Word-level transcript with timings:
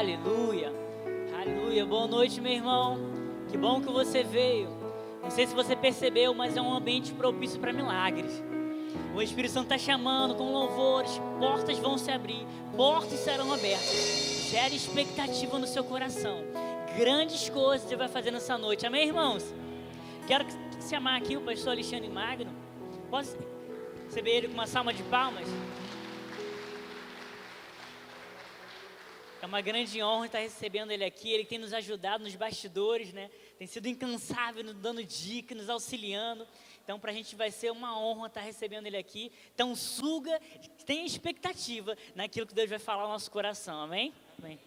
aleluia. 0.00 0.72
Aleluia. 1.38 1.84
Boa 1.84 2.06
noite, 2.06 2.40
meu 2.40 2.52
irmão. 2.52 2.98
Que 3.50 3.58
bom 3.58 3.82
que 3.82 3.92
você 3.92 4.22
veio. 4.22 4.70
Não 5.22 5.30
sei 5.30 5.46
se 5.46 5.54
você 5.54 5.76
percebeu, 5.76 6.32
mas 6.32 6.56
é 6.56 6.62
um 6.62 6.72
ambiente 6.72 7.12
propício 7.12 7.60
para 7.60 7.70
milagres. 7.70 8.42
O 9.14 9.20
Espírito 9.20 9.52
Santo 9.52 9.64
está 9.64 9.76
chamando 9.76 10.34
com 10.34 10.50
louvores, 10.50 11.20
portas 11.38 11.78
vão 11.78 11.98
se 11.98 12.10
abrir, 12.10 12.46
portas 12.74 13.18
serão 13.20 13.52
abertas. 13.52 14.48
Gere 14.50 14.74
expectativa 14.74 15.58
no 15.58 15.66
seu 15.66 15.84
coração. 15.84 16.38
Grandes 16.96 17.50
coisas 17.50 17.86
você 17.86 17.94
vai 17.94 18.08
fazer 18.08 18.30
nessa 18.30 18.56
noite. 18.56 18.86
Amém, 18.86 19.08
irmãos? 19.08 19.54
Quero 20.26 20.46
chamar 20.88 21.16
aqui 21.18 21.36
o 21.36 21.42
pastor 21.42 21.72
Alexandre 21.72 22.08
Magno. 22.08 22.50
Posso 23.10 23.36
receber 24.06 24.30
ele 24.30 24.48
com 24.48 24.54
uma 24.54 24.66
salva 24.66 24.94
de 24.94 25.02
palmas? 25.04 25.46
É 29.42 29.46
uma 29.46 29.62
grande 29.62 30.02
honra 30.02 30.26
estar 30.26 30.38
recebendo 30.38 30.90
ele 30.90 31.02
aqui. 31.02 31.30
Ele 31.30 31.46
tem 31.46 31.56
nos 31.56 31.72
ajudado 31.72 32.22
nos 32.22 32.36
bastidores, 32.36 33.10
né? 33.14 33.30
Tem 33.58 33.66
sido 33.66 33.88
incansável, 33.88 34.62
nos 34.62 34.74
dando 34.74 35.02
dicas, 35.02 35.56
nos 35.56 35.70
auxiliando. 35.70 36.46
Então, 36.84 37.00
para 37.00 37.10
a 37.10 37.14
gente 37.14 37.34
vai 37.34 37.50
ser 37.50 37.72
uma 37.72 37.98
honra 37.98 38.26
estar 38.26 38.42
recebendo 38.42 38.86
ele 38.86 38.98
aqui. 38.98 39.32
Então, 39.54 39.74
suga, 39.74 40.38
tenha 40.84 41.06
expectativa 41.06 41.96
naquilo 42.14 42.46
que 42.46 42.54
Deus 42.54 42.68
vai 42.68 42.78
falar 42.78 43.04
no 43.04 43.08
nosso 43.08 43.30
coração. 43.30 43.80
Amém? 43.80 44.12
Amém. 44.38 44.58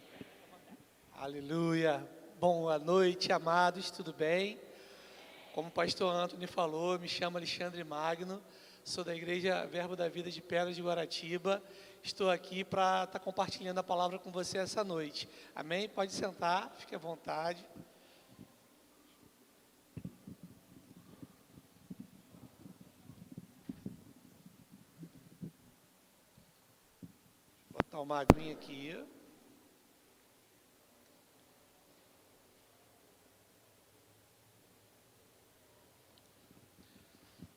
Aleluia. 1.18 2.04
Boa 2.40 2.76
noite, 2.76 3.32
amados. 3.32 3.92
Tudo 3.92 4.12
bem? 4.12 4.58
Como 5.52 5.68
o 5.68 5.72
pastor 5.72 6.12
Antônio 6.12 6.48
falou, 6.48 6.98
me 6.98 7.06
chamo 7.06 7.36
Alexandre 7.36 7.84
Magno. 7.84 8.42
Sou 8.84 9.04
da 9.04 9.14
Igreja 9.14 9.64
Verbo 9.66 9.94
da 9.94 10.08
Vida 10.08 10.32
de 10.32 10.42
Pedras 10.42 10.74
de 10.74 10.82
Guaratiba 10.82 11.62
estou 12.04 12.30
aqui 12.30 12.62
para 12.62 13.04
estar 13.04 13.18
tá 13.18 13.18
compartilhando 13.18 13.78
a 13.78 13.82
palavra 13.82 14.18
com 14.18 14.30
você 14.30 14.58
essa 14.58 14.84
noite. 14.84 15.26
Amém? 15.54 15.88
Pode 15.88 16.12
sentar, 16.12 16.70
fique 16.76 16.94
à 16.94 16.98
vontade. 16.98 17.66
Vou 27.70 27.80
botar 27.82 28.00
uma 28.02 28.20
aguinha 28.20 28.52
aqui. 28.52 29.02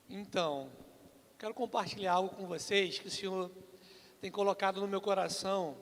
Então, 0.08 0.72
quero 1.38 1.52
compartilhar 1.52 2.14
algo 2.14 2.34
com 2.34 2.46
vocês 2.46 2.98
que 2.98 3.08
o 3.08 3.10
Senhor 3.10 3.67
tem 4.20 4.30
colocado 4.32 4.80
no 4.80 4.88
meu 4.88 5.00
coração, 5.00 5.76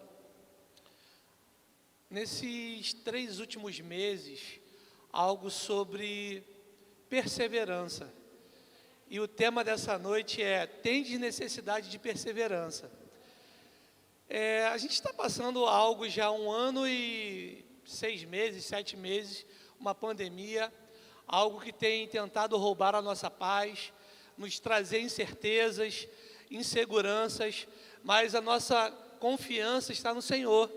nesses 2.11 2.93
três 2.93 3.41
últimos 3.41 3.81
meses, 3.81 4.61
algo 5.11 5.51
sobre 5.51 6.45
perseverança. 7.09 8.13
E 9.09 9.19
o 9.19 9.27
tema 9.27 9.65
dessa 9.65 9.99
noite 9.99 10.43
é: 10.43 10.67
Tende 10.67 11.19
necessidade 11.19 11.89
de 11.89 11.99
perseverança. 11.99 12.91
É, 14.29 14.67
a 14.67 14.77
gente 14.77 14.93
está 14.93 15.13
passando 15.15 15.65
algo 15.65 16.07
já 16.09 16.31
um 16.31 16.51
ano 16.51 16.87
e 16.87 17.65
seis 17.87 18.23
meses, 18.25 18.65
sete 18.67 18.97
meses, 18.97 19.47
uma 19.81 19.95
pandemia, 19.95 20.71
algo 21.27 21.61
que 21.61 21.73
tem 21.73 22.07
tentado 22.07 22.59
roubar 22.59 22.95
a 22.95 23.01
nossa 23.01 23.31
paz, 23.31 23.95
nos 24.37 24.59
trazer 24.59 25.01
incertezas, 25.01 26.07
inseguranças, 26.51 27.67
mas 28.07 28.37
a 28.37 28.41
nossa 28.41 28.93
confiança 29.19 29.91
está 29.91 30.15
no 30.15 30.23
Senhor. 30.23 30.71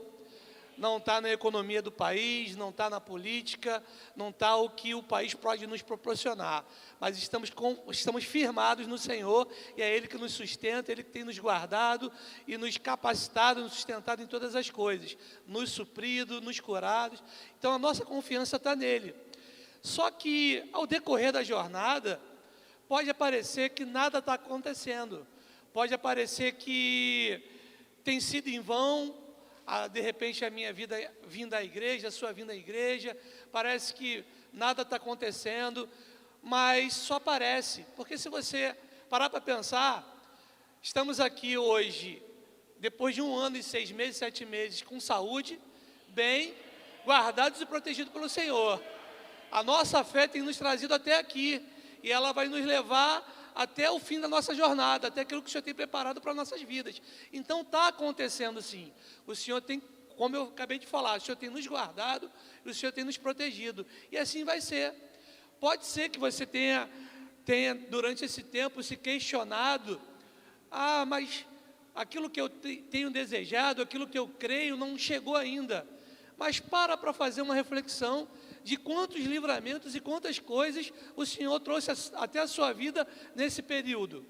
Não 0.75 0.97
está 0.97 1.21
na 1.21 1.29
economia 1.29 1.79
do 1.79 1.91
país, 1.91 2.55
não 2.55 2.69
está 2.69 2.89
na 2.89 2.99
política, 2.99 3.83
não 4.15 4.29
está 4.29 4.55
o 4.55 4.67
que 4.67 4.95
o 4.95 5.03
país 5.03 5.35
pode 5.35 5.67
nos 5.67 5.83
proporcionar. 5.83 6.65
Mas 6.99 7.19
estamos, 7.19 7.51
com, 7.51 7.77
estamos 7.91 8.23
firmados 8.23 8.87
no 8.87 8.97
Senhor 8.97 9.47
e 9.77 9.81
é 9.83 9.95
Ele 9.95 10.07
que 10.07 10.17
nos 10.17 10.33
sustenta, 10.33 10.91
Ele 10.91 11.03
que 11.03 11.11
tem 11.11 11.23
nos 11.23 11.37
guardado 11.37 12.11
e 12.47 12.57
nos 12.57 12.75
capacitado, 12.77 13.61
nos 13.61 13.73
sustentado 13.73 14.23
em 14.23 14.25
todas 14.25 14.55
as 14.55 14.71
coisas, 14.71 15.15
nos 15.45 15.69
suprido, 15.69 16.41
nos 16.41 16.59
curado. 16.59 17.19
Então 17.59 17.73
a 17.73 17.77
nossa 17.77 18.03
confiança 18.03 18.55
está 18.55 18.75
nele. 18.75 19.13
Só 19.83 20.09
que 20.09 20.67
ao 20.73 20.87
decorrer 20.87 21.31
da 21.31 21.43
jornada, 21.43 22.19
pode 22.87 23.07
aparecer 23.07 23.69
que 23.69 23.85
nada 23.85 24.17
está 24.17 24.33
acontecendo 24.33 25.27
Pode 25.71 25.93
aparecer 25.93 26.53
que 26.53 27.43
tem 28.03 28.19
sido 28.19 28.47
em 28.47 28.59
vão, 28.59 29.15
de 29.91 30.01
repente 30.01 30.43
a 30.43 30.49
minha 30.49 30.73
vida 30.73 30.97
vinda 31.27 31.57
à 31.57 31.63
igreja, 31.63 32.07
a 32.07 32.11
sua 32.11 32.33
vinda 32.33 32.53
à 32.53 32.55
igreja, 32.55 33.15
parece 33.51 33.93
que 33.93 34.25
nada 34.51 34.81
está 34.81 34.95
acontecendo, 34.95 35.87
mas 36.41 36.93
só 36.93 37.19
parece, 37.19 37.85
porque 37.95 38.17
se 38.17 38.29
você 38.29 38.75
parar 39.09 39.29
para 39.29 39.39
pensar, 39.39 40.03
estamos 40.81 41.19
aqui 41.19 41.55
hoje, 41.55 42.19
depois 42.79 43.13
de 43.13 43.21
um 43.21 43.35
ano 43.35 43.55
e 43.55 43.61
seis 43.61 43.91
meses, 43.91 44.17
sete 44.17 44.45
meses, 44.45 44.81
com 44.81 44.99
saúde, 44.99 45.59
bem, 46.07 46.55
guardados 47.05 47.61
e 47.61 47.65
protegidos 47.67 48.11
pelo 48.11 48.27
Senhor. 48.27 48.81
A 49.51 49.61
nossa 49.63 50.03
fé 50.03 50.27
tem 50.27 50.41
nos 50.41 50.57
trazido 50.57 50.95
até 50.95 51.19
aqui, 51.19 51.63
e 52.01 52.11
ela 52.11 52.31
vai 52.31 52.47
nos 52.47 52.65
levar 52.65 53.38
até 53.59 53.91
o 53.91 53.99
fim 53.99 54.21
da 54.21 54.27
nossa 54.29 54.55
jornada, 54.55 55.09
até 55.09 55.19
aquilo 55.19 55.41
que 55.41 55.49
o 55.49 55.51
Senhor 55.51 55.61
tem 55.61 55.75
preparado 55.75 56.21
para 56.21 56.33
nossas 56.33 56.61
vidas. 56.61 57.01
Então 57.33 57.59
está 57.59 57.89
acontecendo 57.89 58.61
sim. 58.61 58.89
O 59.27 59.35
Senhor 59.35 59.59
tem, 59.61 59.81
como 60.15 60.33
eu 60.33 60.43
acabei 60.43 60.79
de 60.79 60.87
falar, 60.87 61.17
o 61.17 61.21
Senhor 61.21 61.35
tem 61.35 61.49
nos 61.49 61.67
guardado 61.67 62.31
o 62.65 62.73
Senhor 62.73 62.93
tem 62.93 63.03
nos 63.03 63.17
protegido. 63.17 63.85
E 64.09 64.17
assim 64.17 64.45
vai 64.45 64.61
ser. 64.61 64.93
Pode 65.59 65.85
ser 65.85 66.07
que 66.07 66.17
você 66.17 66.45
tenha, 66.45 66.89
tenha 67.43 67.75
durante 67.75 68.23
esse 68.23 68.43
tempo 68.43 68.81
se 68.81 68.95
questionado, 68.95 70.01
ah, 70.71 71.05
mas 71.05 71.45
aquilo 71.93 72.29
que 72.29 72.39
eu 72.39 72.47
tenho 72.47 73.09
desejado, 73.09 73.81
aquilo 73.81 74.07
que 74.07 74.17
eu 74.17 74.27
creio 74.27 74.77
não 74.77 74.97
chegou 74.97 75.35
ainda. 75.35 75.85
Mas 76.37 76.61
para 76.61 76.95
para 76.95 77.11
fazer 77.11 77.41
uma 77.41 77.53
reflexão 77.53 78.25
de 78.63 78.77
quantos 78.77 79.23
livramentos 79.23 79.95
e 79.95 79.99
quantas 79.99 80.39
coisas 80.39 80.91
o 81.15 81.25
Senhor 81.25 81.59
trouxe 81.59 81.91
até 82.13 82.39
a 82.39 82.47
sua 82.47 82.73
vida 82.73 83.07
nesse 83.35 83.61
período. 83.61 84.25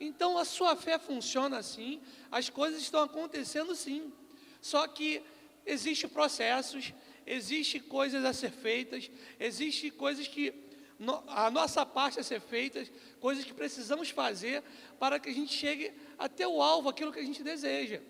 Então 0.00 0.36
a 0.36 0.44
sua 0.44 0.76
fé 0.76 0.98
funciona 0.98 1.58
assim, 1.58 2.00
as 2.30 2.48
coisas 2.50 2.82
estão 2.82 3.02
acontecendo 3.02 3.74
sim. 3.74 4.12
Só 4.60 4.86
que 4.86 5.22
existem 5.64 6.08
processos, 6.08 6.92
existem 7.26 7.80
coisas 7.80 8.24
a 8.24 8.32
ser 8.32 8.50
feitas, 8.50 9.10
existem 9.38 9.90
coisas 9.90 10.26
que 10.26 10.64
a 11.28 11.50
nossa 11.50 11.84
parte 11.84 12.20
a 12.20 12.22
ser 12.22 12.40
feita, 12.40 12.84
coisas 13.20 13.44
que 13.44 13.52
precisamos 13.52 14.10
fazer 14.10 14.62
para 14.98 15.18
que 15.18 15.28
a 15.28 15.32
gente 15.32 15.52
chegue 15.52 15.92
até 16.18 16.46
o 16.46 16.62
alvo, 16.62 16.88
aquilo 16.88 17.12
que 17.12 17.18
a 17.18 17.24
gente 17.24 17.42
deseja, 17.42 18.00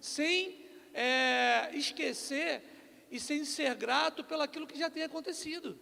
sem 0.00 0.64
é, 0.92 1.70
esquecer 1.74 2.62
e 3.10 3.20
sem 3.20 3.44
ser 3.44 3.74
grato 3.74 4.24
pelaquilo 4.24 4.66
que 4.66 4.78
já 4.78 4.90
tem 4.90 5.02
acontecido. 5.02 5.78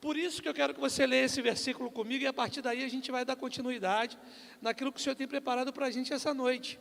Por 0.00 0.16
isso 0.16 0.40
que 0.40 0.48
eu 0.48 0.54
quero 0.54 0.72
que 0.72 0.80
você 0.80 1.06
leia 1.06 1.26
esse 1.26 1.42
versículo 1.42 1.90
comigo 1.90 2.24
e 2.24 2.26
a 2.26 2.32
partir 2.32 2.62
daí 2.62 2.82
a 2.82 2.88
gente 2.88 3.10
vai 3.10 3.24
dar 3.24 3.36
continuidade 3.36 4.18
naquilo 4.60 4.90
que 4.90 4.98
o 4.98 5.02
Senhor 5.02 5.14
tem 5.14 5.28
preparado 5.28 5.72
para 5.72 5.86
a 5.86 5.90
gente 5.90 6.12
essa 6.12 6.32
noite. 6.32 6.78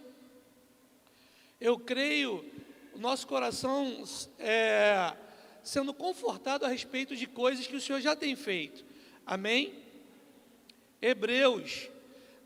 Eu 1.59 1.77
creio, 1.77 2.49
nosso 2.95 3.27
coração 3.27 4.03
é, 4.39 5.13
sendo 5.61 5.93
confortado 5.93 6.65
a 6.65 6.69
respeito 6.69 7.13
de 7.15 7.27
coisas 7.27 7.67
que 7.67 7.75
o 7.75 7.81
Senhor 7.81 7.99
já 7.99 8.15
tem 8.15 8.35
feito. 8.37 8.85
Amém? 9.25 9.83
Hebreus 11.01 11.89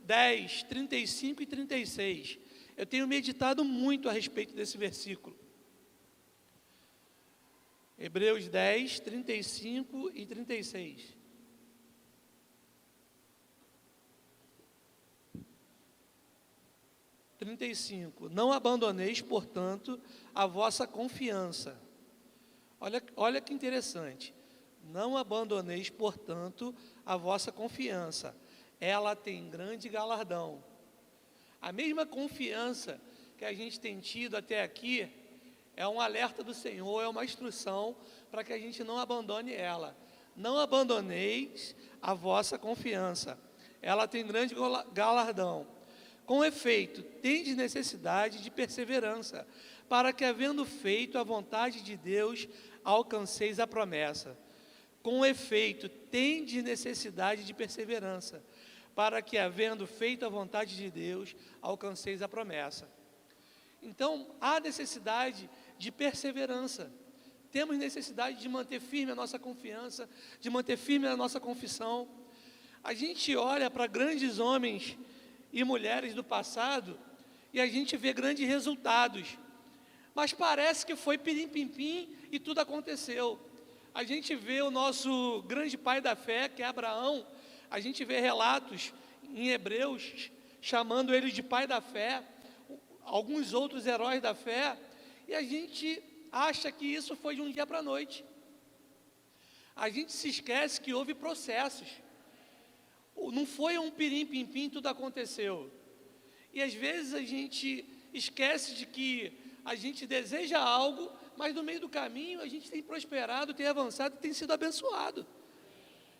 10, 0.03 0.63
35 0.63 1.43
e 1.43 1.45
36. 1.45 2.39
Eu 2.75 2.85
tenho 2.85 3.07
meditado 3.07 3.63
muito 3.63 4.09
a 4.09 4.11
respeito 4.11 4.55
desse 4.55 4.77
versículo. 4.77 5.42
Hebreus 7.97 8.47
10, 8.47 8.99
35 9.01 10.11
e 10.13 10.25
36. 10.25 11.23
Trinta 17.43 17.65
e 17.65 17.75
cinco. 17.75 18.29
Não 18.29 18.53
abandoneis, 18.53 19.21
portanto, 19.21 19.99
a 20.33 20.47
vossa 20.47 20.87
confiança. 20.87 21.77
Olha, 22.79 23.03
olha 23.17 23.41
que 23.41 23.53
interessante. 23.53 24.33
Não 24.81 25.17
abandoneis, 25.17 25.89
portanto, 25.89 26.73
a 27.05 27.17
vossa 27.17 27.51
confiança. 27.51 28.33
Ela 28.79 29.13
tem 29.13 29.49
grande 29.49 29.89
galardão. 29.89 30.63
A 31.61 31.71
mesma 31.73 32.05
confiança 32.05 32.99
que 33.37 33.43
a 33.43 33.53
gente 33.53 33.77
tem 33.77 33.99
tido 33.99 34.37
até 34.37 34.63
aqui, 34.63 35.09
é 35.75 35.87
um 35.87 35.99
alerta 35.99 36.43
do 36.43 36.53
Senhor, 36.53 37.01
é 37.01 37.07
uma 37.07 37.25
instrução 37.25 37.95
para 38.31 38.43
que 38.43 38.53
a 38.53 38.57
gente 38.57 38.83
não 38.83 38.97
abandone 38.97 39.53
ela. 39.53 39.95
Não 40.35 40.57
abandoneis 40.57 41.75
a 42.01 42.13
vossa 42.13 42.57
confiança, 42.57 43.39
ela 43.81 44.07
tem 44.07 44.25
grande 44.25 44.55
galardão. 44.93 45.67
Com 46.25 46.43
efeito, 46.43 47.03
tendes 47.03 47.55
necessidade 47.55 48.41
de 48.41 48.49
perseverança, 48.49 49.45
para 49.89 50.13
que, 50.13 50.23
havendo 50.23 50.65
feito 50.65 51.17
a 51.17 51.23
vontade 51.23 51.81
de 51.81 51.97
Deus, 51.97 52.47
alcanceis 52.83 53.59
a 53.59 53.67
promessa. 53.67 54.37
Com 55.01 55.25
efeito, 55.25 55.89
tende 55.89 56.61
necessidade 56.61 57.43
de 57.43 57.53
perseverança, 57.53 58.41
para 58.95 59.21
que, 59.21 59.37
havendo 59.37 59.85
feito 59.85 60.25
a 60.25 60.29
vontade 60.29 60.75
de 60.75 60.89
Deus, 60.89 61.35
alcanceis 61.61 62.21
a 62.21 62.27
promessa. 62.27 62.87
Então, 63.81 64.33
há 64.39 64.61
necessidade 64.61 65.49
de 65.77 65.91
perseverança. 65.91 66.91
Temos 67.51 67.77
necessidade 67.77 68.39
de 68.39 68.49
manter 68.49 68.79
firme 68.79 69.11
a 69.11 69.15
nossa 69.15 69.37
confiança, 69.37 70.09
de 70.39 70.49
manter 70.49 70.77
firme 70.77 71.07
a 71.07 71.15
nossa 71.15 71.39
confissão. 71.39 72.07
A 72.83 72.93
gente 72.93 73.35
olha 73.35 73.69
para 73.69 73.85
grandes 73.85 74.39
homens 74.39 74.97
e 75.51 75.63
mulheres 75.63 76.15
do 76.15 76.23
passado 76.23 76.99
e 77.53 77.61
a 77.61 77.67
gente 77.67 77.95
vê 77.95 78.11
grandes 78.11 78.47
resultados. 78.47 79.37
Mas 80.15 80.33
parece 80.33 80.85
que 80.85 80.95
foi 80.95 81.17
pirim-pim-pim 81.17 82.15
e 82.31 82.39
tudo 82.39 82.59
aconteceu. 82.59 83.39
A 83.93 84.03
gente 84.03 84.35
vê 84.35 84.61
o 84.61 84.71
nosso 84.71 85.43
grande 85.43 85.77
pai 85.77 86.01
da 86.01 86.15
fé, 86.15 86.49
que 86.49 86.63
é 86.63 86.65
Abraão, 86.65 87.25
a 87.69 87.79
gente 87.79 88.03
vê 88.03 88.19
relatos 88.19 88.93
em 89.33 89.49
Hebreus 89.49 90.31
chamando 90.63 91.13
ele 91.13 91.31
de 91.31 91.43
pai 91.43 91.67
da 91.67 91.81
fé, 91.81 92.23
alguns 93.03 93.53
outros 93.53 93.85
heróis 93.85 94.21
da 94.21 94.33
fé, 94.33 94.77
e 95.27 95.33
a 95.33 95.41
gente 95.41 96.01
acha 96.31 96.71
que 96.71 96.85
isso 96.85 97.15
foi 97.15 97.35
de 97.35 97.41
um 97.41 97.51
dia 97.51 97.65
para 97.65 97.79
a 97.79 97.83
noite. 97.83 98.25
A 99.75 99.89
gente 99.89 100.11
se 100.11 100.29
esquece 100.29 100.81
que 100.81 100.93
houve 100.93 101.13
processos. 101.13 101.87
Não 103.15 103.45
foi 103.45 103.77
um 103.77 103.91
pirim-pim-pim, 103.91 104.69
tudo 104.69 104.87
aconteceu. 104.87 105.71
E 106.53 106.61
às 106.61 106.73
vezes 106.73 107.13
a 107.13 107.21
gente 107.21 107.85
esquece 108.13 108.75
de 108.75 108.85
que 108.85 109.33
a 109.65 109.75
gente 109.75 110.05
deseja 110.05 110.59
algo, 110.59 111.11
mas 111.35 111.55
no 111.55 111.63
meio 111.63 111.79
do 111.79 111.89
caminho 111.89 112.41
a 112.41 112.47
gente 112.47 112.69
tem 112.69 112.83
prosperado, 112.83 113.53
tem 113.53 113.65
avançado, 113.65 114.17
tem 114.17 114.33
sido 114.33 114.51
abençoado. 114.51 115.25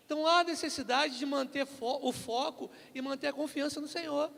Então 0.06 0.26
há 0.26 0.44
necessidade 0.44 1.18
de 1.18 1.26
manter 1.26 1.66
fo 1.66 2.00
o 2.02 2.12
foco 2.12 2.70
e 2.94 3.02
manter 3.02 3.28
a 3.28 3.34
confiança 3.34 3.80
no 3.80 3.88
Senhor. 3.88 4.32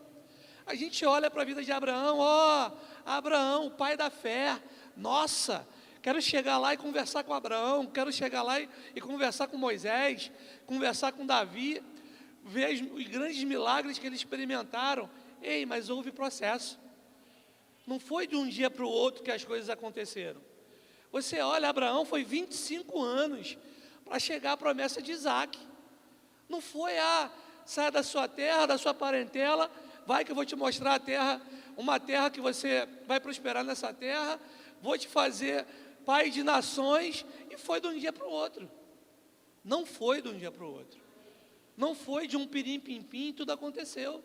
A 0.66 0.74
gente 0.74 1.06
olha 1.06 1.30
para 1.30 1.44
a 1.44 1.46
vida 1.46 1.64
de 1.64 1.72
Abraão, 1.72 2.18
ó, 2.20 2.68
oh, 2.68 2.72
Abraão, 3.06 3.68
o 3.68 3.72
pai 3.72 3.96
da 3.96 4.10
fé, 4.10 4.60
nossa, 4.98 5.68
quero 6.02 6.22
chegar 6.22 6.58
lá 6.58 6.74
e 6.74 6.78
conversar 6.78 7.24
com 7.24 7.34
Abraão, 7.34 7.86
quero 7.86 8.12
chegar 8.12 8.42
lá 8.42 8.60
e, 8.60 8.68
e 8.96 9.02
conversar 9.02 9.48
com 9.48 9.58
Moisés, 9.58 10.32
conversar 10.66 11.12
com 11.12 11.26
Davi, 11.26 11.84
ver 12.44 12.84
os 12.92 13.08
grandes 13.08 13.44
milagres 13.44 14.00
que 14.00 14.08
eles 14.08 14.20
experimentaram. 14.20 15.10
Ei, 15.42 15.66
mas 15.66 15.90
houve 15.90 16.12
processo. 16.12 16.80
Não 17.86 18.00
foi 18.00 18.26
de 18.26 18.36
um 18.36 18.48
dia 18.48 18.70
para 18.70 18.84
o 18.84 18.90
outro 18.90 19.24
que 19.24 19.32
as 19.32 19.44
coisas 19.44 19.70
aconteceram. 19.70 20.42
Você 21.12 21.40
olha, 21.40 21.70
Abraão 21.70 22.04
foi 22.04 22.24
25 22.24 23.02
anos 23.02 23.58
para 24.04 24.20
chegar 24.20 24.54
à 24.54 24.58
promessa 24.58 25.02
de 25.02 25.12
Isaac. 25.12 25.58
Não 26.50 26.62
foi, 26.62 26.98
ah, 26.98 27.32
sai 27.66 27.92
da 27.92 28.04
sua 28.04 28.28
terra, 28.28 28.66
da 28.66 28.78
sua 28.78 28.94
parentela, 28.94 29.70
vai 30.06 30.26
que 30.26 30.32
eu 30.32 30.36
vou 30.36 30.46
te 30.46 30.56
mostrar 30.56 30.96
a 30.96 31.00
terra, 31.00 31.42
uma 31.78 32.00
terra 32.00 32.30
que 32.30 32.42
você 32.42 32.88
vai 33.06 33.20
prosperar 33.20 33.64
nessa 33.64 33.94
terra, 33.94 34.40
vou 34.82 34.98
te 34.98 35.08
fazer 35.08 35.66
pai 36.06 36.30
de 36.30 36.44
nações, 36.44 37.26
e 37.50 37.58
foi 37.58 37.82
de 37.82 37.88
um 37.88 37.98
dia 37.98 38.14
para 38.14 38.26
o 38.26 38.30
outro. 38.30 38.70
Não 39.64 39.86
foi 39.86 40.22
de 40.22 40.30
um 40.30 40.38
dia 40.38 40.52
para 40.52 40.64
o 40.64 40.72
outro. 40.72 41.00
Não 41.76 41.96
foi 41.96 42.28
de 42.28 42.38
um 42.38 42.48
pirim-pim-pim, 42.48 43.34
tudo 43.34 43.52
aconteceu. 43.52 44.24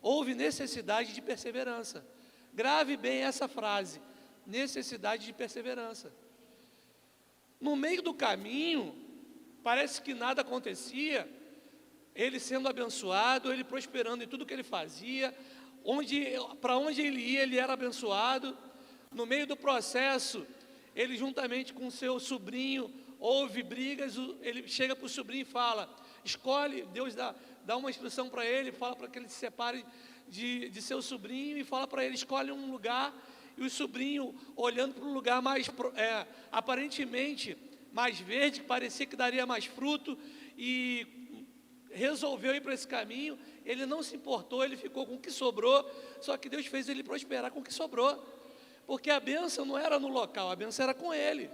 Houve 0.00 0.34
necessidade 0.34 1.12
de 1.12 1.20
perseverança. 1.20 2.06
Grave 2.54 2.96
bem 2.96 3.22
essa 3.22 3.48
frase: 3.48 4.00
necessidade 4.46 5.26
de 5.26 5.32
perseverança. 5.32 6.12
No 7.60 7.74
meio 7.74 8.00
do 8.00 8.14
caminho, 8.14 8.94
parece 9.62 10.00
que 10.00 10.14
nada 10.14 10.42
acontecia, 10.42 11.28
ele 12.14 12.38
sendo 12.38 12.68
abençoado, 12.68 13.52
ele 13.52 13.64
prosperando 13.64 14.22
em 14.22 14.28
tudo 14.28 14.46
que 14.46 14.54
ele 14.54 14.62
fazia, 14.62 15.34
onde, 15.90 16.26
para 16.60 16.76
onde 16.76 17.00
ele 17.00 17.18
ia, 17.18 17.42
ele 17.42 17.56
era 17.56 17.72
abençoado. 17.72 18.54
No 19.10 19.24
meio 19.24 19.46
do 19.46 19.56
processo, 19.56 20.46
ele 20.94 21.16
juntamente 21.16 21.72
com 21.72 21.90
seu 21.90 22.20
sobrinho 22.20 22.92
houve 23.18 23.62
brigas, 23.62 24.14
ele 24.42 24.68
chega 24.68 24.94
para 24.94 25.06
o 25.06 25.08
sobrinho 25.08 25.42
e 25.42 25.46
fala: 25.46 25.88
escolhe, 26.22 26.82
Deus 26.92 27.14
dá, 27.14 27.34
dá 27.64 27.74
uma 27.78 27.88
instrução 27.88 28.28
para 28.28 28.44
ele, 28.44 28.70
fala 28.70 28.94
para 28.94 29.08
que 29.08 29.18
ele 29.18 29.28
se 29.28 29.36
separe 29.36 29.82
de, 30.28 30.68
de 30.68 30.82
seu 30.82 31.00
sobrinho 31.00 31.56
e 31.56 31.64
fala 31.64 31.86
para 31.86 32.04
ele: 32.04 32.14
escolhe 32.14 32.52
um 32.52 32.70
lugar. 32.70 33.14
E 33.56 33.64
o 33.64 33.70
sobrinho, 33.70 34.36
olhando 34.54 34.94
para 34.94 35.04
um 35.04 35.12
lugar 35.12 35.42
mais, 35.42 35.68
é, 35.96 36.26
aparentemente 36.52 37.56
mais 37.92 38.20
verde, 38.20 38.60
que 38.60 38.66
parecia 38.66 39.06
que 39.06 39.16
daria 39.16 39.44
mais 39.46 39.64
fruto, 39.64 40.16
e 40.56 41.06
resolveu 41.90 42.54
ir 42.54 42.60
para 42.60 42.74
esse 42.74 42.86
caminho. 42.86 43.38
Ele 43.68 43.86
não 43.86 44.02
se 44.02 44.16
importou, 44.16 44.64
ele 44.64 44.76
ficou 44.76 45.06
com 45.06 45.14
o 45.14 45.20
que 45.20 45.30
sobrou, 45.30 45.88
só 46.20 46.36
que 46.36 46.48
Deus 46.48 46.66
fez 46.66 46.88
ele 46.88 47.04
prosperar 47.04 47.52
com 47.52 47.60
o 47.60 47.62
que 47.62 47.72
sobrou 47.72 48.20
porque 48.88 49.10
a 49.10 49.20
bênção 49.20 49.66
não 49.66 49.76
era 49.76 50.00
no 50.00 50.08
local, 50.08 50.50
a 50.50 50.56
bênção 50.56 50.82
era 50.82 50.94
com 50.94 51.12
ele. 51.12 51.50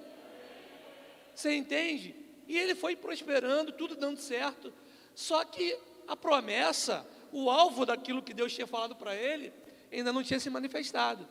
Você 1.34 1.52
entende? 1.52 2.14
E 2.46 2.56
ele 2.56 2.76
foi 2.76 2.94
prosperando, 2.94 3.72
tudo 3.72 3.96
dando 3.96 4.20
certo. 4.20 4.72
Só 5.16 5.44
que 5.44 5.76
a 6.06 6.14
promessa, 6.14 7.04
o 7.32 7.50
alvo 7.50 7.84
daquilo 7.84 8.22
que 8.22 8.32
Deus 8.32 8.54
tinha 8.54 8.68
falado 8.68 8.94
para 8.94 9.16
ele, 9.16 9.52
ainda 9.92 10.12
não 10.12 10.22
tinha 10.22 10.38
se 10.38 10.48
manifestado. 10.48 11.28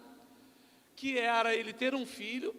Que 0.93 1.17
era 1.17 1.55
ele 1.55 1.71
ter 1.71 1.95
um 1.95 2.05
filho, 2.05 2.53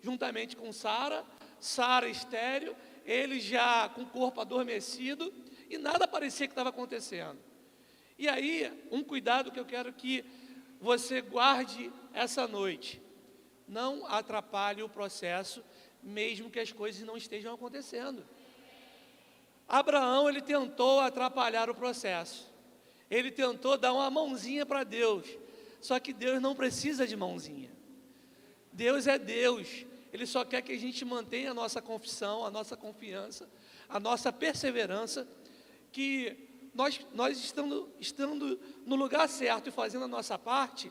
juntamente 0.00 0.54
com 0.54 0.72
Sara, 0.72 1.24
Sara 1.58 2.08
estéreo, 2.08 2.76
ele 3.04 3.40
já 3.40 3.88
com 3.88 4.02
o 4.02 4.06
corpo 4.06 4.40
adormecido, 4.40 5.34
e 5.68 5.76
nada 5.78 6.06
parecia 6.06 6.46
que 6.46 6.52
estava 6.52 6.68
acontecendo. 6.68 7.40
E 8.18 8.28
aí, 8.28 8.72
um 8.90 9.02
cuidado 9.02 9.50
que 9.50 9.58
eu 9.58 9.64
quero 9.64 9.92
que 9.92 10.24
você 10.80 11.20
guarde 11.20 11.92
essa 12.12 12.46
noite. 12.46 13.02
Não 13.66 14.06
atrapalhe 14.06 14.82
o 14.82 14.88
processo, 14.88 15.64
mesmo 16.02 16.50
que 16.50 16.60
as 16.60 16.70
coisas 16.70 17.02
não 17.02 17.16
estejam 17.16 17.54
acontecendo. 17.54 18.24
Abraão, 19.66 20.28
ele 20.28 20.42
tentou 20.42 21.00
atrapalhar 21.00 21.70
o 21.70 21.74
processo. 21.74 22.52
Ele 23.10 23.30
tentou 23.30 23.76
dar 23.76 23.92
uma 23.92 24.10
mãozinha 24.10 24.66
para 24.66 24.84
Deus. 24.84 25.26
Só 25.80 25.98
que 25.98 26.12
Deus 26.12 26.40
não 26.40 26.54
precisa 26.54 27.06
de 27.06 27.16
mãozinha. 27.16 27.70
Deus 28.72 29.06
é 29.06 29.18
Deus. 29.18 29.86
Ele 30.12 30.26
só 30.26 30.44
quer 30.44 30.62
que 30.62 30.72
a 30.72 30.78
gente 30.78 31.04
mantenha 31.04 31.50
a 31.50 31.54
nossa 31.54 31.82
confissão, 31.82 32.44
a 32.44 32.50
nossa 32.50 32.76
confiança, 32.76 33.48
a 33.88 33.98
nossa 33.98 34.32
perseverança, 34.32 35.26
que 35.90 36.43
nós, 36.74 37.00
nós 37.12 37.38
estando, 37.38 37.88
estando 38.00 38.58
no 38.84 38.96
lugar 38.96 39.28
certo 39.28 39.68
e 39.68 39.72
fazendo 39.72 40.04
a 40.04 40.08
nossa 40.08 40.38
parte, 40.38 40.90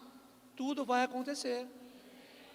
tudo 0.56 0.86
vai 0.86 1.04
acontecer. 1.04 1.68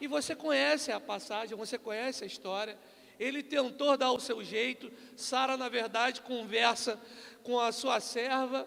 E 0.00 0.06
você 0.06 0.35
conhece 0.35 0.90
a 0.90 1.00
passagem, 1.00 1.56
você 1.56 1.76
conhece 1.78 2.25
a 2.25 2.26
história. 2.26 2.78
Ele 3.18 3.42
tentou 3.42 3.97
dar 3.97 4.12
o 4.12 4.20
seu 4.20 4.42
jeito. 4.44 4.90
Sara, 5.16 5.56
na 5.56 5.68
verdade, 5.68 6.23
conversa 6.23 7.00
com 7.42 7.58
a 7.58 7.73
sua 7.73 8.00
serva 8.00 8.66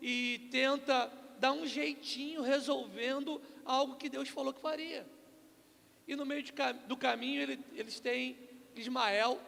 e 0.00 0.48
tenta 0.50 1.10
dar 1.38 1.52
um 1.52 1.66
jeitinho 1.66 2.42
resolvendo 2.42 3.42
algo 3.64 3.96
que 3.96 4.08
Deus 4.08 4.28
falou 4.28 4.52
que 4.52 4.60
faria. 4.60 5.06
E 6.06 6.14
no 6.14 6.24
meio 6.24 6.42
de, 6.42 6.52
do 6.86 6.96
caminho 6.96 7.42
ele, 7.42 7.60
eles 7.74 7.98
têm 8.00 8.36
Ismael, 8.74 9.40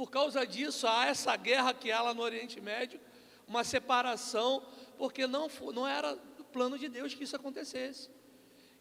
por 0.00 0.10
causa 0.10 0.46
disso, 0.46 0.86
há 0.86 1.08
essa 1.08 1.36
guerra 1.36 1.74
que 1.74 1.92
há 1.92 2.00
lá 2.00 2.14
no 2.14 2.22
Oriente 2.22 2.58
Médio, 2.58 2.98
uma 3.46 3.62
separação, 3.62 4.66
porque 4.96 5.26
não, 5.26 5.46
não 5.74 5.86
era 5.86 6.16
do 6.16 6.42
plano 6.42 6.78
de 6.78 6.88
Deus 6.88 7.12
que 7.12 7.24
isso 7.24 7.36
acontecesse. 7.36 8.08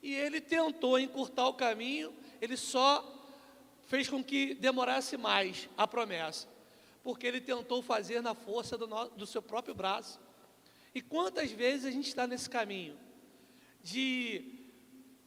E 0.02 0.14
ele 0.14 0.40
tentou 0.40 0.98
encurtar 0.98 1.46
o 1.50 1.54
caminho, 1.54 2.16
ele 2.40 2.56
só 2.56 3.04
fez 3.82 4.08
com 4.08 4.24
que 4.24 4.54
demorasse 4.54 5.18
mais 5.18 5.68
a 5.76 5.86
promessa, 5.86 6.48
porque 7.04 7.28
ele 7.28 7.42
tentou 7.42 7.82
fazer 7.82 8.22
na 8.22 8.34
força 8.34 8.78
do, 8.78 8.88
no, 8.88 9.10
do 9.10 9.28
seu 9.28 9.42
próprio 9.42 9.76
braço. 9.76 10.22
E 10.96 11.02
quantas 11.02 11.52
vezes 11.52 11.86
a 11.86 11.92
gente 11.92 12.08
está 12.08 12.26
nesse 12.26 12.50
caminho 12.50 12.98
de 13.84 14.59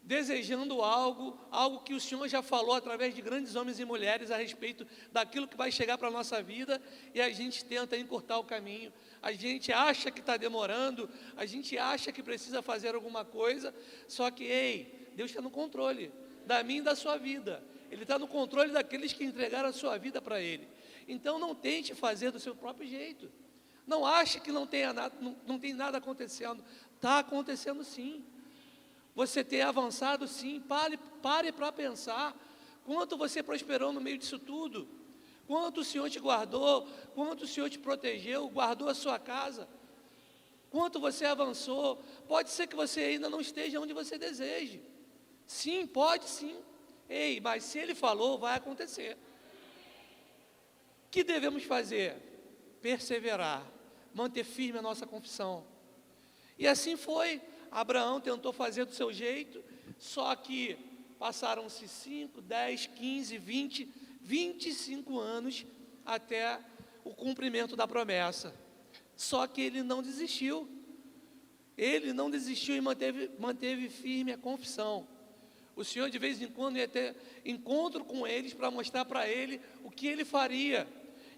desejando 0.03 0.83
algo, 0.83 1.39
algo 1.51 1.81
que 1.81 1.95
o 1.95 2.01
Senhor 2.01 2.27
já 2.29 2.43
falou 2.43 2.75
através 2.75 3.15
de 3.15 3.23
grandes 3.23 3.55
homens 3.55 3.79
e 3.79 3.85
mulheres 3.85 4.31
a 4.31 4.37
respeito 4.37 4.87
daquilo 5.13 5.47
que 5.47 5.57
vai 5.57 5.71
chegar 5.71 5.97
para 5.97 6.09
a 6.09 6.11
nossa 6.11 6.43
vida, 6.43 6.83
e 7.15 7.21
a 7.21 7.31
gente 7.31 7.65
tenta 7.65 7.97
encurtar 7.97 8.39
o 8.39 8.45
caminho, 8.45 8.93
a 9.23 9.33
gente 9.33 9.73
acha 9.73 10.11
que 10.11 10.21
está 10.21 10.37
demorando, 10.37 11.09
a 11.37 11.47
gente 11.47 11.79
acha 11.79 12.11
que 12.11 12.23
precisa 12.23 12.61
fazer 12.61 12.95
alguma 12.95 13.25
coisa, 13.25 13.73
só 14.09 14.31
que, 14.31 14.45
ei, 14.45 15.13
Deus 15.15 15.31
está 15.31 15.41
no 15.41 15.51
controle 15.51 16.11
da 16.47 16.63
minha 16.65 16.81
e 16.81 16.85
da 16.85 16.97
sua 16.97 17.17
vida, 17.17 17.63
Ele 17.91 18.03
está 18.03 18.19
no 18.19 18.27
controle 18.27 18.73
daqueles 18.73 19.13
que 19.13 19.25
entregaram 19.25 19.69
a 19.69 19.73
sua 19.73 19.97
vida 19.99 20.21
para 20.21 20.41
Ele. 20.41 20.69
Então 21.07 21.39
não 21.39 21.55
tente 21.55 21.95
fazer 21.95 22.31
do 22.31 22.41
seu 22.41 22.55
próprio 22.55 22.89
jeito. 22.89 23.31
Não 23.87 24.07
ache 24.07 24.41
que 24.41 24.53
não, 24.53 24.67
tenha 24.67 24.93
nada, 24.93 25.15
não, 25.21 25.37
não 25.47 25.59
tem 25.59 25.75
nada 25.75 25.99
acontecendo. 25.99 26.65
Está 26.97 27.19
acontecendo 27.19 27.83
sim. 27.83 28.25
Você 29.15 29.45
tem 29.45 29.63
avançado 29.63 30.27
sim, 30.27 30.61
pare, 30.61 30.97
pare 31.21 31.53
para 31.53 31.71
pensar. 31.71 32.35
Quanto 32.85 33.17
você 33.17 33.43
prosperou 33.43 33.93
no 33.93 34.01
meio 34.01 34.19
disso 34.19 34.39
tudo? 34.39 34.89
Quanto 35.47 35.81
o 35.81 35.85
Senhor 35.85 36.09
te 36.09 36.19
guardou? 36.19 36.87
Quanto 37.15 37.43
o 37.43 37.47
Senhor 37.47 37.69
te 37.69 37.79
protegeu? 37.79 38.49
Guardou 38.49 38.89
a 38.89 38.95
sua 38.95 39.19
casa? 39.19 39.69
Quanto 40.71 40.99
você 40.99 41.27
avançou? 41.27 42.03
Pode 42.27 42.51
ser 42.51 42.67
que 42.67 42.75
você 42.75 43.01
ainda 43.01 43.29
não 43.29 43.41
esteja 43.41 43.79
onde 43.79 43.93
você 43.93 44.17
deseje. 44.17 44.83
Sim, 45.47 45.87
pode 45.87 46.25
sim. 46.25 46.57
Ei, 47.09 47.41
mas 47.41 47.65
se 47.65 47.79
ele 47.79 47.95
falou, 47.95 48.39
vai 48.39 48.57
acontecer. 48.57 49.19
O 51.07 51.11
que 51.11 51.23
devemos 51.23 51.65
fazer? 51.65 52.17
Perseverar, 52.81 53.71
manter 54.15 54.45
firme 54.45 54.79
a 54.79 54.83
nossa 54.83 55.07
confissão. 55.07 55.67
E 56.59 56.67
assim 56.67 56.97
foi. 56.97 57.43
Abraão 57.73 58.21
tentou 58.21 58.53
fazer 58.53 58.85
do 58.85 58.95
seu 58.95 59.11
jeito, 59.13 59.65
só 59.99 60.37
que 60.37 60.77
passaram-se 61.19 61.89
5, 61.89 62.43
10, 62.43 62.87
15, 62.89 63.39
20, 63.39 63.89
25 64.21 65.19
anos 65.19 65.65
até 66.05 66.61
o 67.03 67.15
cumprimento 67.15 67.75
da 67.75 67.89
promessa. 67.89 68.55
Só 69.17 69.47
que 69.47 69.63
ele 69.63 69.83
não 69.83 70.03
desistiu. 70.03 70.69
Ele 71.77 72.13
não 72.13 72.31
desistiu 72.31 72.77
e 72.77 72.81
manteve, 72.81 73.31
manteve 73.39 73.89
firme 73.89 74.33
a 74.33 74.39
confissão. 74.39 75.09
O 75.75 75.83
Senhor 75.83 76.11
de 76.11 76.19
vez 76.19 76.43
em 76.43 76.49
quando 76.49 76.77
ia 76.77 76.87
ter 76.87 77.17
encontro 77.45 78.05
com 78.05 78.27
eles 78.27 78.53
para 78.53 78.71
mostrar 78.71 79.07
para 79.07 79.27
ele 79.27 79.61
o 79.83 79.91
que 79.91 80.07
ele 80.07 80.25
faria. 80.25 80.87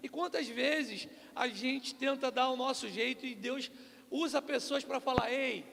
E 0.03 0.09
quantas 0.09 0.47
vezes 0.47 1.07
a 1.33 1.47
gente 1.47 1.95
tenta 1.95 2.29
dar 2.29 2.49
o 2.49 2.57
nosso 2.57 2.89
jeito 2.89 3.25
e 3.25 3.33
Deus 3.33 3.71
usa 4.11 4.41
pessoas 4.41 4.83
para 4.83 4.99
falar: 4.99 5.31
ei, 5.31 5.63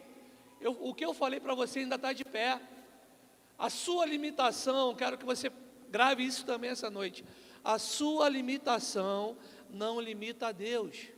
eu, 0.62 0.76
o 0.80 0.94
que 0.94 1.04
eu 1.04 1.12
falei 1.12 1.40
para 1.40 1.54
você 1.54 1.80
ainda 1.80 1.96
está 1.96 2.12
de 2.12 2.24
pé. 2.24 2.60
A 3.58 3.68
sua 3.68 4.06
limitação, 4.06 4.94
quero 4.94 5.18
que 5.18 5.24
você 5.24 5.50
grave 5.90 6.24
isso 6.24 6.46
também 6.46 6.70
essa 6.70 6.90
noite. 6.90 7.24
A 7.62 7.78
sua 7.78 8.28
limitação 8.28 9.36
não 9.68 10.00
limita 10.00 10.48
a 10.48 10.52
Deus. 10.52 11.08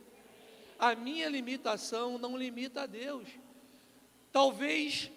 A 0.77 0.93
minha 0.95 1.29
limitação 1.29 2.17
não 2.17 2.37
limita 2.37 2.81
a 2.81 2.85
Deus. 2.85 3.27
Talvez 4.31 5.11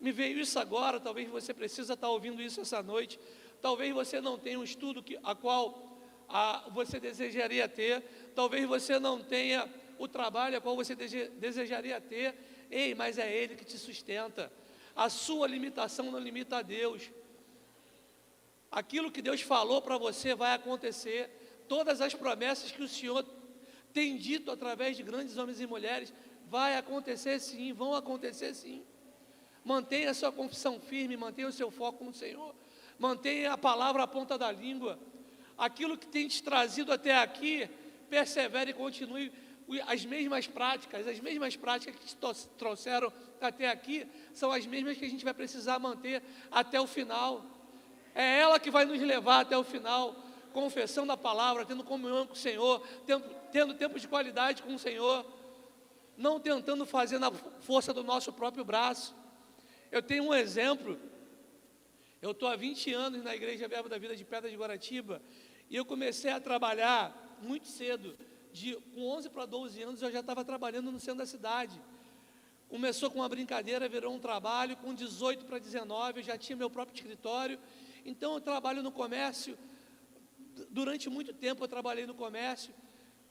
me 0.00 0.12
veio 0.12 0.38
isso 0.38 0.58
agora, 0.58 0.98
talvez 0.98 1.28
você 1.28 1.52
precisa 1.52 1.94
estar 1.94 2.08
ouvindo 2.08 2.40
isso 2.40 2.60
essa 2.60 2.82
noite. 2.82 3.18
Talvez 3.60 3.92
você 3.92 4.20
não 4.20 4.38
tenha 4.38 4.58
um 4.58 4.64
estudo 4.64 5.02
que, 5.02 5.18
a 5.22 5.34
qual 5.34 5.98
a, 6.28 6.68
você 6.70 6.98
desejaria 6.98 7.68
ter. 7.68 8.02
Talvez 8.34 8.66
você 8.66 8.98
não 8.98 9.20
tenha 9.20 9.68
o 9.98 10.06
trabalho 10.06 10.56
a 10.56 10.60
qual 10.60 10.76
você 10.76 10.94
desejaria 10.94 12.00
ter. 12.00 12.34
Ei, 12.70 12.94
mas 12.94 13.18
é 13.18 13.32
Ele 13.32 13.56
que 13.56 13.64
te 13.64 13.78
sustenta. 13.78 14.52
A 14.94 15.08
sua 15.08 15.46
limitação 15.46 16.10
não 16.10 16.18
limita 16.18 16.58
a 16.58 16.62
Deus. 16.62 17.10
Aquilo 18.70 19.10
que 19.10 19.22
Deus 19.22 19.40
falou 19.40 19.80
para 19.80 19.98
você 19.98 20.34
vai 20.34 20.54
acontecer. 20.54 21.64
Todas 21.68 22.00
as 22.00 22.14
promessas 22.14 22.70
que 22.70 22.82
o 22.82 22.88
Senhor 22.88 23.24
tem 23.92 24.16
dito 24.16 24.50
através 24.50 24.96
de 24.96 25.02
grandes 25.02 25.36
homens 25.36 25.60
e 25.60 25.66
mulheres 25.66 26.12
vai 26.48 26.76
acontecer 26.76 27.40
sim, 27.40 27.72
vão 27.72 27.94
acontecer 27.94 28.54
sim. 28.54 28.84
Mantenha 29.64 30.10
a 30.10 30.14
sua 30.14 30.30
confissão 30.30 30.78
firme, 30.80 31.16
mantenha 31.16 31.48
o 31.48 31.52
seu 31.52 31.70
foco 31.70 32.04
no 32.04 32.14
Senhor. 32.14 32.54
Mantenha 32.98 33.52
a 33.52 33.58
palavra 33.58 34.02
à 34.04 34.06
ponta 34.06 34.38
da 34.38 34.50
língua. 34.52 34.98
Aquilo 35.58 35.98
que 35.98 36.06
tem 36.06 36.28
te 36.28 36.42
trazido 36.42 36.92
até 36.92 37.16
aqui, 37.16 37.68
persevere 38.08 38.70
e 38.70 38.74
continue 38.74 39.32
as 39.86 40.04
mesmas 40.04 40.46
práticas, 40.46 41.06
as 41.06 41.20
mesmas 41.20 41.56
práticas 41.56 41.96
que 41.96 42.16
trouxeram 42.56 43.12
até 43.40 43.68
aqui, 43.68 44.06
são 44.32 44.52
as 44.52 44.66
mesmas 44.66 44.96
que 44.96 45.04
a 45.04 45.08
gente 45.08 45.24
vai 45.24 45.34
precisar 45.34 45.78
manter 45.78 46.22
até 46.50 46.80
o 46.80 46.86
final. 46.86 47.44
É 48.14 48.40
ela 48.40 48.58
que 48.58 48.70
vai 48.70 48.84
nos 48.84 49.00
levar 49.00 49.40
até 49.40 49.56
o 49.58 49.64
final, 49.64 50.14
confessando 50.52 51.12
a 51.12 51.16
palavra, 51.16 51.66
tendo 51.66 51.84
comunhão 51.84 52.26
com 52.26 52.32
o 52.32 52.36
Senhor, 52.36 52.86
tendo 53.52 53.74
tempo 53.74 53.98
de 53.98 54.08
qualidade 54.08 54.62
com 54.62 54.74
o 54.74 54.78
Senhor, 54.78 55.26
não 56.16 56.40
tentando 56.40 56.86
fazer 56.86 57.18
na 57.18 57.30
força 57.60 57.92
do 57.92 58.02
nosso 58.02 58.32
próprio 58.32 58.64
braço. 58.64 59.14
Eu 59.90 60.02
tenho 60.02 60.24
um 60.24 60.34
exemplo. 60.34 60.98
Eu 62.22 62.30
estou 62.30 62.48
há 62.48 62.56
20 62.56 62.92
anos 62.94 63.22
na 63.22 63.34
Igreja 63.34 63.68
Verbo 63.68 63.88
da 63.88 63.98
Vida 63.98 64.16
de 64.16 64.24
Pedra 64.24 64.48
de 64.48 64.56
Guaratiba 64.56 65.20
e 65.68 65.76
eu 65.76 65.84
comecei 65.84 66.30
a 66.30 66.40
trabalhar 66.40 67.36
muito 67.42 67.66
cedo 67.66 68.16
de, 68.56 68.74
com 68.94 69.02
11 69.08 69.28
para 69.28 69.44
12 69.44 69.82
anos 69.82 70.02
eu 70.02 70.10
já 70.10 70.20
estava 70.20 70.42
trabalhando 70.42 70.90
no 70.90 70.98
centro 70.98 71.18
da 71.18 71.26
cidade. 71.26 71.78
Começou 72.68 73.10
com 73.10 73.18
uma 73.18 73.28
brincadeira, 73.28 73.88
virou 73.88 74.14
um 74.14 74.18
trabalho, 74.18 74.76
com 74.78 74.94
18 74.94 75.44
para 75.44 75.58
19 75.58 76.20
eu 76.20 76.24
já 76.24 76.38
tinha 76.38 76.56
meu 76.56 76.70
próprio 76.70 76.96
escritório. 76.96 77.58
Então 78.04 78.34
eu 78.34 78.40
trabalho 78.40 78.82
no 78.82 78.90
comércio. 78.90 79.58
Durante 80.70 81.10
muito 81.10 81.34
tempo 81.34 81.62
eu 81.62 81.68
trabalhei 81.68 82.06
no 82.06 82.14
comércio. 82.14 82.74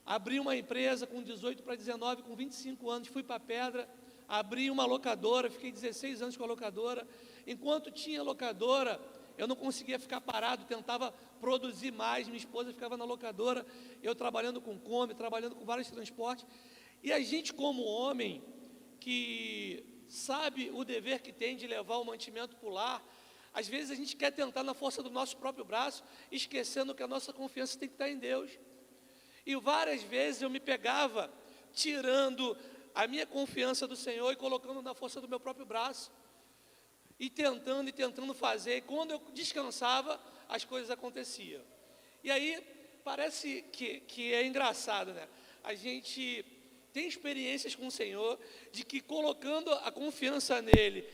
Abri 0.05 0.39
uma 0.39 0.55
empresa 0.55 1.07
com 1.07 1.23
18 1.23 1.63
para 1.63 1.75
19, 1.75 2.21
com 2.21 2.35
25 2.35 2.91
anos, 2.91 3.07
fui 3.07 3.23
para 3.23 3.39
Pedra, 3.39 3.89
abri 4.27 4.69
uma 4.69 4.85
locadora, 4.85 5.49
fiquei 5.49 5.71
16 5.71 6.21
anos 6.21 6.37
com 6.37 6.43
a 6.43 6.47
locadora. 6.47 7.07
Enquanto 7.47 7.89
tinha 7.89 8.21
locadora, 8.21 9.01
eu 9.37 9.47
não 9.47 9.55
conseguia 9.55 9.99
ficar 9.99 10.21
parado, 10.21 10.65
tentava 10.65 11.11
produzir 11.39 11.91
mais. 11.91 12.27
Minha 12.27 12.37
esposa 12.37 12.71
ficava 12.71 12.95
na 12.97 13.05
locadora, 13.05 13.65
eu 14.01 14.15
trabalhando 14.15 14.61
com 14.61 14.79
come, 14.79 15.13
trabalhando 15.13 15.55
com 15.55 15.65
vários 15.65 15.89
transportes. 15.89 16.45
E 17.03 17.11
a 17.11 17.19
gente, 17.19 17.53
como 17.53 17.83
homem, 17.83 18.43
que 18.99 20.03
sabe 20.07 20.71
o 20.73 20.83
dever 20.83 21.21
que 21.21 21.31
tem 21.31 21.55
de 21.55 21.67
levar 21.67 21.97
o 21.97 22.05
mantimento 22.05 22.55
para 22.55 22.69
o 22.69 22.71
lar, 22.71 23.05
às 23.53 23.67
vezes 23.67 23.91
a 23.91 23.95
gente 23.95 24.15
quer 24.15 24.31
tentar 24.31 24.63
na 24.63 24.73
força 24.73 25.01
do 25.01 25.09
nosso 25.09 25.37
próprio 25.37 25.63
braço, 25.63 26.03
esquecendo 26.31 26.93
que 26.93 27.03
a 27.03 27.07
nossa 27.07 27.31
confiança 27.31 27.77
tem 27.77 27.87
que 27.87 27.95
estar 27.95 28.09
em 28.09 28.17
Deus. 28.17 28.51
E 29.45 29.55
várias 29.55 30.01
vezes 30.03 30.41
eu 30.41 30.49
me 30.49 30.59
pegava 30.59 31.31
tirando 31.73 32.57
a 32.93 33.07
minha 33.07 33.25
confiança 33.25 33.87
do 33.87 33.95
Senhor 33.95 34.31
e 34.31 34.35
colocando 34.35 34.81
na 34.81 34.93
força 34.93 35.21
do 35.21 35.27
meu 35.27 35.39
próprio 35.39 35.65
braço 35.65 36.11
e 37.19 37.29
tentando 37.29 37.89
e 37.89 37.91
tentando 37.91 38.33
fazer. 38.33 38.77
E 38.77 38.81
quando 38.81 39.11
eu 39.11 39.21
descansava, 39.33 40.19
as 40.49 40.63
coisas 40.63 40.91
aconteciam. 40.91 41.61
E 42.23 42.31
aí 42.31 42.61
parece 43.03 43.63
que, 43.71 43.99
que 44.01 44.33
é 44.33 44.45
engraçado, 44.45 45.13
né? 45.13 45.27
A 45.63 45.73
gente 45.73 46.45
tem 46.91 47.07
experiências 47.07 47.75
com 47.75 47.87
o 47.87 47.91
Senhor 47.91 48.39
de 48.71 48.83
que 48.83 49.01
colocando 49.01 49.71
a 49.71 49.91
confiança 49.91 50.61
nele, 50.61 51.07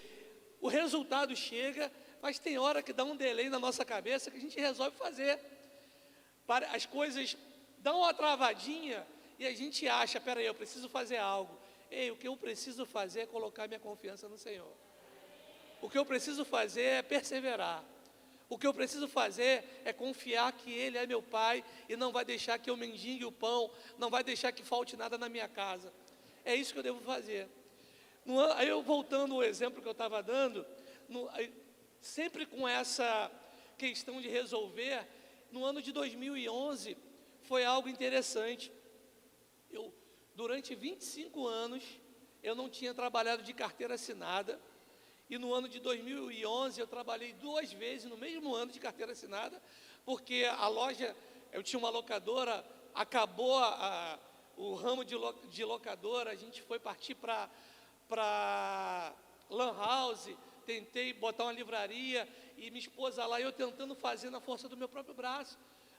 o 0.60 0.68
resultado 0.68 1.36
chega, 1.36 1.92
mas 2.22 2.38
tem 2.38 2.58
hora 2.58 2.84
que 2.84 2.94
dá 2.94 3.04
um 3.04 3.16
delay 3.16 3.50
na 3.50 3.60
nossa 3.60 3.84
cabeça 3.84 4.30
que 4.30 4.38
a 4.38 4.42
gente 4.42 4.60
resolve 4.60 4.96
fazer. 4.96 5.40
As 6.72 6.86
coisas 6.86 7.36
dão 7.80 8.00
uma 8.00 8.14
travadinha 8.14 9.06
e 9.40 9.48
a 9.48 9.54
gente 9.54 9.88
acha, 9.88 10.20
peraí, 10.20 10.46
eu 10.46 10.54
preciso 10.54 10.88
fazer 10.88 11.18
algo. 11.18 11.58
Ei, 11.90 12.12
o 12.12 12.16
que 12.16 12.28
eu 12.28 12.38
preciso 12.38 12.86
fazer 12.86 13.22
é 13.22 13.26
colocar 13.26 13.68
minha 13.68 13.80
confiança 13.80 14.30
no 14.30 14.38
Senhor. 14.38 14.72
O 15.82 15.90
que 15.90 15.98
eu 15.98 16.06
preciso 16.06 16.46
fazer 16.46 16.84
é 16.84 17.02
perseverar. 17.02 17.84
O 18.48 18.58
que 18.58 18.68
eu 18.68 18.74
preciso 18.74 19.08
fazer 19.08 19.64
é 19.84 19.92
confiar 19.92 20.52
que 20.52 20.72
Ele 20.72 20.98
é 20.98 21.08
meu 21.08 21.22
Pai 21.22 21.64
e 21.90 21.96
não 21.96 22.12
vai 22.12 22.24
deixar 22.24 22.60
que 22.60 22.70
eu 22.70 22.78
mendigue 22.78 23.26
o 23.26 23.32
pão, 23.32 23.72
não 23.98 24.10
vai 24.10 24.24
deixar 24.24 24.52
que 24.52 24.64
falte 24.64 24.96
nada 24.96 25.18
na 25.18 25.28
minha 25.28 25.48
casa. 25.48 25.92
É 26.44 26.54
isso 26.54 26.74
que 26.74 26.80
eu 26.80 26.84
devo 26.84 27.00
fazer. 27.02 27.48
No, 28.26 28.40
aí 28.54 28.68
eu 28.68 28.82
voltando 28.84 29.36
ao 29.36 29.44
exemplo 29.44 29.82
que 29.82 29.88
eu 29.88 29.94
estava 29.94 30.22
dando, 30.22 30.66
no, 31.08 31.30
sempre 32.02 32.46
com 32.46 32.68
essa 32.68 33.32
questão 33.78 34.22
de 34.22 34.28
resolver, 34.28 35.08
no 35.52 35.66
ano 35.66 35.82
de 35.82 35.92
2011 35.92 36.98
foi 37.44 37.66
algo 37.66 37.90
interessante. 37.90 38.72
Eu, 39.72 39.94
durante 40.36 40.76
25 40.76 41.48
anos, 41.48 41.84
eu 42.44 42.54
não 42.54 42.70
tinha 42.70 42.94
trabalhado 42.94 43.44
de 43.44 43.54
carteira 43.54 43.96
assinada 43.96 44.60
e 45.32 45.38
no 45.38 45.54
ano 45.54 45.70
de 45.70 45.80
2011 45.80 46.78
eu 46.78 46.86
trabalhei 46.86 47.32
duas 47.32 47.72
vezes 47.72 48.10
no 48.10 48.18
mesmo 48.18 48.54
ano 48.54 48.70
de 48.70 48.82
carteira 48.82 49.14
assinada, 49.14 49.64
porque 50.04 50.44
a 50.44 50.68
loja, 50.68 51.16
eu 51.54 51.64
tinha 51.64 51.80
uma 51.80 51.90
locadora, 51.90 52.66
acabou 52.94 53.58
a, 53.58 54.20
o 54.58 54.76
ramo 54.76 55.06
de, 55.06 55.16
lo, 55.16 55.34
de 55.50 55.64
locadora, 55.64 56.32
a 56.32 56.36
gente 56.36 56.62
foi 56.62 56.80
partir 56.80 57.16
para 57.16 59.16
Lan 59.50 59.74
House, 59.78 60.28
tentei 60.66 61.14
botar 61.14 61.46
uma 61.46 61.54
livraria 61.54 62.28
e 62.58 62.70
minha 62.70 62.82
esposa 62.82 63.26
lá, 63.26 63.40
eu 63.40 63.54
tentando 63.54 63.96
fazer 63.96 64.30
na 64.30 64.42
força 64.42 64.68
do 64.68 64.76
meu 64.76 64.90
próprio 64.90 65.16
braço, 65.16 65.58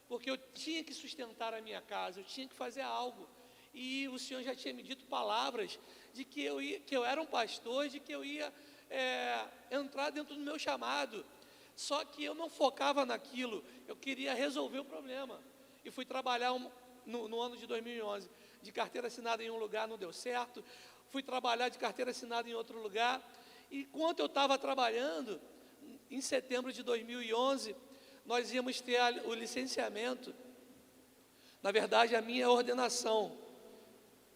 porque 0.08 0.30
eu 0.30 0.36
tinha 0.36 0.84
que 0.84 0.92
sustentar 0.92 1.54
a 1.54 1.62
minha 1.62 1.80
casa, 1.80 2.20
eu 2.20 2.24
tinha 2.24 2.46
que 2.46 2.54
fazer 2.54 2.82
algo. 2.82 3.26
E 3.72 4.06
o 4.08 4.18
Senhor 4.18 4.42
já 4.42 4.54
tinha 4.54 4.74
me 4.74 4.82
dito 4.82 5.06
palavras 5.06 5.80
de 6.12 6.22
que 6.22 6.44
eu, 6.44 6.60
ia, 6.60 6.80
que 6.80 6.94
eu 6.94 7.02
era 7.02 7.22
um 7.22 7.24
pastor, 7.24 7.88
de 7.88 7.98
que 7.98 8.12
eu 8.12 8.22
ia 8.22 8.52
é, 8.92 9.49
entrar 9.70 10.11
dentro 10.11 10.34
do 10.34 10.40
meu 10.40 10.58
chamado. 10.58 11.25
Só 11.75 12.04
que 12.04 12.22
eu 12.22 12.34
não 12.34 12.50
focava 12.50 13.06
naquilo, 13.06 13.64
eu 13.88 13.96
queria 13.96 14.34
resolver 14.34 14.78
o 14.78 14.84
problema. 14.84 15.40
E 15.84 15.90
fui 15.90 16.04
trabalhar 16.04 16.52
um, 16.52 16.70
no, 17.06 17.28
no, 17.28 17.40
ano 17.40 17.56
de 17.56 17.66
2011 17.66 18.28
de 18.62 18.70
carteira 18.70 19.08
assinada 19.08 19.42
em 19.42 19.50
um 19.50 19.56
lugar, 19.56 19.88
não 19.88 19.99
deu 19.99 20.12
certo. 20.12 20.62
Fui 21.11 21.22
trabalhar 21.22 21.68
de 21.68 21.78
carteira 21.78 22.11
assinada 22.11 22.49
em 22.49 22.54
outro 22.54 22.80
lugar. 22.80 23.20
Enquanto 23.70 24.20
eu 24.20 24.26
estava 24.26 24.56
trabalhando, 24.58 25.40
em 26.11 26.20
setembro 26.20 26.72
de 26.72 26.82
2011, 26.82 27.75
nós 28.25 28.52
íamos 28.52 28.80
ter 28.80 29.00
o 29.25 29.34
licenciamento, 29.34 30.34
na 31.62 31.72
verdade, 31.72 32.14
a 32.14 32.22
minha 32.22 32.49
ordenação. 32.50 33.37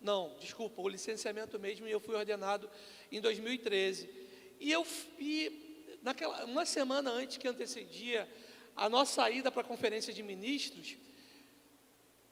Não, 0.01 0.35
desculpa, 0.41 0.81
o 0.81 0.89
licenciamento 0.89 1.59
mesmo, 1.59 1.87
e 1.87 1.91
eu 1.91 2.01
fui 2.01 2.15
ordenado 2.15 2.69
em 3.13 3.21
2013. 3.21 4.26
E 4.59 4.73
eu, 4.73 4.87
e 5.19 5.99
naquela, 6.03 6.45
uma 6.45 6.65
semana 6.65 7.11
antes 7.11 7.37
que 7.37 7.49
antecedia 7.49 8.29
a 8.75 8.89
nossa 8.89 9.15
saída 9.15 9.51
para 9.51 9.63
a 9.63 9.65
conferência 9.65 10.13
de 10.13 10.23
ministros, 10.23 10.97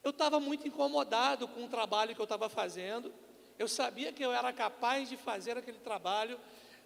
eu 0.02 0.10
estava 0.10 0.38
muito 0.38 0.68
incomodado 0.68 1.48
com 1.48 1.64
o 1.64 1.68
trabalho 1.68 2.14
que 2.14 2.20
eu 2.20 2.24
estava 2.24 2.48
fazendo. 2.48 3.12
Eu 3.58 3.66
sabia 3.66 4.12
que 4.12 4.22
eu 4.22 4.32
era 4.32 4.52
capaz 4.52 5.08
de 5.08 5.16
fazer 5.16 5.56
aquele 5.56 5.78
trabalho, 5.78 6.38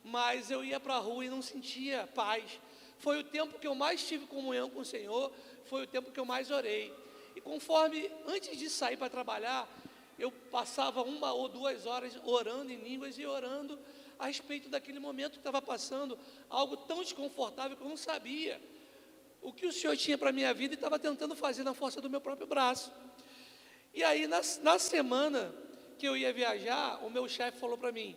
mas 0.04 0.50
eu 0.50 0.64
ia 0.64 0.78
para 0.78 0.94
a 0.94 0.98
rua 0.98 1.24
e 1.24 1.28
não 1.28 1.42
sentia 1.42 2.08
paz. 2.14 2.60
Foi 2.98 3.18
o 3.18 3.24
tempo 3.24 3.58
que 3.58 3.66
eu 3.66 3.74
mais 3.74 4.06
tive 4.06 4.26
comunhão 4.26 4.70
com 4.70 4.80
o 4.80 4.84
Senhor, 4.84 5.32
foi 5.66 5.84
o 5.84 5.86
tempo 5.86 6.12
que 6.12 6.20
eu 6.20 6.24
mais 6.24 6.50
orei. 6.50 6.94
E 7.34 7.40
conforme, 7.40 8.10
antes 8.26 8.56
de 8.58 8.70
sair 8.70 8.96
para 8.96 9.08
trabalhar, 9.08 9.68
eu 10.18 10.30
passava 10.30 11.02
uma 11.02 11.32
ou 11.32 11.48
duas 11.48 11.86
horas 11.86 12.18
orando 12.24 12.72
em 12.72 12.76
línguas 12.76 13.18
e 13.18 13.26
orando 13.26 13.78
a 14.18 14.26
respeito 14.26 14.68
daquele 14.68 14.98
momento 14.98 15.32
que 15.32 15.38
estava 15.38 15.62
passando, 15.62 16.18
algo 16.48 16.76
tão 16.76 17.02
desconfortável 17.02 17.76
que 17.76 17.82
eu 17.82 17.88
não 17.88 17.96
sabia 17.96 18.60
o 19.40 19.52
que 19.52 19.66
o 19.66 19.72
Senhor 19.72 19.96
tinha 19.96 20.18
para 20.18 20.30
a 20.30 20.32
minha 20.32 20.52
vida 20.52 20.74
e 20.74 20.76
estava 20.76 20.98
tentando 20.98 21.36
fazer 21.36 21.62
na 21.62 21.72
força 21.72 22.00
do 22.00 22.10
meu 22.10 22.20
próprio 22.20 22.46
braço. 22.46 22.92
E 23.94 24.02
aí, 24.02 24.26
na, 24.26 24.40
na 24.62 24.78
semana 24.78 25.54
que 25.96 26.06
eu 26.06 26.16
ia 26.16 26.32
viajar, 26.32 27.04
o 27.04 27.10
meu 27.10 27.28
chefe 27.28 27.58
falou 27.58 27.78
para 27.78 27.92
mim: 27.92 28.16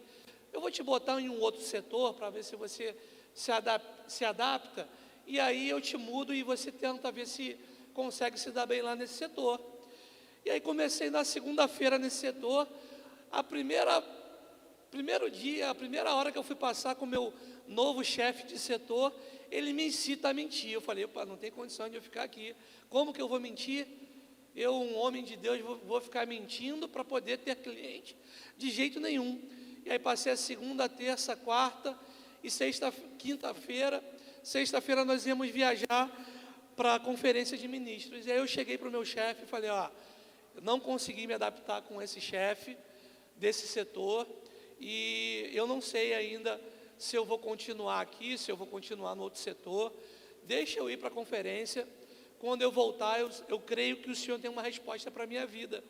Eu 0.52 0.62
vou 0.62 0.72
te 0.72 0.84
botar 0.84 1.20
em 1.22 1.30
um 1.30 1.40
outro 1.40 1.62
setor 1.62 2.14
para 2.16 2.30
ver 2.30 2.44
se 2.44 2.56
você 2.56 2.96
se 3.34 3.52
adapta, 3.52 4.10
se 4.10 4.26
adapta, 4.26 4.90
e 5.26 5.40
aí 5.40 5.70
eu 5.70 5.80
te 5.80 5.96
mudo 5.98 6.34
e 6.34 6.44
você 6.44 6.72
tenta 6.72 7.12
ver 7.12 7.28
se 7.28 7.58
consegue 7.94 8.40
se 8.40 8.52
dar 8.52 8.66
bem 8.66 8.82
lá 8.82 8.96
nesse 8.96 9.14
setor. 9.14 9.62
E 10.44 10.50
aí 10.50 10.60
comecei 10.60 11.10
na 11.10 11.24
segunda-feira 11.24 12.00
nesse 12.00 12.18
setor. 12.18 12.68
A 13.32 13.44
primeira 13.44 14.02
primeiro 14.92 15.32
dia, 15.32 15.70
a 15.70 15.76
primeira 15.76 16.14
hora 16.14 16.32
que 16.34 16.38
eu 16.38 16.44
fui 16.44 16.56
passar 16.56 16.96
com 16.96 17.06
o 17.06 17.08
meu 17.08 17.34
novo 17.66 18.04
chefe 18.04 18.46
de 18.46 18.60
setor, 18.60 19.14
ele 19.50 19.72
me 19.72 19.88
incita 19.88 20.30
a 20.30 20.34
mentir. 20.34 20.72
Eu 20.72 20.82
falei, 20.82 21.06
opa, 21.06 21.26
não 21.26 21.38
tem 21.38 21.50
condição 21.50 21.90
de 21.90 21.96
eu 21.96 22.02
ficar 22.02 22.24
aqui. 22.24 22.54
Como 22.90 23.14
que 23.14 23.22
eu 23.22 23.30
vou 23.30 23.40
mentir? 23.40 23.88
Eu, 24.54 24.76
um 24.76 24.98
homem 24.98 25.24
de 25.24 25.38
Deus, 25.38 25.62
vou, 25.62 25.78
vou 25.78 26.02
ficar 26.02 26.28
mentindo 26.28 26.90
para 26.90 27.06
poder 27.06 27.38
ter 27.38 27.56
cliente? 27.56 28.18
De 28.58 28.70
jeito 28.70 29.00
nenhum. 29.00 29.42
E 29.86 29.90
aí 29.90 29.98
passei 29.98 30.34
a 30.34 30.36
segunda, 30.36 30.90
terça, 30.90 31.38
quarta 31.38 31.98
e 32.44 32.52
sexta, 32.52 32.94
quinta-feira. 33.18 34.04
Sexta-feira 34.44 35.06
nós 35.06 35.26
íamos 35.26 35.50
viajar 35.50 36.12
para 36.76 36.96
a 36.96 37.00
conferência 37.00 37.58
de 37.58 37.66
ministros. 37.66 38.26
E 38.28 38.32
aí 38.32 38.40
eu 38.40 38.48
cheguei 38.48 38.78
para 38.78 38.90
o 38.90 38.92
meu 38.92 39.06
chefe 39.06 39.44
e 39.44 39.48
falei, 39.48 39.70
ó, 39.70 39.90
não 40.62 40.82
consegui 40.82 41.28
me 41.28 41.34
adaptar 41.34 41.82
com 41.82 42.02
esse 42.02 42.20
chefe 42.20 42.78
desse 43.38 43.68
setor 43.68 44.28
e 44.82 45.50
eu 45.54 45.68
não 45.68 45.80
sei 45.80 46.14
ainda 46.14 46.60
se 46.98 47.16
eu 47.16 47.24
vou 47.24 47.38
continuar 47.38 48.02
aqui, 48.02 48.38
se 48.38 48.52
eu 48.52 48.58
vou 48.58 48.68
continuar 48.68 49.16
no 49.16 49.24
outro 49.24 49.40
setor. 49.40 49.94
Deixa 50.44 50.80
eu 50.80 50.90
ir 50.90 50.98
para 50.98 51.08
a 51.08 51.12
conferência. 51.12 51.88
Quando 52.40 52.64
eu 52.64 52.72
voltar, 52.72 53.20
eu, 53.20 53.30
eu 53.48 53.60
creio 53.60 53.98
que 53.98 54.10
o 54.10 54.16
Senhor 54.16 54.40
tem 54.40 54.50
uma 54.50 54.64
resposta 54.64 55.12
para 55.12 55.24
a 55.24 55.28
minha 55.28 55.46
vida. 55.46 55.84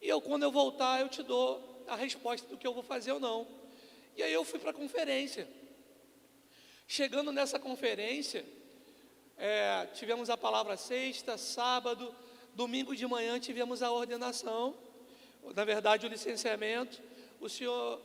E 0.00 0.08
eu, 0.08 0.20
quando 0.20 0.42
eu 0.42 0.50
voltar, 0.50 1.00
eu 1.00 1.08
te 1.08 1.22
dou 1.22 1.84
a 1.86 1.94
resposta 1.94 2.48
do 2.48 2.56
que 2.56 2.66
eu 2.66 2.72
vou 2.72 2.82
fazer 2.82 3.12
ou 3.12 3.20
não. 3.20 3.46
E 4.16 4.22
aí 4.22 4.32
eu 4.32 4.44
fui 4.44 4.58
para 4.58 4.70
a 4.70 4.74
conferência. 4.74 5.46
Chegando 6.86 7.30
nessa 7.30 7.58
conferência, 7.58 8.44
é, 9.36 9.86
tivemos 9.94 10.30
a 10.30 10.36
palavra 10.36 10.76
sexta, 10.76 11.36
sábado, 11.36 12.14
domingo 12.54 12.96
de 12.96 13.06
manhã 13.06 13.38
tivemos 13.38 13.84
a 13.84 13.92
ordenação, 13.92 14.74
na 15.54 15.64
verdade 15.64 16.06
o 16.06 16.08
licenciamento. 16.08 17.00
O 17.40 17.48
senhor 17.48 18.00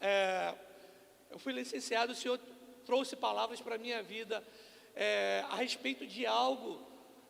é, 0.00 0.54
eu 1.30 1.38
fui 1.38 1.52
licenciado, 1.52 2.12
o 2.12 2.16
Senhor 2.16 2.40
trouxe 2.86 3.14
palavras 3.14 3.60
para 3.60 3.74
a 3.74 3.78
minha 3.78 4.02
vida 4.02 4.42
é, 4.94 5.44
a 5.50 5.56
respeito 5.56 6.06
de 6.06 6.24
algo 6.24 6.80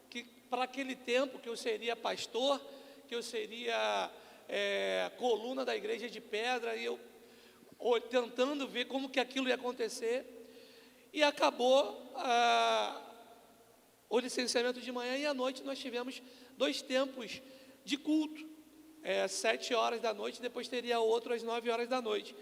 que, 0.08 0.22
para 0.48 0.62
aquele 0.62 0.94
tempo, 0.94 1.40
que 1.40 1.48
eu 1.48 1.56
seria 1.56 1.96
pastor, 1.96 2.60
que 3.08 3.14
eu 3.14 3.22
seria 3.22 4.10
é, 4.48 5.10
coluna 5.18 5.64
da 5.64 5.76
igreja 5.76 6.08
de 6.08 6.20
pedra, 6.20 6.76
e 6.76 6.84
eu 6.84 7.00
tentando 8.08 8.68
ver 8.68 8.84
como 8.84 9.10
que 9.10 9.18
aquilo 9.18 9.48
ia 9.48 9.56
acontecer, 9.56 10.24
e 11.12 11.22
acabou 11.22 12.14
o 14.08 14.18
licenciamento 14.20 14.80
de 14.80 14.92
manhã, 14.92 15.16
e 15.16 15.26
à 15.26 15.34
noite 15.34 15.64
nós 15.64 15.78
tivemos 15.78 16.22
dois 16.56 16.80
tempos 16.80 17.42
de 17.84 17.96
culto, 17.96 18.49
é, 19.02 19.26
sete 19.28 19.74
horas 19.74 20.00
da 20.00 20.12
noite, 20.12 20.40
depois 20.40 20.68
teria 20.68 21.00
outro 21.00 21.32
às 21.32 21.42
nove 21.42 21.70
horas 21.70 21.88
da 21.88 22.00
noite. 22.00 22.34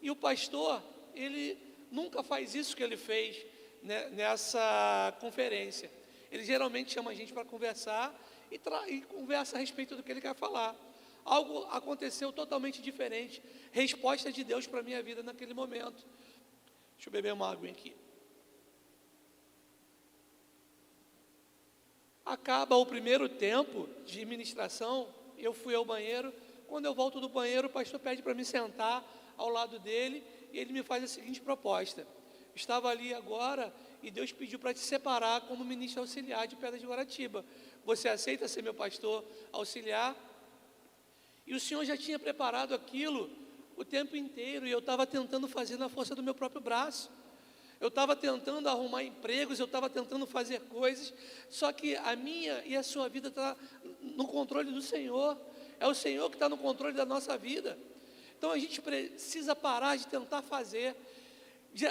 E 0.00 0.10
o 0.10 0.16
pastor, 0.16 0.82
ele 1.14 1.58
nunca 1.90 2.22
faz 2.22 2.54
isso 2.54 2.76
que 2.76 2.82
ele 2.82 2.96
fez 2.96 3.44
né, 3.82 4.08
nessa 4.10 5.16
conferência. 5.20 5.90
Ele 6.30 6.44
geralmente 6.44 6.92
chama 6.92 7.10
a 7.10 7.14
gente 7.14 7.32
para 7.32 7.44
conversar 7.44 8.12
e, 8.50 8.60
e 8.88 9.00
conversa 9.02 9.56
a 9.56 9.60
respeito 9.60 9.94
do 9.94 10.02
que 10.02 10.10
ele 10.10 10.20
quer 10.20 10.34
falar. 10.34 10.74
Algo 11.24 11.66
aconteceu 11.70 12.32
totalmente 12.32 12.82
diferente. 12.82 13.42
Resposta 13.72 14.30
de 14.30 14.44
Deus 14.44 14.66
para 14.66 14.80
a 14.80 14.82
minha 14.82 15.02
vida 15.02 15.22
naquele 15.22 15.54
momento. 15.54 16.04
Deixa 16.96 17.08
eu 17.08 17.12
beber 17.12 17.32
uma 17.32 17.50
água 17.50 17.68
aqui. 17.68 17.94
Acaba 22.24 22.76
o 22.76 22.86
primeiro 22.86 23.28
tempo 23.28 23.88
de 24.06 24.24
ministração, 24.24 25.08
eu 25.44 25.54
fui 25.54 25.74
ao 25.74 25.84
banheiro. 25.84 26.32
Quando 26.66 26.86
eu 26.86 26.94
volto 26.94 27.20
do 27.20 27.28
banheiro, 27.28 27.68
o 27.68 27.70
pastor 27.70 28.00
pede 28.00 28.22
para 28.22 28.34
me 28.34 28.44
sentar 28.44 29.04
ao 29.36 29.48
lado 29.48 29.78
dele 29.78 30.24
e 30.52 30.58
ele 30.58 30.72
me 30.72 30.82
faz 30.82 31.02
a 31.04 31.06
seguinte 31.06 31.40
proposta: 31.40 32.06
estava 32.54 32.88
ali 32.88 33.12
agora 33.12 33.72
e 34.02 34.10
Deus 34.10 34.32
pediu 34.32 34.58
para 34.58 34.74
te 34.74 34.80
separar 34.80 35.42
como 35.42 35.64
ministro 35.64 36.00
auxiliar 36.00 36.46
de 36.46 36.56
Pedra 36.56 36.78
de 36.78 36.86
Guaratiba. 36.86 37.44
Você 37.84 38.08
aceita 38.08 38.46
ser 38.48 38.62
meu 38.62 38.74
pastor 38.74 39.24
auxiliar? 39.52 40.16
E 41.46 41.54
o 41.54 41.60
Senhor 41.60 41.84
já 41.84 41.96
tinha 41.96 42.18
preparado 42.18 42.74
aquilo 42.74 43.30
o 43.76 43.84
tempo 43.84 44.16
inteiro 44.16 44.66
e 44.66 44.70
eu 44.70 44.78
estava 44.78 45.06
tentando 45.06 45.48
fazer 45.48 45.76
na 45.76 45.88
força 45.88 46.14
do 46.14 46.22
meu 46.22 46.34
próprio 46.34 46.60
braço. 46.60 47.10
Eu 47.80 47.88
estava 47.88 48.16
tentando 48.16 48.68
arrumar 48.68 49.02
empregos, 49.02 49.58
eu 49.58 49.66
estava 49.66 49.90
tentando 49.90 50.26
fazer 50.26 50.60
coisas, 50.62 51.12
só 51.50 51.72
que 51.72 51.96
a 51.96 52.16
minha 52.16 52.62
e 52.64 52.76
a 52.76 52.82
sua 52.82 53.08
vida 53.08 53.28
está 53.28 53.56
no 54.00 54.26
controle 54.26 54.70
do 54.72 54.80
Senhor. 54.80 55.36
É 55.80 55.86
o 55.86 55.94
Senhor 55.94 56.30
que 56.30 56.36
está 56.36 56.48
no 56.48 56.56
controle 56.56 56.94
da 56.94 57.04
nossa 57.04 57.36
vida. 57.36 57.78
Então 58.38 58.52
a 58.52 58.58
gente 58.58 58.80
precisa 58.80 59.56
parar 59.56 59.96
de 59.96 60.06
tentar 60.06 60.42
fazer, 60.42 60.94
de, 61.72 61.86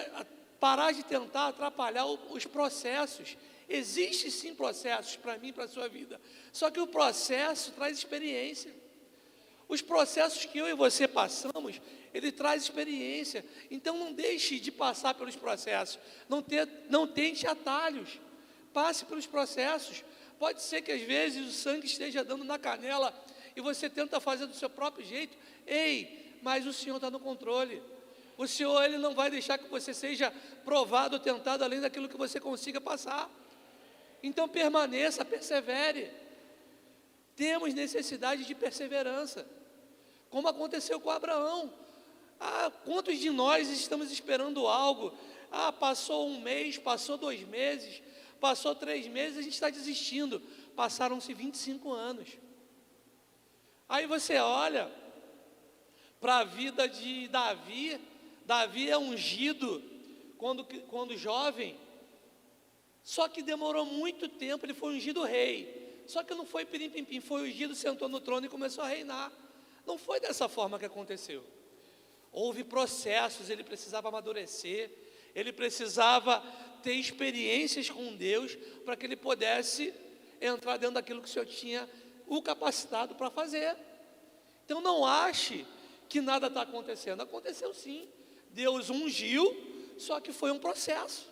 parar 0.59 0.91
de 0.91 1.03
tentar 1.03 1.47
atrapalhar 1.47 2.05
os 2.05 2.45
processos. 2.45 3.37
Existem 3.67 4.29
sim 4.29 4.53
processos 4.53 5.15
para 5.15 5.37
mim 5.37 5.47
e 5.49 5.53
para 5.53 5.65
a 5.65 5.67
sua 5.67 5.87
vida, 5.87 6.19
só 6.51 6.69
que 6.69 6.79
o 6.79 6.87
processo 6.87 7.71
traz 7.71 7.97
experiência. 7.97 8.73
Os 9.67 9.81
processos 9.81 10.45
que 10.45 10.57
eu 10.57 10.67
e 10.67 10.73
você 10.73 11.07
passamos, 11.07 11.81
ele 12.13 12.31
traz 12.31 12.63
experiência. 12.63 13.43
Então 13.71 13.97
não 13.97 14.13
deixe 14.13 14.59
de 14.59 14.71
passar 14.71 15.13
pelos 15.15 15.35
processos. 15.35 15.99
Não, 16.29 16.41
ter, 16.41 16.67
não 16.89 17.07
tente 17.07 17.47
atalhos. 17.47 18.19
Passe 18.71 19.05
pelos 19.05 19.25
processos. 19.25 20.03
Pode 20.37 20.61
ser 20.61 20.81
que 20.81 20.91
às 20.91 21.01
vezes 21.01 21.47
o 21.47 21.51
sangue 21.51 21.85
esteja 21.87 22.23
dando 22.23 22.43
na 22.43 22.59
canela 22.59 23.13
e 23.55 23.61
você 23.61 23.89
tenta 23.89 24.19
fazer 24.19 24.45
do 24.45 24.55
seu 24.55 24.69
próprio 24.69 25.05
jeito. 25.05 25.37
Ei, 25.65 26.37
mas 26.41 26.67
o 26.67 26.73
Senhor 26.73 26.97
está 26.97 27.09
no 27.09 27.19
controle. 27.19 27.81
O 28.37 28.47
Senhor 28.47 28.83
ele 28.83 28.97
não 28.97 29.13
vai 29.13 29.29
deixar 29.29 29.57
que 29.57 29.67
você 29.69 29.93
seja 29.93 30.33
provado, 30.65 31.19
tentado 31.19 31.63
além 31.63 31.79
daquilo 31.81 32.09
que 32.09 32.17
você 32.17 32.39
consiga 32.39 32.81
passar. 32.81 33.29
Então 34.21 34.47
permaneça, 34.47 35.25
persevere. 35.25 36.11
Temos 37.35 37.73
necessidade 37.73 38.45
de 38.45 38.53
perseverança, 38.53 39.47
como 40.29 40.47
aconteceu 40.47 40.99
com 40.99 41.09
Abraão. 41.09 41.73
Ah, 42.45 42.69
quantos 42.83 43.19
de 43.19 43.29
nós 43.29 43.69
estamos 43.69 44.11
esperando 44.11 44.67
algo? 44.67 45.13
Ah, 45.49 45.71
passou 45.71 46.27
um 46.27 46.41
mês, 46.41 46.77
passou 46.77 47.17
dois 47.17 47.39
meses, 47.47 48.03
passou 48.37 48.75
três 48.75 49.07
meses, 49.07 49.37
a 49.37 49.41
gente 49.41 49.53
está 49.53 49.69
desistindo. 49.69 50.41
Passaram-se 50.75 51.33
25 51.33 51.93
anos. 51.93 52.27
Aí 53.87 54.05
você 54.05 54.35
olha, 54.39 54.91
para 56.19 56.39
a 56.39 56.43
vida 56.43 56.85
de 56.85 57.29
Davi. 57.29 57.97
Davi 58.45 58.89
é 58.89 58.97
ungido 58.97 59.81
quando, 60.37 60.65
quando 60.89 61.15
jovem, 61.15 61.77
só 63.05 63.29
que 63.29 63.41
demorou 63.41 63.85
muito 63.85 64.27
tempo, 64.27 64.65
ele 64.65 64.73
foi 64.73 64.97
ungido 64.97 65.23
rei. 65.23 66.03
Só 66.05 66.23
que 66.23 66.35
não 66.35 66.45
foi 66.45 66.65
pirim-pim-pim, 66.65 67.21
foi 67.21 67.49
ungido, 67.49 67.73
sentou 67.73 68.09
no 68.09 68.19
trono 68.19 68.45
e 68.45 68.49
começou 68.49 68.83
a 68.83 68.87
reinar. 68.87 69.31
Não 69.85 69.97
foi 69.97 70.19
dessa 70.19 70.49
forma 70.49 70.77
que 70.77 70.83
aconteceu. 70.83 71.41
Houve 72.33 72.63
processos, 72.63 73.49
ele 73.49 73.63
precisava 73.63 74.09
amadurecer, 74.09 74.89
ele 75.35 75.53
precisava 75.53 76.43
ter 76.81 76.93
experiências 76.93 77.89
com 77.89 78.15
Deus 78.15 78.55
para 78.83 78.95
que 78.95 79.05
ele 79.05 79.15
pudesse 79.15 79.93
entrar 80.41 80.77
dentro 80.77 80.95
daquilo 80.95 81.21
que 81.21 81.29
o 81.29 81.31
Senhor 81.31 81.45
tinha 81.45 81.89
o 82.27 82.41
capacitado 82.41 83.15
para 83.15 83.29
fazer. 83.29 83.77
Então 84.65 84.81
não 84.81 85.05
ache 85.05 85.65
que 86.09 86.19
nada 86.19 86.47
está 86.47 86.63
acontecendo. 86.63 87.21
Aconteceu 87.21 87.73
sim. 87.73 88.07
Deus 88.49 88.89
ungiu, 88.89 89.95
só 89.97 90.19
que 90.19 90.33
foi 90.33 90.51
um 90.51 90.59
processo. 90.59 91.31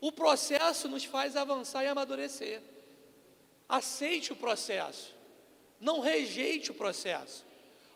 O 0.00 0.10
processo 0.10 0.88
nos 0.88 1.04
faz 1.04 1.36
avançar 1.36 1.84
e 1.84 1.88
amadurecer. 1.88 2.62
Aceite 3.68 4.32
o 4.32 4.36
processo. 4.36 5.14
Não 5.78 6.00
rejeite 6.00 6.70
o 6.70 6.74
processo. 6.74 7.44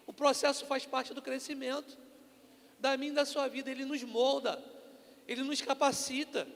O 0.06 0.12
processo 0.12 0.66
faz 0.66 0.86
parte 0.86 1.12
do 1.12 1.22
crescimento. 1.22 2.03
Da 2.84 2.98
minha 2.98 3.14
da 3.14 3.24
sua 3.24 3.48
vida, 3.48 3.70
ele 3.70 3.86
nos 3.86 4.02
molda, 4.02 4.62
ele 5.26 5.42
nos 5.42 5.58
capacita. 5.62 6.46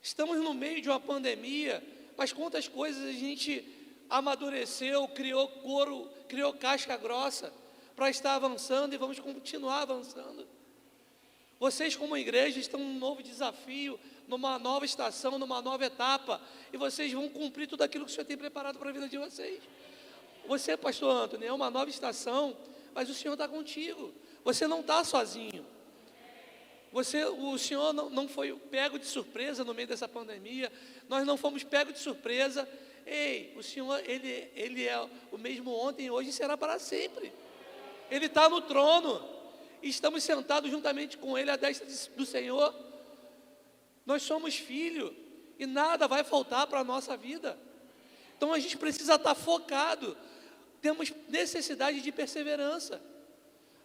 Estamos 0.00 0.38
no 0.38 0.54
meio 0.54 0.80
de 0.80 0.88
uma 0.88 1.00
pandemia, 1.00 1.82
mas 2.16 2.32
quantas 2.32 2.68
coisas 2.68 3.04
a 3.04 3.10
gente 3.10 3.66
amadureceu, 4.08 5.08
criou 5.08 5.48
couro, 5.48 6.08
criou 6.28 6.52
casca 6.52 6.96
grossa 6.96 7.52
para 7.96 8.08
estar 8.08 8.36
avançando 8.36 8.94
e 8.94 8.96
vamos 8.96 9.18
continuar 9.18 9.82
avançando. 9.82 10.46
Vocês, 11.58 11.96
como 11.96 12.16
igreja, 12.16 12.60
estão 12.60 12.78
num 12.78 13.00
novo 13.00 13.20
desafio, 13.20 13.98
numa 14.28 14.60
nova 14.60 14.84
estação, 14.84 15.40
numa 15.40 15.60
nova 15.60 15.86
etapa, 15.86 16.40
e 16.72 16.76
vocês 16.76 17.12
vão 17.12 17.28
cumprir 17.28 17.66
tudo 17.66 17.82
aquilo 17.82 18.04
que 18.04 18.12
o 18.12 18.14
Senhor 18.14 18.26
tem 18.26 18.36
preparado 18.36 18.78
para 18.78 18.90
a 18.90 18.92
vida 18.92 19.08
de 19.08 19.18
vocês. 19.18 19.60
Você, 20.46 20.76
pastor 20.76 21.10
Antônio, 21.10 21.48
é 21.48 21.52
uma 21.52 21.68
nova 21.68 21.90
estação, 21.90 22.56
mas 22.94 23.10
o 23.10 23.14
Senhor 23.14 23.34
está 23.34 23.48
contigo. 23.48 24.14
Você 24.48 24.66
não 24.66 24.80
está 24.80 25.04
sozinho. 25.04 25.62
Você, 26.90 27.22
o 27.22 27.58
Senhor 27.58 27.92
não, 27.92 28.08
não 28.08 28.26
foi 28.26 28.50
pego 28.54 28.98
de 28.98 29.04
surpresa 29.04 29.62
no 29.62 29.74
meio 29.74 29.86
dessa 29.86 30.08
pandemia. 30.08 30.72
Nós 31.06 31.26
não 31.26 31.36
fomos 31.36 31.62
pegos 31.64 31.92
de 31.92 32.00
surpresa. 32.00 32.66
Ei, 33.04 33.52
o 33.58 33.62
Senhor, 33.62 34.02
Ele, 34.08 34.50
Ele 34.54 34.86
é 34.86 35.06
o 35.30 35.36
mesmo 35.36 35.70
ontem, 35.70 36.10
hoje 36.10 36.30
e 36.30 36.32
será 36.32 36.56
para 36.56 36.78
sempre. 36.78 37.30
Ele 38.10 38.24
está 38.24 38.48
no 38.48 38.62
trono. 38.62 39.22
Estamos 39.82 40.24
sentados 40.24 40.70
juntamente 40.70 41.18
com 41.18 41.36
Ele 41.36 41.50
à 41.50 41.56
destra 41.56 41.86
do 42.16 42.24
Senhor. 42.24 42.74
Nós 44.06 44.22
somos 44.22 44.54
filhos 44.54 45.12
e 45.58 45.66
nada 45.66 46.08
vai 46.08 46.24
faltar 46.24 46.66
para 46.68 46.80
a 46.80 46.84
nossa 46.84 47.18
vida. 47.18 47.58
Então 48.34 48.54
a 48.54 48.58
gente 48.58 48.78
precisa 48.78 49.16
estar 49.16 49.34
focado 49.34 50.16
temos 50.80 51.12
necessidade 51.28 52.00
de 52.00 52.12
perseverança. 52.12 52.98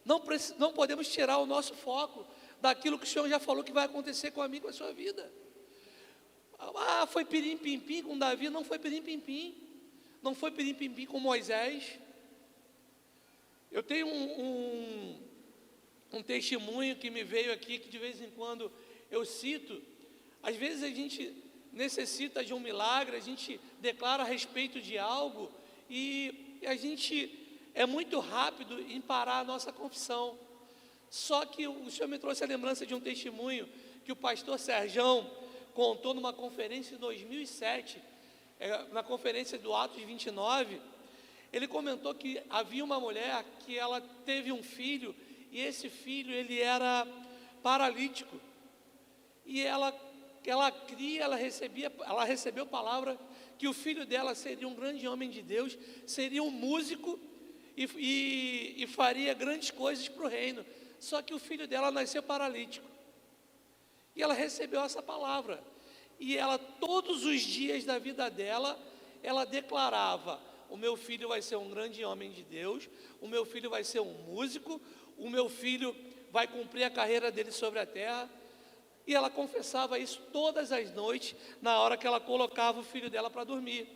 Não, 0.06 0.22
não 0.58 0.74
podemos 0.74 1.08
tirar 1.08 1.38
o 1.38 1.46
nosso 1.46 1.74
foco 1.74 2.26
daquilo 2.62 2.98
que 2.98 3.06
o 3.06 3.08
Senhor 3.08 3.28
já 3.28 3.39
falou 3.39 3.63
que 3.63 3.72
vai 3.72 3.86
acontecer 3.86 4.32
com 4.32 4.42
a 4.42 4.48
mim, 4.48 4.60
com 4.60 4.68
a 4.68 4.74
sua 4.74 4.94
vida. 4.94 5.32
Ah, 6.60 7.06
foi 7.06 7.26
pirim-pim-pim 7.26 8.04
com 8.04 8.18
Davi, 8.18 8.50
não 8.50 8.63
foi 8.63 8.80
pirim-pim-pim. 8.80 9.56
Não 10.22 10.34
foi 10.34 10.52
pirim-pim-pim 10.52 11.06
com 11.06 11.20
Moisés. 11.20 12.00
Eu 13.72 13.84
tenho 13.84 14.08
um, 14.08 14.42
um, 14.42 15.20
um 16.13 16.24
testemunho 16.24 16.96
que 16.96 17.10
me 17.10 17.24
veio 17.24 17.52
aqui, 17.52 17.80
que 17.80 17.89
de 17.89 17.98
vez 17.98 18.22
em 18.22 18.30
quando 18.30 18.72
eu 19.12 19.26
cito. 19.26 19.82
Às 20.42 20.56
vezes 20.56 20.84
a 20.84 20.89
gente 20.89 21.34
necessita 21.74 22.44
de 22.44 22.54
um 22.54 22.60
milagre, 22.60 23.18
a 23.18 23.20
gente 23.20 23.60
declara 23.82 24.24
a 24.24 24.26
respeito 24.26 24.80
de 24.80 24.98
algo 24.98 25.52
e 25.89 26.54
e 26.63 26.66
a 26.66 26.78
gente 26.78 27.42
é 27.74 27.86
muito 27.86 28.20
rápido 28.20 28.80
em 28.80 29.02
parar 29.02 29.40
a 29.40 29.44
nossa 29.44 29.72
confissão. 29.72 30.38
Só 31.10 31.46
que 31.46 31.68
o 31.68 31.90
Senhor 31.92 32.08
me 32.08 32.18
trouxe 32.18 32.44
a 32.44 32.48
lembrança 32.48 32.86
de 32.86 32.94
um 32.94 33.00
testemunho 33.00 33.68
que 34.04 34.12
o 34.12 34.16
pastor 34.16 34.60
Serjão 34.60 35.30
contou 35.74 36.14
numa 36.14 36.34
conferência 36.34 36.96
em 36.96 36.98
2007, 36.98 38.02
é, 38.60 38.86
na 38.92 39.04
conferência 39.04 39.58
do 39.58 39.74
Atos 39.74 40.02
29. 40.02 40.80
Ele 41.52 41.68
comentou 41.68 42.14
que 42.16 42.42
havia 42.50 42.84
uma 42.84 43.00
mulher 43.00 43.44
que 43.60 43.78
ela 43.78 44.02
teve 44.26 44.52
um 44.52 44.64
filho 44.64 45.16
e 45.52 45.60
esse 45.60 45.90
filho 45.90 46.34
ele 46.34 46.60
era 46.60 47.08
paralítico. 47.62 48.40
E 49.46 49.62
ela 49.62 49.94
ela 50.46 50.70
cria, 50.72 51.24
ela 51.24 51.36
recebia, 51.36 51.92
ela 52.06 52.26
recebeu 52.26 52.66
palavra 52.66 53.18
que 53.58 53.68
o 53.68 53.74
filho 53.74 54.06
dela 54.06 54.36
seria 54.36 54.68
um 54.68 54.74
grande 54.74 55.08
homem 55.08 55.30
de 55.30 55.42
Deus, 55.42 55.78
seria 56.06 56.44
um 56.44 56.52
músico 56.52 57.18
e, 57.76 57.90
e, 57.98 58.84
e 58.84 58.88
faria 58.88 59.34
grandes 59.34 59.72
coisas 59.72 60.08
para 60.08 60.24
o 60.24 60.28
reino. 60.28 60.66
Só 61.00 61.22
que 61.22 61.34
o 61.34 61.40
filho 61.40 61.68
dela 61.68 61.92
nasceu 61.92 62.24
paralítico. 62.24 62.88
E 64.16 64.22
ela 64.22 64.34
recebeu 64.34 64.82
essa 64.82 65.02
palavra. 65.02 65.62
E 66.20 66.38
ela, 66.38 66.58
todos 66.58 67.26
os 67.26 67.42
dias 67.42 67.84
da 67.84 67.98
vida 67.98 68.30
dela, 68.30 68.80
ela 69.22 69.46
declarava: 69.46 70.40
O 70.70 70.78
meu 70.78 70.96
filho 70.96 71.28
vai 71.28 71.42
ser 71.42 71.56
um 71.56 71.70
grande 71.70 72.06
homem 72.06 72.32
de 72.32 72.44
Deus, 72.44 72.88
o 73.20 73.28
meu 73.28 73.46
filho 73.46 73.70
vai 73.70 73.84
ser 73.84 74.00
um 74.00 74.14
músico, 74.24 74.80
o 75.18 75.30
meu 75.30 75.50
filho 75.50 75.96
vai 76.32 76.48
cumprir 76.48 76.84
a 76.84 76.90
carreira 76.90 77.32
dele 77.32 77.52
sobre 77.52 77.80
a 77.80 77.86
terra. 77.86 78.30
E 79.06 79.14
ela 79.14 79.30
confessava 79.30 80.00
isso 80.00 80.22
todas 80.32 80.72
as 80.72 80.94
noites, 80.94 81.36
na 81.62 81.80
hora 81.80 81.98
que 81.98 82.08
ela 82.08 82.22
colocava 82.22 82.80
o 82.80 82.84
filho 82.84 83.10
dela 83.10 83.30
para 83.30 83.44
dormir. 83.44 83.88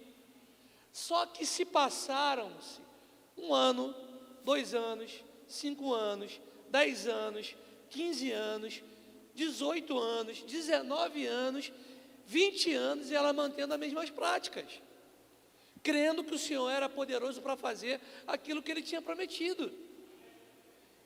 Só 0.92 1.26
que 1.28 1.46
se 1.46 1.64
passaram-se 1.64 2.87
um 3.38 3.54
ano, 3.54 3.94
dois 4.44 4.74
anos, 4.74 5.12
cinco 5.48 5.94
anos, 5.94 6.40
dez 6.70 7.08
anos, 7.08 7.56
quinze 7.90 8.32
anos, 8.32 8.82
dezoito 9.34 9.98
anos, 9.98 10.42
dezenove 10.42 11.26
anos, 11.26 11.72
vinte 12.26 12.74
anos, 12.74 13.10
e 13.10 13.16
ela 13.16 13.32
mantendo 13.32 13.74
as 13.74 13.80
mesmas 13.80 14.10
práticas, 14.10 14.66
crendo 15.84 16.24
que 16.24 16.34
o 16.34 16.40
Senhor 16.40 16.70
era 16.70 16.90
poderoso 16.90 17.42
para 17.42 17.56
fazer 17.56 18.02
aquilo 18.26 18.62
que 18.62 18.72
ele 18.72 18.82
tinha 18.82 19.02
prometido. 19.02 19.72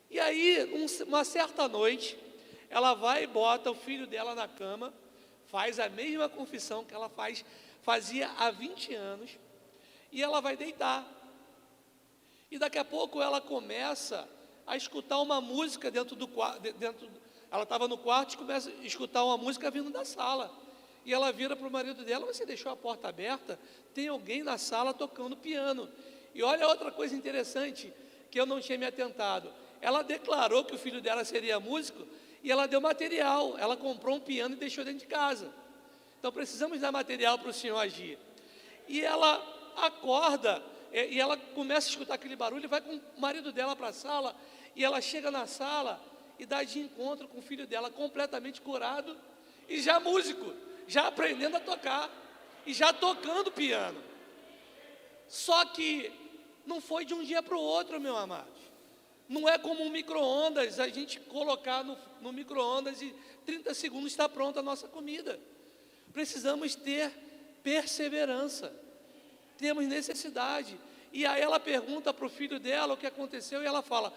E 0.10 0.20
aí, 0.20 0.72
um, 0.74 1.06
uma 1.06 1.24
certa 1.24 1.68
noite, 1.68 2.18
ela 2.70 2.94
vai 2.94 3.24
e 3.24 3.28
bota 3.28 3.70
o 3.70 3.76
filho 3.76 4.08
dela 4.08 4.34
na 4.34 4.48
cama, 4.48 4.94
faz 5.48 5.80
a 5.80 5.90
mesma 5.90 6.30
confissão 6.30 6.84
que 6.84 6.94
ela 6.94 7.10
faz, 7.10 7.46
fazia 7.82 8.30
há 8.38 8.50
20 8.50 8.96
anos, 8.96 9.32
e 10.12 10.24
ela 10.24 10.40
vai 10.40 10.56
deitar. 10.56 11.06
E 12.52 12.60
daqui 12.60 12.78
a 12.78 12.86
pouco 12.86 13.22
ela 13.22 13.40
começa 13.40 14.28
a 14.68 14.76
escutar 14.76 15.20
uma 15.20 15.40
música 15.40 15.90
dentro 15.90 16.16
do 16.16 16.28
quarto, 16.28 16.62
ela 17.50 17.64
estava 17.64 17.88
no 17.88 17.98
quarto 17.98 18.34
e 18.34 18.38
começa 18.38 18.70
a 18.70 18.86
escutar 18.86 19.24
uma 19.24 19.38
música 19.38 19.72
vindo 19.72 19.90
da 19.90 20.06
sala. 20.06 20.52
E 21.06 21.14
ela 21.14 21.32
vira 21.32 21.56
para 21.56 21.68
o 21.68 21.72
marido 21.72 22.06
dela, 22.06 22.26
você 22.26 22.46
deixou 22.46 22.72
a 22.72 22.76
porta 22.76 23.08
aberta? 23.08 23.60
Tem 23.94 24.08
alguém 24.08 24.44
na 24.44 24.58
sala 24.58 24.94
tocando 24.94 25.36
piano. 25.36 25.90
E 26.34 26.44
olha 26.44 26.68
outra 26.68 26.92
coisa 26.92 27.16
interessante 27.16 27.92
que 28.30 28.40
eu 28.40 28.46
não 28.46 28.62
tinha 28.62 28.78
me 28.78 28.86
atentado. 28.86 29.52
Ela 29.82 30.04
declarou 30.04 30.64
que 30.64 30.76
o 30.76 30.78
filho 30.78 31.02
dela 31.02 31.26
seria 31.26 31.60
músico, 31.60 32.06
e 32.44 32.52
ela 32.52 32.68
deu 32.68 32.80
material, 32.80 33.58
ela 33.58 33.76
comprou 33.78 34.16
um 34.16 34.20
piano 34.20 34.56
e 34.56 34.58
deixou 34.58 34.84
dentro 34.84 35.00
de 35.00 35.08
casa. 35.08 35.52
Então 36.20 36.32
precisamos 36.32 36.80
dar 36.80 36.92
material 36.92 37.38
para 37.38 37.50
o 37.50 37.54
Senhor 37.54 37.78
agir. 37.78 38.18
E 38.88 39.02
ela 39.02 39.44
acorda, 39.76 40.64
e 40.92 41.20
ela 41.20 41.38
começa 41.38 41.88
a 41.88 41.92
escutar 41.92 42.16
aquele 42.16 42.36
barulho, 42.36 42.68
vai 42.68 42.82
com 42.82 42.96
o 42.96 43.22
marido 43.22 43.52
dela 43.52 43.76
para 43.76 43.88
a 43.88 43.94
sala, 43.94 44.36
e 44.76 44.84
ela 44.84 45.02
chega 45.02 45.32
na 45.32 45.48
sala 45.48 46.02
e 46.38 46.46
dá 46.46 46.64
de 46.64 46.80
encontro 46.80 47.28
com 47.28 47.40
o 47.40 47.42
filho 47.42 47.68
dela 47.68 47.90
completamente 47.90 48.62
curado 48.62 49.18
e 49.70 49.82
já 49.82 50.00
músico, 50.00 50.54
já 50.88 51.08
aprendendo 51.08 51.58
a 51.58 51.60
tocar 51.60 52.10
e 52.66 52.74
já 52.74 52.92
tocando 52.92 53.52
piano. 53.52 54.02
Só 55.28 55.64
que 55.66 56.12
não 56.66 56.82
foi 56.82 57.06
de 57.06 57.14
um 57.14 57.24
dia 57.24 57.42
para 57.42 57.56
o 57.56 57.62
outro, 57.62 58.00
meu 58.00 58.18
amado. 58.18 58.50
Não 59.30 59.48
é 59.48 59.58
como 59.58 59.84
um 59.84 59.90
micro-ondas, 59.90 60.80
a 60.80 60.90
gente 60.90 61.20
colocar 61.22 61.84
no, 61.86 61.98
no 62.20 62.34
micro-ondas 62.34 63.02
e 63.02 63.16
30 63.46 63.74
segundos 63.74 64.12
está 64.12 64.28
pronta 64.28 64.60
a 64.60 64.64
nossa 64.64 64.88
comida. 64.90 65.40
Precisamos 66.12 66.76
ter 66.76 67.10
perseverança. 67.64 68.76
Temos 69.62 69.86
necessidade. 69.88 70.76
E 71.14 71.24
aí 71.24 71.40
ela 71.40 71.60
pergunta 71.60 72.12
para 72.12 72.26
o 72.26 72.30
filho 72.30 72.60
dela 72.60 72.96
o 72.96 72.98
que 72.98 73.06
aconteceu 73.06 73.62
e 73.62 73.66
ela 73.68 73.84
fala: 73.84 74.12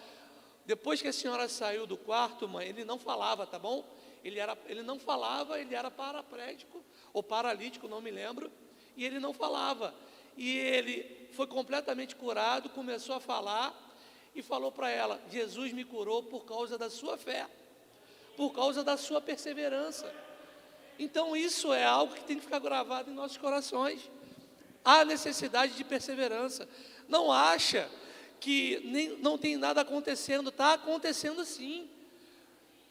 depois 0.65 1.03
que 1.03 1.09
a 1.09 1.13
senhora 1.13 1.47
saiu 1.51 1.87
do 1.87 1.99
quarto, 1.99 2.49
mãe, 2.49 2.69
ele 2.69 2.83
não 2.83 2.99
falava, 2.99 3.47
tá 3.47 3.59
bom? 3.59 3.85
Ele, 4.25 4.41
era, 4.41 4.57
ele 4.67 4.83
não 4.83 4.99
falava, 4.99 5.61
ele 5.61 5.75
era 5.75 5.91
paraplégico 5.91 6.83
ou 7.13 7.23
paralítico, 7.23 7.87
não 7.87 8.01
me 8.01 8.11
lembro, 8.11 8.51
e 8.97 9.05
ele 9.05 9.21
não 9.21 9.35
falava. 9.35 9.95
E 10.35 10.57
ele 10.59 11.29
foi 11.33 11.47
completamente 11.47 12.17
curado, 12.17 12.71
começou 12.71 13.15
a 13.15 13.21
falar, 13.21 13.79
e 14.35 14.41
falou 14.41 14.73
para 14.73 14.89
ela: 14.91 15.21
Jesus 15.31 15.75
me 15.75 15.85
curou 15.85 16.23
por 16.23 16.47
causa 16.47 16.79
da 16.79 16.89
sua 16.89 17.19
fé, 17.19 17.47
por 18.35 18.55
causa 18.55 18.83
da 18.83 18.97
sua 18.97 19.21
perseverança. 19.21 20.11
Então, 20.99 21.37
isso 21.37 21.71
é 21.71 21.85
algo 21.85 22.15
que 22.15 22.25
tem 22.25 22.37
que 22.37 22.45
ficar 22.45 22.61
gravado 22.61 23.11
em 23.11 23.15
nossos 23.15 23.37
corações. 23.37 24.11
Há 24.85 25.05
necessidade 25.05 25.75
de 25.75 25.85
perseverança. 25.85 26.69
Não 27.09 27.33
acha 27.33 27.91
que 28.39 28.81
nem, 28.85 29.17
não 29.19 29.39
tem 29.39 29.57
nada 29.57 29.81
acontecendo, 29.81 30.51
está 30.51 30.75
acontecendo 30.75 31.45
sim. 31.45 31.89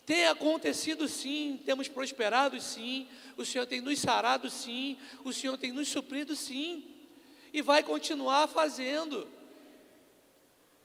Tem 0.05 0.25
acontecido 0.25 1.07
sim, 1.07 1.61
temos 1.65 1.87
prosperado 1.87 2.59
sim, 2.59 3.07
o 3.37 3.45
Senhor 3.45 3.65
tem 3.65 3.79
nos 3.79 3.99
sarado 3.99 4.49
sim, 4.49 4.97
o 5.23 5.31
Senhor 5.31 5.57
tem 5.57 5.71
nos 5.71 5.87
suprido 5.87 6.35
sim, 6.35 6.83
e 7.53 7.61
vai 7.61 7.83
continuar 7.83 8.47
fazendo. 8.47 9.25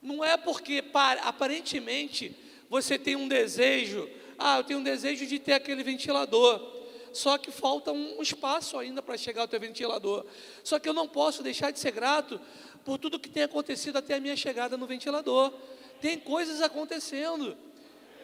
Não 0.01 0.25
é 0.25 0.37
porque 0.37 0.85
aparentemente 1.23 2.37
você 2.71 2.97
tem 2.97 3.17
um 3.17 3.27
desejo, 3.27 4.09
ah, 4.39 4.59
eu 4.59 4.65
tenho 4.65 4.79
um 4.79 4.85
desejo 4.85 5.27
de 5.27 5.39
ter 5.41 5.55
aquele 5.55 5.83
ventilador, 5.83 6.78
só 7.13 7.39
que 7.39 7.51
falta 7.51 7.93
um 7.93 8.21
espaço 8.23 8.79
ainda 8.79 9.03
para 9.03 9.17
chegar 9.17 9.43
ao 9.43 9.49
teu 9.49 9.61
ventilador. 9.61 10.25
Só 10.63 10.79
que 10.79 10.89
eu 10.89 10.93
não 10.93 11.09
posso 11.09 11.43
deixar 11.43 11.71
de 11.71 11.79
ser 11.79 11.91
grato 11.91 12.41
por 12.85 12.99
tudo 12.99 13.19
que 13.19 13.29
tem 13.29 13.43
acontecido 13.43 13.99
até 13.99 14.15
a 14.15 14.21
minha 14.21 14.37
chegada 14.37 14.77
no 14.77 14.87
ventilador. 14.87 15.53
Tem 16.01 16.19
coisas 16.19 16.63
acontecendo. 16.63 17.57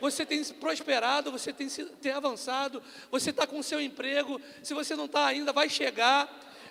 Você 0.01 0.27
tem 0.27 0.43
prosperado, 0.45 1.31
você 1.31 1.53
tem, 1.53 1.69
tem 1.69 2.13
avançado, 2.13 2.83
você 3.11 3.31
está 3.31 3.47
com 3.47 3.63
seu 3.63 3.81
emprego. 3.81 4.41
Se 4.63 4.75
você 4.75 4.95
não 4.95 5.07
está 5.07 5.27
ainda, 5.27 5.53
vai 5.53 5.69
chegar. 5.69 6.29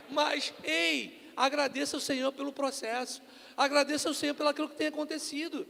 Mas, 0.09 0.53
ei, 0.63 1.31
agradeça 1.35 1.97
ao 1.97 2.01
Senhor 2.01 2.31
pelo 2.31 2.51
processo. 2.51 3.21
Agradeça 3.55 4.07
ao 4.07 4.13
Senhor 4.13 4.33
pelo 4.33 4.49
aquilo 4.49 4.69
que 4.69 4.75
tem 4.75 4.87
acontecido. 4.87 5.67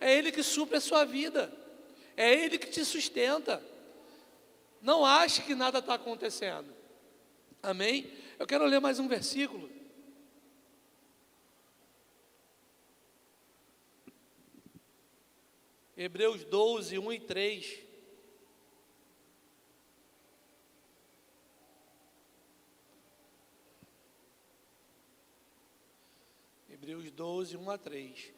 É 0.00 0.16
Ele 0.16 0.30
que 0.32 0.42
supre 0.42 0.76
a 0.76 0.80
sua 0.80 1.04
vida. 1.04 1.52
É 2.16 2.32
Ele 2.32 2.58
que 2.58 2.68
te 2.68 2.84
sustenta. 2.84 3.62
Não 4.84 5.02
ache 5.02 5.40
que 5.40 5.54
nada 5.54 5.78
está 5.78 5.94
acontecendo. 5.94 6.70
Amém? 7.62 8.12
Eu 8.38 8.46
quero 8.46 8.66
ler 8.66 8.82
mais 8.82 8.98
um 8.98 9.08
versículo. 9.08 9.70
Hebreus 15.96 16.44
12, 16.44 16.98
1 16.98 17.12
e 17.14 17.20
3. 17.20 17.80
Hebreus 26.68 27.10
12, 27.10 27.56
1 27.56 27.70
a 27.70 27.78
3. 27.78 28.34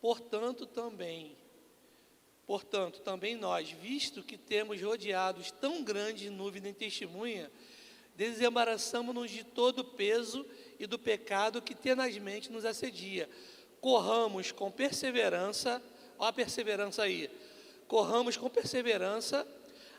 Portanto, 0.00 0.64
também, 0.64 1.36
portanto, 2.48 3.02
também 3.02 3.36
nós, 3.36 3.70
visto 3.70 4.22
que 4.22 4.38
temos 4.38 4.80
rodeados 4.80 5.50
tão 5.50 5.84
grande 5.84 6.30
nuvem 6.30 6.62
de 6.62 6.72
testemunha, 6.72 7.50
desembaraçamos-nos 8.16 9.30
de 9.30 9.44
todo 9.44 9.80
o 9.80 9.84
peso 9.84 10.46
e 10.78 10.86
do 10.86 10.98
pecado 10.98 11.60
que 11.60 11.74
tenazmente 11.74 12.50
nos 12.50 12.64
assedia. 12.64 13.28
Corramos 13.82 14.50
com 14.50 14.70
perseverança, 14.70 15.82
olha 16.18 16.30
a 16.30 16.32
perseverança 16.32 17.02
aí, 17.02 17.30
corramos 17.86 18.38
com 18.38 18.48
perseverança 18.48 19.46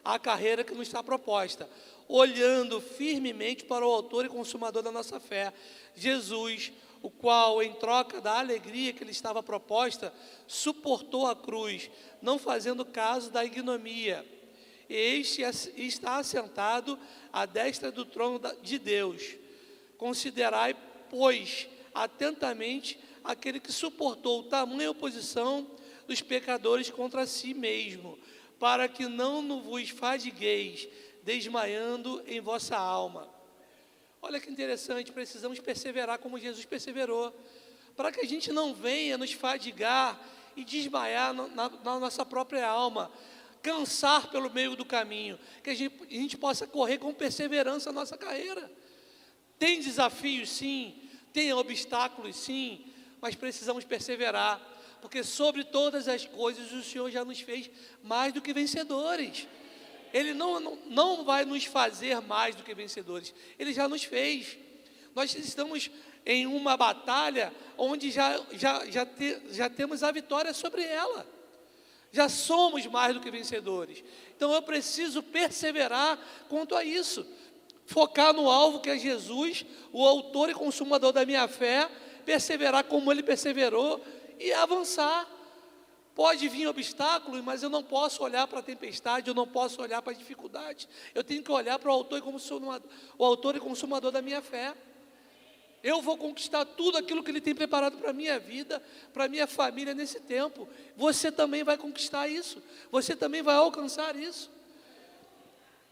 a 0.03 0.17
carreira 0.17 0.63
que 0.63 0.73
nos 0.73 0.87
está 0.87 1.03
proposta, 1.03 1.69
olhando 2.07 2.81
firmemente 2.81 3.63
para 3.63 3.85
o 3.85 3.91
autor 3.91 4.25
e 4.25 4.29
consumador 4.29 4.81
da 4.81 4.91
nossa 4.91 5.19
fé, 5.19 5.53
Jesus, 5.95 6.71
o 7.01 7.09
qual, 7.09 7.61
em 7.63 7.73
troca 7.73 8.19
da 8.19 8.39
alegria 8.39 8.93
que 8.93 9.03
lhe 9.03 9.11
estava 9.11 9.41
proposta, 9.41 10.13
suportou 10.47 11.27
a 11.27 11.35
cruz, 11.35 11.89
não 12.21 12.37
fazendo 12.37 12.85
caso 12.85 13.31
da 13.31 13.45
ignomia. 13.45 14.25
Este 14.89 15.43
está 15.77 16.17
assentado 16.17 16.97
à 17.31 17.45
destra 17.45 17.91
do 17.91 18.03
trono 18.03 18.39
de 18.61 18.79
Deus. 18.79 19.35
Considerai, 19.97 20.75
pois, 21.09 21.67
atentamente 21.93 22.99
aquele 23.23 23.59
que 23.59 23.71
suportou 23.71 24.43
tamanha 24.43 24.91
oposição 24.91 25.67
dos 26.07 26.21
pecadores 26.21 26.89
contra 26.89 27.27
si 27.27 27.53
mesmo, 27.53 28.17
para 28.59 28.87
que 28.87 29.07
não 29.07 29.61
vos 29.61 29.89
fadigueis, 29.89 30.87
desmaiando 31.23 32.23
em 32.25 32.41
vossa 32.41 32.75
alma. 32.75 33.38
Olha 34.21 34.39
que 34.39 34.49
interessante, 34.49 35.11
precisamos 35.11 35.59
perseverar 35.59 36.19
como 36.19 36.37
Jesus 36.37 36.65
perseverou, 36.65 37.33
para 37.95 38.11
que 38.11 38.19
a 38.19 38.25
gente 38.25 38.51
não 38.51 38.73
venha 38.73 39.17
nos 39.17 39.31
fadigar 39.31 40.19
e 40.55 40.63
desmaiar 40.65 41.33
na, 41.33 41.47
na 41.69 41.99
nossa 41.99 42.25
própria 42.25 42.67
alma, 42.67 43.09
cansar 43.61 44.29
pelo 44.29 44.49
meio 44.49 44.75
do 44.75 44.83
caminho, 44.83 45.39
que 45.63 45.69
a 45.69 45.75
gente, 45.75 45.95
a 46.03 46.13
gente 46.13 46.37
possa 46.37 46.67
correr 46.67 46.97
com 46.97 47.13
perseverança 47.13 47.89
a 47.89 47.93
nossa 47.93 48.17
carreira. 48.17 48.69
Tem 49.57 49.79
desafios, 49.79 50.49
sim, 50.49 51.01
tem 51.31 51.53
obstáculos, 51.53 52.35
sim, 52.35 52.85
mas 53.21 53.35
precisamos 53.35 53.85
perseverar, 53.85 54.61
porque 55.01 55.23
sobre 55.23 55.63
todas 55.63 56.09
as 56.09 56.25
coisas 56.25 56.71
o 56.73 56.83
Senhor 56.83 57.09
já 57.09 57.23
nos 57.23 57.39
fez 57.39 57.69
mais 58.03 58.33
do 58.33 58.41
que 58.41 58.53
vencedores. 58.53 59.47
Ele 60.13 60.33
não, 60.33 60.59
não, 60.59 60.77
não 60.87 61.23
vai 61.23 61.45
nos 61.45 61.65
fazer 61.65 62.19
mais 62.21 62.55
do 62.55 62.63
que 62.63 62.73
vencedores, 62.73 63.33
Ele 63.57 63.73
já 63.73 63.87
nos 63.87 64.03
fez. 64.03 64.57
Nós 65.15 65.33
estamos 65.35 65.89
em 66.25 66.45
uma 66.45 66.77
batalha 66.77 67.53
onde 67.77 68.11
já, 68.11 68.39
já, 68.51 68.85
já, 68.89 69.05
te, 69.05 69.41
já 69.51 69.69
temos 69.69 70.03
a 70.03 70.11
vitória 70.11 70.53
sobre 70.53 70.83
ela. 70.83 71.25
Já 72.11 72.27
somos 72.27 72.85
mais 72.87 73.13
do 73.13 73.19
que 73.19 73.29
vencedores. 73.29 74.03
Então 74.35 74.53
eu 74.53 74.61
preciso 74.61 75.21
perseverar 75.21 76.17
quanto 76.47 76.75
a 76.75 76.83
isso. 76.83 77.25
Focar 77.85 78.33
no 78.33 78.49
alvo 78.49 78.79
que 78.79 78.89
é 78.89 78.97
Jesus, 78.97 79.65
o 79.91 80.05
autor 80.05 80.49
e 80.49 80.53
consumador 80.53 81.11
da 81.11 81.25
minha 81.25 81.47
fé, 81.47 81.89
perseverar 82.25 82.83
como 82.83 83.11
ele 83.11 83.23
perseverou 83.23 84.03
e 84.39 84.51
avançar. 84.53 85.27
Pode 86.15 86.47
vir 86.49 86.67
obstáculos, 86.67 87.41
mas 87.41 87.63
eu 87.63 87.69
não 87.69 87.83
posso 87.83 88.23
olhar 88.23 88.45
para 88.47 88.59
a 88.59 88.63
tempestade, 88.63 89.29
eu 89.29 89.33
não 89.33 89.47
posso 89.47 89.81
olhar 89.81 90.01
para 90.01 90.11
a 90.11 90.15
dificuldade. 90.15 90.87
Eu 91.15 91.23
tenho 91.23 91.41
que 91.41 91.51
olhar 91.51 91.79
para 91.79 91.89
o 91.89 91.93
autor 91.93 92.19
e 92.19 92.21
consumador, 92.21 92.89
o 93.17 93.23
autor 93.23 93.55
e 93.55 93.59
consumador 93.59 94.11
da 94.11 94.21
minha 94.21 94.41
fé. 94.41 94.75
Eu 95.81 96.01
vou 96.01 96.17
conquistar 96.17 96.65
tudo 96.65 96.97
aquilo 96.97 97.23
que 97.23 97.31
Ele 97.31 97.39
tem 97.39 97.55
preparado 97.55 97.97
para 97.97 98.09
a 98.09 98.13
minha 98.13 98.37
vida, 98.37 98.83
para 99.13 99.25
a 99.25 99.27
minha 99.29 99.47
família 99.47 99.93
nesse 99.93 100.19
tempo. 100.19 100.67
Você 100.97 101.31
também 101.31 101.63
vai 101.63 101.77
conquistar 101.77 102.27
isso. 102.27 102.61
Você 102.91 103.15
também 103.15 103.41
vai 103.41 103.55
alcançar 103.55 104.15
isso. 104.15 104.51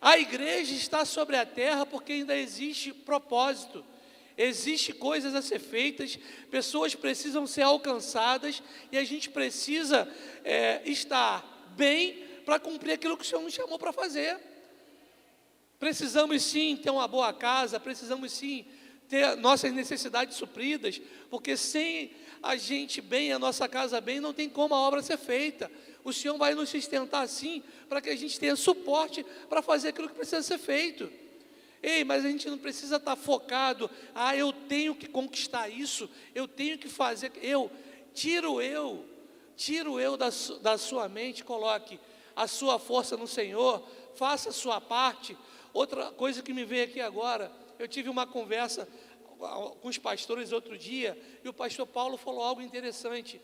A 0.01 0.17
igreja 0.17 0.75
está 0.75 1.05
sobre 1.05 1.37
a 1.37 1.45
terra 1.45 1.85
porque 1.85 2.11
ainda 2.11 2.35
existe 2.35 2.93
propósito. 2.93 3.83
Existem 4.37 4.93
coisas 4.93 5.33
a 5.33 5.41
ser 5.41 5.59
feitas, 5.59 6.19
pessoas 6.51 6.93
precisam 6.93 7.47
ser 7.47 7.63
alcançadas 7.63 8.61
e 8.91 8.97
a 8.97 9.03
gente 9.03 9.31
precisa 9.31 10.07
é, 10.43 10.81
estar 10.85 11.73
bem 11.75 12.23
para 12.45 12.59
cumprir 12.59 12.93
aquilo 12.93 13.17
que 13.17 13.23
o 13.23 13.27
Senhor 13.27 13.41
nos 13.41 13.53
chamou 13.53 13.79
para 13.79 13.91
fazer. 13.91 14.37
Precisamos 15.79 16.43
sim 16.43 16.75
ter 16.75 16.91
uma 16.91 17.07
boa 17.07 17.33
casa, 17.33 17.79
precisamos 17.79 18.31
sim 18.31 18.65
ter 19.09 19.35
nossas 19.37 19.73
necessidades 19.73 20.37
supridas, 20.37 21.01
porque 21.29 21.57
sem 21.57 22.11
a 22.41 22.55
gente 22.55 23.01
bem, 23.01 23.31
a 23.31 23.39
nossa 23.39 23.67
casa 23.67 23.99
bem, 23.99 24.19
não 24.19 24.33
tem 24.33 24.47
como 24.47 24.75
a 24.75 24.79
obra 24.79 25.01
ser 25.01 25.17
feita. 25.17 25.71
O 26.03 26.13
Senhor 26.13 26.37
vai 26.37 26.53
nos 26.53 26.69
sustentar 26.69 27.27
sim, 27.27 27.63
para 27.89 28.01
que 28.01 28.09
a 28.09 28.15
gente 28.15 28.39
tenha 28.39 28.55
suporte 28.55 29.25
para 29.49 29.61
fazer 29.61 29.89
aquilo 29.89 30.09
que 30.09 30.15
precisa 30.15 30.41
ser 30.43 30.57
feito. 30.57 31.11
Ei, 31.81 32.03
mas 32.03 32.25
a 32.25 32.29
gente 32.29 32.49
não 32.49 32.57
precisa 32.57 32.97
estar 32.97 33.15
focado, 33.15 33.89
ah, 34.15 34.35
eu 34.35 34.51
tenho 34.51 34.95
que 34.95 35.07
conquistar 35.07 35.69
isso, 35.69 36.09
eu 36.33 36.47
tenho 36.47 36.77
que 36.77 36.89
fazer, 36.89 37.31
eu, 37.41 37.71
tiro 38.13 38.61
eu, 38.61 39.05
tiro 39.55 39.99
eu 39.99 40.17
da, 40.17 40.29
da 40.61 40.77
sua 40.77 41.07
mente, 41.07 41.43
coloque 41.43 41.99
a 42.35 42.47
sua 42.47 42.79
força 42.79 43.15
no 43.17 43.27
Senhor, 43.27 43.83
faça 44.15 44.49
a 44.49 44.53
sua 44.53 44.79
parte. 44.79 45.37
Outra 45.73 46.11
coisa 46.11 46.41
que 46.41 46.53
me 46.53 46.65
veio 46.65 46.85
aqui 46.85 47.01
agora, 47.01 47.51
eu 47.77 47.87
tive 47.87 48.09
uma 48.09 48.25
conversa 48.25 48.87
com 49.81 49.87
os 49.87 49.97
pastores 49.97 50.51
outro 50.51 50.77
dia, 50.77 51.19
e 51.43 51.49
o 51.49 51.53
pastor 51.53 51.85
Paulo 51.85 52.17
falou 52.17 52.43
algo 52.43 52.61
interessante. 52.61 53.39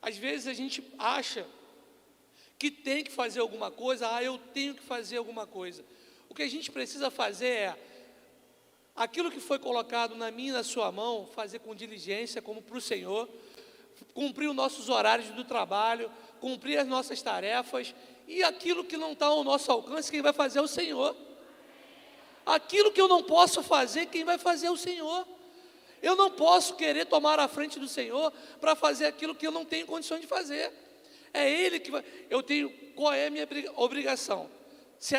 Às 0.00 0.16
vezes 0.16 0.46
a 0.46 0.52
gente 0.52 0.82
acha 0.98 1.46
que 2.58 2.70
tem 2.70 3.02
que 3.02 3.10
fazer 3.10 3.40
alguma 3.40 3.70
coisa, 3.70 4.12
ah, 4.14 4.22
eu 4.22 4.38
tenho 4.38 4.74
que 4.74 4.82
fazer 4.82 5.16
alguma 5.16 5.46
coisa. 5.46 5.84
O 6.32 6.34
que 6.34 6.42
a 6.42 6.48
gente 6.48 6.72
precisa 6.72 7.10
fazer 7.10 7.46
é 7.46 7.76
aquilo 8.96 9.30
que 9.30 9.38
foi 9.38 9.58
colocado 9.58 10.14
na 10.14 10.30
minha 10.30 10.48
e 10.48 10.52
na 10.52 10.64
sua 10.64 10.90
mão, 10.90 11.28
fazer 11.34 11.58
com 11.58 11.74
diligência, 11.74 12.40
como 12.40 12.62
para 12.62 12.78
o 12.78 12.80
Senhor, 12.80 13.28
cumprir 14.14 14.48
os 14.48 14.56
nossos 14.56 14.88
horários 14.88 15.28
do 15.28 15.44
trabalho, 15.44 16.10
cumprir 16.40 16.78
as 16.78 16.88
nossas 16.88 17.20
tarefas, 17.20 17.94
e 18.26 18.42
aquilo 18.42 18.82
que 18.82 18.96
não 18.96 19.12
está 19.12 19.26
ao 19.26 19.44
nosso 19.44 19.70
alcance, 19.70 20.10
quem 20.10 20.22
vai 20.22 20.32
fazer 20.32 20.60
é 20.60 20.62
o 20.62 20.66
Senhor. 20.66 21.14
Aquilo 22.46 22.90
que 22.92 23.00
eu 23.02 23.08
não 23.08 23.22
posso 23.22 23.62
fazer, 23.62 24.06
quem 24.06 24.24
vai 24.24 24.38
fazer 24.38 24.68
é 24.68 24.70
o 24.70 24.76
Senhor. 24.78 25.28
Eu 26.00 26.16
não 26.16 26.30
posso 26.30 26.76
querer 26.76 27.04
tomar 27.04 27.38
a 27.40 27.46
frente 27.46 27.78
do 27.78 27.86
Senhor 27.86 28.32
para 28.58 28.74
fazer 28.74 29.04
aquilo 29.04 29.34
que 29.34 29.46
eu 29.46 29.52
não 29.52 29.66
tenho 29.66 29.86
condições 29.86 30.22
de 30.22 30.26
fazer. 30.26 30.72
É 31.34 31.46
Ele 31.50 31.78
que 31.78 31.90
vai. 31.90 32.02
Eu 32.30 32.42
tenho. 32.42 32.70
Qual 32.94 33.12
é 33.12 33.26
a 33.26 33.30
minha 33.30 33.46
obrigação? 33.76 34.50
Se 34.98 35.14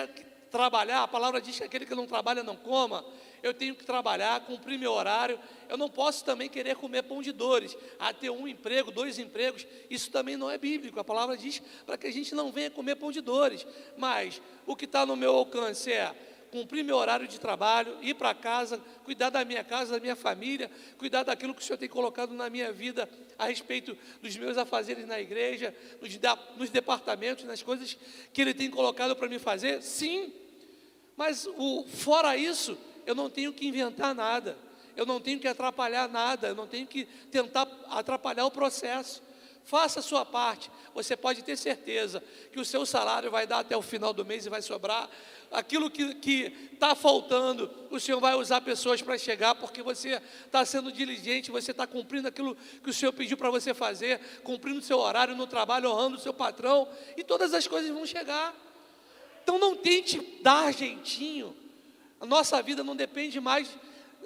trabalhar, 0.53 1.01
a 1.01 1.07
palavra 1.07 1.41
diz 1.41 1.57
que 1.57 1.63
aquele 1.63 1.83
que 1.83 1.95
não 1.95 2.05
trabalha 2.05 2.43
não 2.43 2.55
coma. 2.55 3.03
Eu 3.41 3.55
tenho 3.55 3.73
que 3.73 3.83
trabalhar, 3.83 4.39
cumprir 4.41 4.77
meu 4.77 4.91
horário. 4.91 5.39
Eu 5.67 5.77
não 5.77 5.89
posso 5.89 6.23
também 6.23 6.47
querer 6.47 6.75
comer 6.75 7.01
pão 7.01 7.23
de 7.23 7.31
dores, 7.31 7.75
a 7.97 8.13
ter 8.13 8.29
um 8.29 8.47
emprego, 8.47 8.91
dois 8.91 9.17
empregos. 9.17 9.65
Isso 9.89 10.11
também 10.11 10.37
não 10.37 10.51
é 10.51 10.57
bíblico. 10.59 10.99
A 10.99 11.03
palavra 11.03 11.35
diz 11.35 11.59
para 11.87 11.97
que 11.97 12.05
a 12.05 12.13
gente 12.13 12.35
não 12.35 12.51
venha 12.51 12.69
comer 12.69 12.95
pão 12.95 13.11
de 13.11 13.19
dores. 13.19 13.65
Mas 13.97 14.39
o 14.67 14.75
que 14.75 14.85
está 14.85 15.07
no 15.07 15.15
meu 15.15 15.35
alcance 15.35 15.91
é 15.91 16.15
cumprir 16.51 16.83
meu 16.83 16.97
horário 16.97 17.27
de 17.27 17.39
trabalho, 17.39 17.97
ir 17.99 18.13
para 18.13 18.31
casa, 18.35 18.79
cuidar 19.03 19.31
da 19.31 19.43
minha 19.43 19.63
casa, 19.63 19.95
da 19.95 19.99
minha 19.99 20.15
família, 20.15 20.69
cuidar 20.99 21.23
daquilo 21.23 21.55
que 21.55 21.63
o 21.63 21.65
Senhor 21.65 21.79
tem 21.79 21.89
colocado 21.89 22.31
na 22.31 22.47
minha 22.47 22.71
vida 22.71 23.09
a 23.39 23.47
respeito 23.47 23.97
dos 24.21 24.37
meus 24.37 24.55
afazeres 24.55 25.07
na 25.07 25.19
igreja, 25.19 25.75
nos, 25.99 26.11
nos 26.55 26.69
departamentos, 26.69 27.43
nas 27.45 27.63
coisas 27.63 27.97
que 28.31 28.39
Ele 28.39 28.53
tem 28.53 28.69
colocado 28.69 29.15
para 29.15 29.27
me 29.27 29.39
fazer? 29.39 29.81
Sim, 29.81 30.31
mas 31.15 31.47
o, 31.57 31.85
fora 31.87 32.35
isso, 32.35 32.77
eu 33.05 33.15
não 33.15 33.29
tenho 33.29 33.53
que 33.53 33.67
inventar 33.67 34.15
nada, 34.15 34.57
eu 34.95 35.05
não 35.05 35.19
tenho 35.19 35.39
que 35.39 35.47
atrapalhar 35.47 36.07
nada, 36.07 36.47
eu 36.47 36.55
não 36.55 36.67
tenho 36.67 36.87
que 36.87 37.05
tentar 37.31 37.67
atrapalhar 37.89 38.45
o 38.45 38.51
processo. 38.51 39.21
Faça 39.65 40.01
a 40.01 40.03
sua 40.03 40.25
parte, 40.25 40.69
você 40.93 41.15
pode 41.15 41.41
ter 41.41 41.55
certeza 41.55 42.21
que 42.51 42.59
o 42.59 42.65
seu 42.65 42.85
salário 42.85 43.31
vai 43.31 43.47
dar 43.47 43.59
até 43.59 43.77
o 43.77 43.81
final 43.81 44.11
do 44.11 44.25
mês 44.25 44.45
e 44.45 44.49
vai 44.49 44.61
sobrar. 44.61 45.09
Aquilo 45.49 45.89
que 45.89 46.69
está 46.73 46.95
faltando, 46.95 47.71
o 47.89 47.97
Senhor 47.97 48.19
vai 48.19 48.33
usar 48.35 48.59
pessoas 48.59 49.01
para 49.01 49.17
chegar, 49.17 49.55
porque 49.55 49.81
você 49.81 50.21
está 50.45 50.65
sendo 50.65 50.91
diligente, 50.91 51.49
você 51.49 51.71
está 51.71 51.87
cumprindo 51.87 52.27
aquilo 52.27 52.57
que 52.83 52.89
o 52.89 52.93
Senhor 52.93 53.13
pediu 53.13 53.37
para 53.37 53.49
você 53.49 53.73
fazer, 53.73 54.19
cumprindo 54.43 54.79
o 54.79 54.83
seu 54.83 54.99
horário 54.99 55.33
no 55.33 55.47
trabalho, 55.47 55.89
honrando 55.89 56.17
o 56.17 56.19
seu 56.19 56.33
patrão, 56.33 56.87
e 57.15 57.23
todas 57.23 57.53
as 57.53 57.65
coisas 57.65 57.89
vão 57.89 58.05
chegar. 58.05 58.53
Então 59.43 59.59
não 59.59 59.75
tente 59.75 60.19
dar 60.41 60.73
jeitinho. 60.73 61.55
A 62.19 62.25
nossa 62.25 62.61
vida 62.61 62.83
não 62.83 62.95
depende 62.95 63.39
mais, 63.39 63.69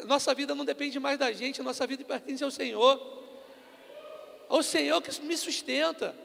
nossa 0.06 0.34
vida 0.34 0.54
não 0.54 0.64
depende 0.64 1.00
mais 1.00 1.18
da 1.18 1.32
gente, 1.32 1.60
a 1.60 1.64
nossa 1.64 1.86
vida 1.86 2.04
pertence 2.04 2.44
ao 2.44 2.52
Senhor 2.52 3.18
ao 4.50 4.64
Senhor 4.64 5.02
que 5.02 5.22
me 5.22 5.38
sustenta. 5.38 6.16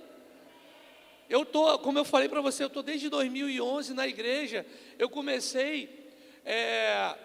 Eu 1.28 1.44
tô, 1.44 1.78
como 1.78 1.98
eu 1.98 2.04
falei 2.04 2.28
para 2.28 2.40
você, 2.40 2.62
eu 2.62 2.68
estou 2.68 2.82
desde 2.82 3.08
2011 3.08 3.94
na 3.94 4.06
igreja. 4.06 4.66
Eu 4.98 5.08
comecei 5.08 6.12
é, 6.44 7.16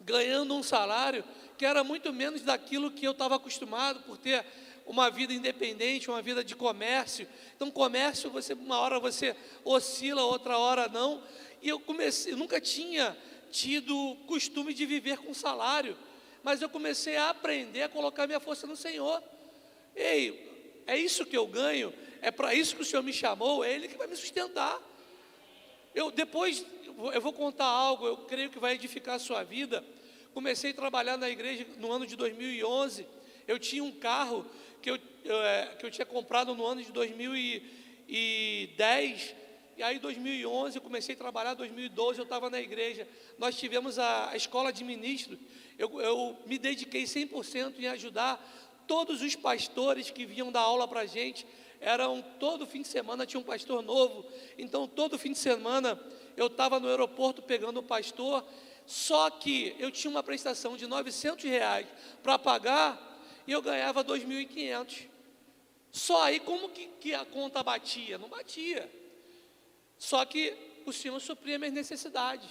ganhando 0.00 0.54
um 0.54 0.62
salário 0.62 1.24
que 1.56 1.64
era 1.64 1.82
muito 1.82 2.12
menos 2.12 2.42
daquilo 2.42 2.90
que 2.90 3.06
eu 3.06 3.12
estava 3.12 3.36
acostumado 3.36 4.00
por 4.00 4.18
ter 4.18 4.44
uma 4.86 5.10
vida 5.10 5.32
independente, 5.32 6.10
uma 6.10 6.22
vida 6.22 6.44
de 6.44 6.54
comércio. 6.54 7.26
Então, 7.56 7.70
comércio, 7.70 8.30
você 8.30 8.52
uma 8.54 8.78
hora 8.78 8.98
você 8.98 9.36
oscila, 9.64 10.24
outra 10.24 10.58
hora 10.58 10.88
não. 10.88 11.22
E 11.60 11.68
eu 11.68 11.78
comecei, 11.78 12.32
eu 12.32 12.36
nunca 12.36 12.60
tinha 12.60 13.16
tido 13.50 14.16
costume 14.26 14.72
de 14.72 14.86
viver 14.86 15.18
com 15.18 15.32
salário, 15.34 15.96
mas 16.42 16.62
eu 16.62 16.68
comecei 16.68 17.16
a 17.16 17.30
aprender 17.30 17.82
a 17.82 17.88
colocar 17.88 18.26
minha 18.26 18.40
força 18.40 18.66
no 18.66 18.76
Senhor. 18.76 19.22
Ei, 19.94 20.82
é 20.86 20.96
isso 20.96 21.24
que 21.26 21.36
eu 21.36 21.46
ganho, 21.46 21.92
é 22.20 22.30
para 22.30 22.54
isso 22.54 22.74
que 22.74 22.82
o 22.82 22.84
Senhor 22.84 23.02
me 23.02 23.12
chamou, 23.12 23.62
é 23.62 23.72
Ele 23.72 23.88
que 23.88 23.96
vai 23.96 24.06
me 24.06 24.16
sustentar. 24.16 24.80
Eu 25.94 26.10
depois 26.10 26.64
eu 27.12 27.20
vou 27.20 27.32
contar 27.32 27.66
algo, 27.66 28.06
eu 28.06 28.16
creio 28.18 28.50
que 28.50 28.58
vai 28.58 28.74
edificar 28.74 29.16
a 29.16 29.18
sua 29.18 29.42
vida. 29.42 29.84
Comecei 30.34 30.70
a 30.70 30.74
trabalhar 30.74 31.16
na 31.16 31.28
igreja 31.28 31.66
no 31.78 31.92
ano 31.92 32.06
de 32.06 32.16
2011. 32.16 33.06
Eu 33.46 33.58
tinha 33.58 33.82
um 33.82 33.92
carro 33.92 34.46
que 34.82 34.90
eu, 34.90 34.98
é, 35.24 35.76
que 35.78 35.86
eu 35.86 35.90
tinha 35.90 36.04
comprado 36.04 36.54
no 36.54 36.66
ano 36.66 36.82
de 36.82 36.92
2010. 36.92 39.34
E 39.76 39.82
aí, 39.82 39.96
em 39.96 40.00
2011, 40.00 40.76
eu 40.76 40.82
comecei 40.82 41.14
a 41.14 41.18
trabalhar. 41.18 41.52
Em 41.52 41.56
2012, 41.56 42.18
eu 42.18 42.24
estava 42.24 42.50
na 42.50 42.60
igreja. 42.60 43.08
Nós 43.38 43.56
tivemos 43.56 43.98
a, 43.98 44.28
a 44.30 44.36
escola 44.36 44.70
de 44.72 44.84
ministros. 44.84 45.38
Eu, 45.78 45.98
eu 46.00 46.36
me 46.46 46.58
dediquei 46.58 47.04
100% 47.04 47.78
em 47.78 47.86
ajudar 47.86 48.44
todos 48.86 49.22
os 49.22 49.34
pastores 49.34 50.10
que 50.10 50.26
vinham 50.26 50.52
dar 50.52 50.60
aula 50.60 50.86
para 50.86 51.00
a 51.00 51.06
gente, 51.06 51.46
eram 51.80 52.22
todo 52.38 52.66
fim 52.66 52.82
de 52.82 52.88
semana 52.88 53.26
tinha 53.26 53.40
um 53.40 53.44
pastor 53.44 53.82
novo, 53.82 54.24
então 54.58 54.86
todo 54.86 55.18
fim 55.18 55.32
de 55.32 55.38
semana 55.38 55.98
eu 56.36 56.46
estava 56.46 56.78
no 56.78 56.88
aeroporto 56.88 57.42
pegando 57.42 57.80
o 57.80 57.82
pastor, 57.82 58.44
só 58.86 59.30
que 59.30 59.74
eu 59.78 59.90
tinha 59.90 60.10
uma 60.10 60.22
prestação 60.22 60.76
de 60.76 60.86
900 60.86 61.44
reais 61.44 61.86
para 62.22 62.38
pagar 62.38 63.11
e 63.46 63.52
eu 63.52 63.62
ganhava 63.62 64.04
2.500. 64.04 65.08
Só 65.90 66.22
aí 66.22 66.40
como 66.40 66.68
que, 66.70 66.86
que 67.00 67.14
a 67.14 67.24
conta 67.24 67.62
batia? 67.62 68.18
Não 68.18 68.28
batia. 68.28 68.90
Só 69.98 70.24
que 70.24 70.54
o 70.86 70.92
Senhor 70.92 71.20
supria 71.20 71.58
minhas 71.58 71.74
necessidades. 71.74 72.48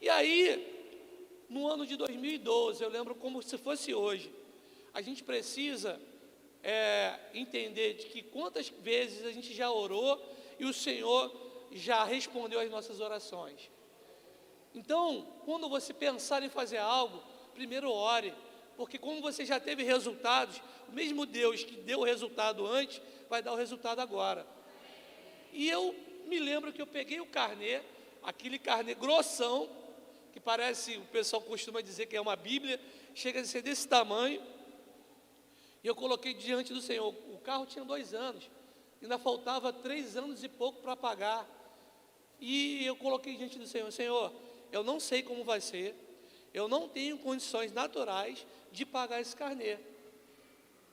E 0.00 0.08
aí, 0.08 1.44
no 1.48 1.66
ano 1.66 1.86
de 1.86 1.96
2012, 1.96 2.82
eu 2.82 2.88
lembro 2.88 3.14
como 3.14 3.42
se 3.42 3.58
fosse 3.58 3.92
hoje, 3.94 4.32
a 4.92 5.00
gente 5.00 5.22
precisa 5.22 6.00
é, 6.62 7.18
entender 7.34 7.94
de 7.94 8.06
que 8.06 8.22
quantas 8.22 8.68
vezes 8.68 9.24
a 9.24 9.32
gente 9.32 9.52
já 9.54 9.70
orou 9.70 10.20
e 10.58 10.64
o 10.64 10.72
Senhor 10.72 11.32
já 11.72 12.04
respondeu 12.04 12.60
às 12.60 12.70
nossas 12.70 13.00
orações. 13.00 13.70
Então, 14.74 15.26
quando 15.44 15.68
você 15.68 15.92
pensar 15.92 16.42
em 16.42 16.48
fazer 16.48 16.78
algo, 16.78 17.22
primeiro 17.54 17.90
ore, 17.90 18.32
porque 18.80 18.96
como 18.96 19.20
você 19.20 19.44
já 19.44 19.60
teve 19.60 19.82
resultados, 19.82 20.58
o 20.88 20.92
mesmo 20.92 21.26
Deus 21.26 21.62
que 21.62 21.76
deu 21.76 21.98
o 21.98 22.02
resultado 22.02 22.66
antes, 22.66 22.98
vai 23.28 23.42
dar 23.42 23.52
o 23.52 23.54
resultado 23.54 24.00
agora. 24.00 24.46
E 25.52 25.68
eu 25.68 25.94
me 26.24 26.38
lembro 26.38 26.72
que 26.72 26.80
eu 26.80 26.86
peguei 26.86 27.20
o 27.20 27.26
carnê, 27.26 27.82
aquele 28.22 28.58
carnê 28.58 28.94
grossão, 28.94 29.68
que 30.32 30.40
parece, 30.40 30.96
o 30.96 31.04
pessoal 31.12 31.42
costuma 31.42 31.82
dizer 31.82 32.06
que 32.06 32.16
é 32.16 32.20
uma 32.22 32.34
Bíblia, 32.34 32.80
chega 33.14 33.42
a 33.42 33.44
ser 33.44 33.60
desse 33.60 33.86
tamanho, 33.86 34.42
e 35.84 35.86
eu 35.86 35.94
coloquei 35.94 36.32
diante 36.32 36.72
do 36.72 36.80
Senhor. 36.80 37.06
O 37.06 37.38
carro 37.44 37.66
tinha 37.66 37.84
dois 37.84 38.14
anos, 38.14 38.50
ainda 39.02 39.18
faltava 39.18 39.74
três 39.74 40.16
anos 40.16 40.42
e 40.42 40.48
pouco 40.48 40.80
para 40.80 40.96
pagar. 40.96 41.46
E 42.40 42.86
eu 42.86 42.96
coloquei 42.96 43.36
diante 43.36 43.58
do 43.58 43.66
Senhor: 43.66 43.92
Senhor, 43.92 44.32
eu 44.72 44.82
não 44.82 44.98
sei 44.98 45.22
como 45.22 45.44
vai 45.44 45.60
ser, 45.60 45.94
eu 46.52 46.68
não 46.68 46.88
tenho 46.88 47.18
condições 47.18 47.72
naturais 47.72 48.46
de 48.72 48.84
pagar 48.84 49.20
esse 49.20 49.36
carnê. 49.36 49.78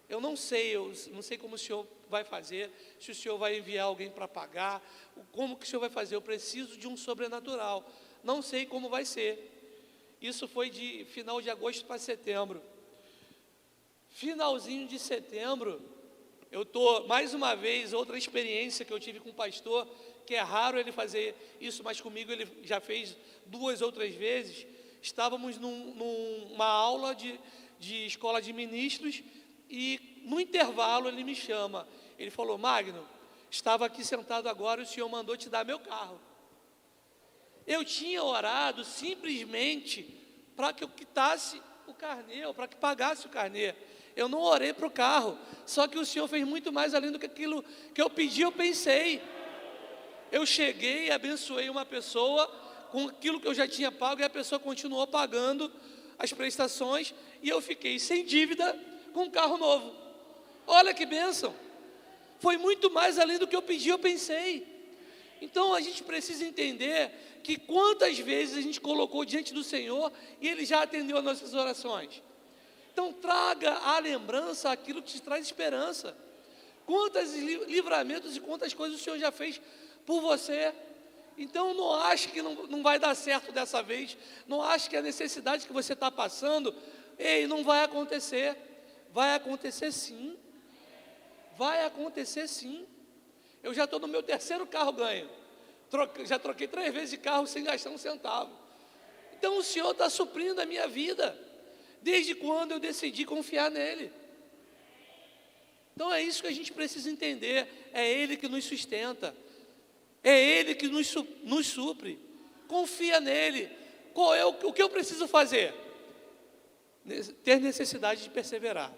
Eu 0.10 0.22
não 0.22 0.36
sei, 0.36 0.76
eu 0.76 0.94
não 1.12 1.22
sei 1.22 1.38
como 1.38 1.56
o 1.56 1.58
Senhor 1.58 1.86
vai 2.10 2.24
fazer, 2.24 2.72
se 3.00 3.12
o 3.12 3.16
Senhor 3.16 3.38
vai 3.38 3.58
enviar 3.58 3.86
alguém 3.86 4.10
para 4.10 4.28
pagar, 4.28 4.82
como 5.32 5.58
que 5.58 5.66
o 5.66 5.68
Senhor 5.68 5.82
vai 5.82 5.90
fazer. 5.90 6.16
Eu 6.16 6.22
preciso 6.22 6.78
de 6.78 6.88
um 6.88 6.96
sobrenatural. 6.96 7.84
Não 8.24 8.42
sei 8.42 8.66
como 8.66 8.90
vai 8.90 9.04
ser. 9.04 9.54
Isso 10.22 10.48
foi 10.48 10.70
de 10.70 11.06
final 11.06 11.42
de 11.42 11.50
agosto 11.50 11.86
para 11.86 12.00
setembro. 12.00 12.62
Finalzinho 14.10 14.88
de 14.88 14.98
setembro, 14.98 15.82
eu 16.52 16.64
estou, 16.64 17.06
mais 17.08 17.34
uma 17.34 17.56
vez, 17.56 17.94
outra 17.94 18.18
experiência 18.18 18.86
que 18.86 18.94
eu 18.94 19.00
tive 19.00 19.20
com 19.20 19.30
o 19.30 19.34
pastor, 19.34 19.88
que 20.26 20.34
é 20.34 20.42
raro 20.42 20.80
ele 20.80 20.92
fazer 20.92 21.36
isso, 21.60 21.84
mas 21.84 22.02
comigo 22.02 22.32
ele 22.32 22.48
já 22.64 22.80
fez 22.80 23.16
duas 23.46 23.82
outras 23.82 24.14
vezes. 24.16 24.66
Estávamos 25.08 25.58
num, 25.58 25.94
numa 25.94 26.66
aula 26.66 27.16
de, 27.16 27.40
de 27.80 28.06
escola 28.06 28.42
de 28.42 28.52
ministros 28.52 29.24
e 29.70 30.22
no 30.24 30.38
intervalo 30.38 31.08
ele 31.08 31.24
me 31.24 31.34
chama. 31.34 31.88
Ele 32.20 32.30
falou: 32.30 32.58
Magno, 32.58 33.08
estava 33.50 33.86
aqui 33.86 34.04
sentado 34.04 34.50
agora 34.50 34.82
e 34.82 34.84
o 34.84 34.88
senhor 34.88 35.08
mandou 35.08 35.38
te 35.38 35.48
dar 35.48 35.64
meu 35.64 35.80
carro. 35.80 36.20
Eu 37.66 37.86
tinha 37.86 38.22
orado 38.22 38.84
simplesmente 38.84 40.04
para 40.58 40.74
que 40.74 40.84
eu 40.84 40.90
quitasse 40.90 41.62
o 41.88 41.94
carnê, 41.94 42.42
para 42.54 42.68
que 42.68 42.76
pagasse 42.76 43.28
o 43.28 43.30
carnê. 43.30 43.76
Eu 44.14 44.28
não 44.28 44.42
orei 44.42 44.74
para 44.74 44.88
o 44.88 44.92
carro. 44.92 45.40
Só 45.66 45.88
que 45.88 45.98
o 45.98 46.06
Senhor 46.06 46.28
fez 46.28 46.46
muito 46.46 46.74
mais 46.74 46.94
além 46.94 47.12
do 47.12 47.20
que 47.20 47.28
aquilo 47.28 47.64
que 47.94 48.02
eu 48.02 48.10
pedi, 48.10 48.42
eu 48.42 48.52
pensei. 48.52 49.22
Eu 50.32 50.46
cheguei 50.46 51.12
abençoei 51.12 51.70
uma 51.70 51.86
pessoa 51.86 52.67
com 52.92 53.08
aquilo 53.08 53.40
que 53.40 53.48
eu 53.48 53.54
já 53.54 53.68
tinha 53.68 53.92
pago 53.92 54.22
e 54.22 54.24
a 54.24 54.30
pessoa 54.30 54.60
continuou 54.60 55.06
pagando 55.08 55.72
as 56.18 56.34
prestações 56.34 57.14
e 57.42 57.50
eu 57.50 57.62
fiquei 57.62 58.00
sem 58.00 58.26
dívida 58.26 58.78
com 59.14 59.24
um 59.24 59.30
carro 59.30 59.58
novo. 59.58 59.96
Olha 60.66 60.94
que 60.94 61.06
bênção! 61.06 61.54
Foi 62.40 62.58
muito 62.58 62.92
mais 62.92 63.18
além 63.18 63.38
do 63.38 63.48
que 63.48 63.56
eu 63.56 63.62
pedi, 63.62 63.90
eu 63.90 63.98
pensei. 64.00 64.66
Então 65.42 65.74
a 65.74 65.82
gente 65.82 66.04
precisa 66.04 66.46
entender 66.46 67.12
que 67.44 67.58
quantas 67.58 68.18
vezes 68.20 68.58
a 68.58 68.62
gente 68.62 68.82
colocou 68.82 69.24
diante 69.24 69.54
do 69.54 69.64
Senhor 69.64 70.12
e 70.42 70.48
Ele 70.48 70.66
já 70.66 70.84
atendeu 70.84 71.18
as 71.18 71.24
nossas 71.24 71.54
orações. 71.54 72.22
Então 72.92 73.14
traga 73.14 73.74
à 73.74 74.00
lembrança 74.00 74.72
aquilo 74.72 75.02
que 75.02 75.14
te 75.14 75.22
traz 75.22 75.46
esperança. 75.46 76.18
Quantos 76.86 77.34
livramentos 77.36 78.36
e 78.36 78.40
quantas 78.40 78.74
coisas 78.74 79.00
o 79.00 79.04
Senhor 79.04 79.20
já 79.20 79.32
fez 79.32 79.62
por 80.06 80.22
você. 80.22 80.74
Então 81.38 81.74
não 81.74 81.94
ache 81.94 82.30
que 82.30 82.42
não, 82.42 82.56
não 82.68 82.82
vai 82.82 82.98
dar 82.98 83.14
certo 83.14 83.52
dessa 83.52 83.84
vez. 83.84 84.18
Não 84.48 84.62
ache 84.62 84.90
que 84.90 84.98
a 84.98 85.02
necessidade 85.02 85.68
que 85.68 85.74
você 85.74 85.94
está 85.94 86.10
passando, 86.10 86.74
ei, 87.20 87.46
não 87.46 87.64
vai 87.64 87.84
acontecer. 87.84 88.58
Vai 89.14 89.36
acontecer 89.36 89.92
sim. 89.92 90.36
Vai 91.56 91.86
acontecer 91.86 92.48
sim. 92.48 92.88
Eu 93.62 93.74
já 93.74 93.84
estou 93.84 94.00
no 94.00 94.08
meu 94.08 94.24
terceiro 94.24 94.66
carro 94.66 94.92
ganho. 94.92 95.30
Já 96.26 96.40
troquei 96.40 96.68
três 96.68 96.94
vezes 96.94 97.12
de 97.12 97.18
carro 97.18 97.46
sem 97.46 97.64
gastar 97.64 97.92
um 97.92 97.98
centavo. 97.98 98.52
Então 99.38 99.58
o 99.58 99.64
Senhor 99.64 99.92
está 99.92 100.10
suprindo 100.10 100.60
a 100.60 100.66
minha 100.66 100.88
vida. 100.88 101.38
Desde 102.02 102.34
quando 102.34 102.72
eu 102.72 102.80
decidi 102.80 103.26
confiar 103.26 103.70
nele. 103.70 104.12
Então 105.96 106.14
é 106.14 106.22
isso 106.22 106.42
que 106.42 106.48
a 106.48 106.54
gente 106.54 106.72
precisa 106.74 107.10
entender. 107.10 107.90
É 107.94 108.08
Ele 108.08 108.38
que 108.38 108.48
nos 108.48 108.66
sustenta. 108.66 109.36
É 110.24 110.40
Ele 110.40 110.76
que 110.76 110.88
nos, 110.88 111.14
nos 111.44 111.68
supre. 111.68 112.20
Confia 112.68 113.20
nele. 113.20 113.70
Qual 114.14 114.34
é 114.34 114.46
o, 114.46 114.50
o 114.50 114.74
que 114.74 114.82
eu 114.82 114.90
preciso 114.90 115.28
fazer? 115.28 115.74
Ter 117.44 117.60
necessidade 117.60 118.24
de 118.24 118.30
perseverar. 118.30 118.92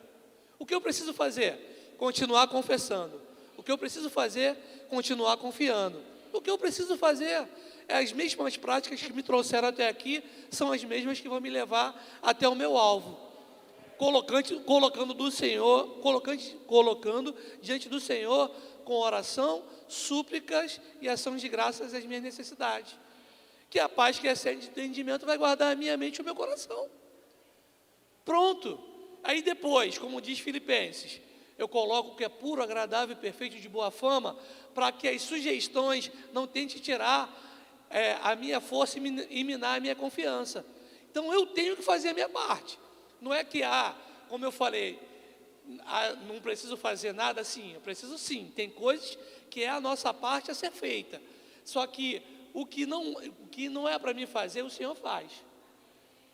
O 0.57 0.65
que 0.65 0.73
eu 0.73 0.81
preciso 0.81 1.13
fazer? 1.13 1.95
Continuar 1.97 2.47
confessando. 2.47 3.21
O 3.55 3.61
que 3.61 3.71
eu 3.71 3.77
preciso 3.77 4.09
fazer? 4.09 4.55
Continuar 4.89 5.37
confiando. 5.37 6.01
O 6.31 6.41
que 6.41 6.49
eu 6.49 6.57
preciso 6.57 6.97
fazer? 6.97 7.47
É 7.87 7.97
as 7.97 8.11
mesmas 8.11 8.55
práticas 8.55 9.01
que 9.01 9.11
me 9.11 9.23
trouxeram 9.23 9.67
até 9.67 9.87
aqui, 9.87 10.23
são 10.51 10.71
as 10.71 10.83
mesmas 10.83 11.19
que 11.19 11.27
vão 11.27 11.41
me 11.41 11.49
levar 11.49 12.19
até 12.21 12.47
o 12.47 12.55
meu 12.55 12.77
alvo. 12.77 13.17
Colocando, 13.97 14.61
colocando 14.61 15.13
do 15.13 15.29
Senhor, 15.29 15.99
colocando, 16.01 16.41
colocando 16.65 17.35
diante 17.61 17.89
do 17.89 17.99
Senhor 17.99 18.49
com 18.89 18.95
oração, 18.95 19.63
súplicas 19.87 20.81
e 20.99 21.07
ação 21.07 21.37
de 21.37 21.47
graças 21.47 21.93
às 21.93 22.03
minhas 22.05 22.23
necessidades. 22.23 22.97
Que 23.69 23.77
a 23.77 23.87
paz 23.87 24.17
que 24.17 24.27
excede 24.27 24.65
entendimento 24.65 25.27
vai 25.27 25.37
guardar 25.37 25.71
a 25.71 25.75
minha 25.75 25.95
mente 25.95 26.15
e 26.15 26.21
o 26.23 26.25
meu 26.25 26.33
coração. 26.33 26.89
Pronto. 28.25 28.83
Aí 29.23 29.43
depois, 29.43 29.99
como 29.99 30.19
diz 30.19 30.39
Filipenses, 30.39 31.21
eu 31.55 31.67
coloco 31.67 32.13
o 32.13 32.15
que 32.15 32.23
é 32.23 32.29
puro, 32.29 32.63
agradável 32.63 33.15
e 33.15 33.19
perfeito 33.19 33.57
de 33.57 33.69
boa 33.69 33.91
fama, 33.91 34.35
para 34.73 34.91
que 34.91 35.07
as 35.07 35.21
sugestões 35.21 36.11
não 36.33 36.47
tentem 36.47 36.81
tirar 36.81 37.29
é, 37.91 38.17
a 38.23 38.35
minha 38.35 38.59
força 38.59 38.97
e 38.97 39.43
minar 39.43 39.77
a 39.77 39.79
minha 39.79 39.95
confiança. 39.95 40.65
Então 41.11 41.31
eu 41.31 41.45
tenho 41.45 41.75
que 41.75 41.83
fazer 41.83 42.09
a 42.09 42.13
minha 42.15 42.29
parte. 42.29 42.79
Não 43.21 43.31
é 43.31 43.43
que, 43.43 43.61
ah, 43.61 43.95
como 44.27 44.43
eu 44.43 44.51
falei, 44.51 44.99
ah, 45.85 46.13
não 46.27 46.39
preciso 46.41 46.75
fazer 46.77 47.13
nada 47.13 47.43
sim, 47.43 47.73
eu 47.73 47.81
preciso 47.81 48.17
sim. 48.17 48.51
Tem 48.55 48.69
coisas 48.69 49.17
que 49.49 49.63
é 49.63 49.69
a 49.69 49.81
nossa 49.81 50.13
parte 50.13 50.51
a 50.51 50.55
ser 50.55 50.71
feita. 50.71 51.21
Só 51.63 51.85
que 51.85 52.21
o 52.53 52.65
que 52.65 52.85
não, 52.85 53.13
o 53.13 53.47
que 53.47 53.69
não 53.69 53.87
é 53.87 53.97
para 53.99 54.13
mim 54.13 54.25
fazer, 54.25 54.63
o 54.63 54.69
Senhor 54.69 54.95
faz. 54.95 55.31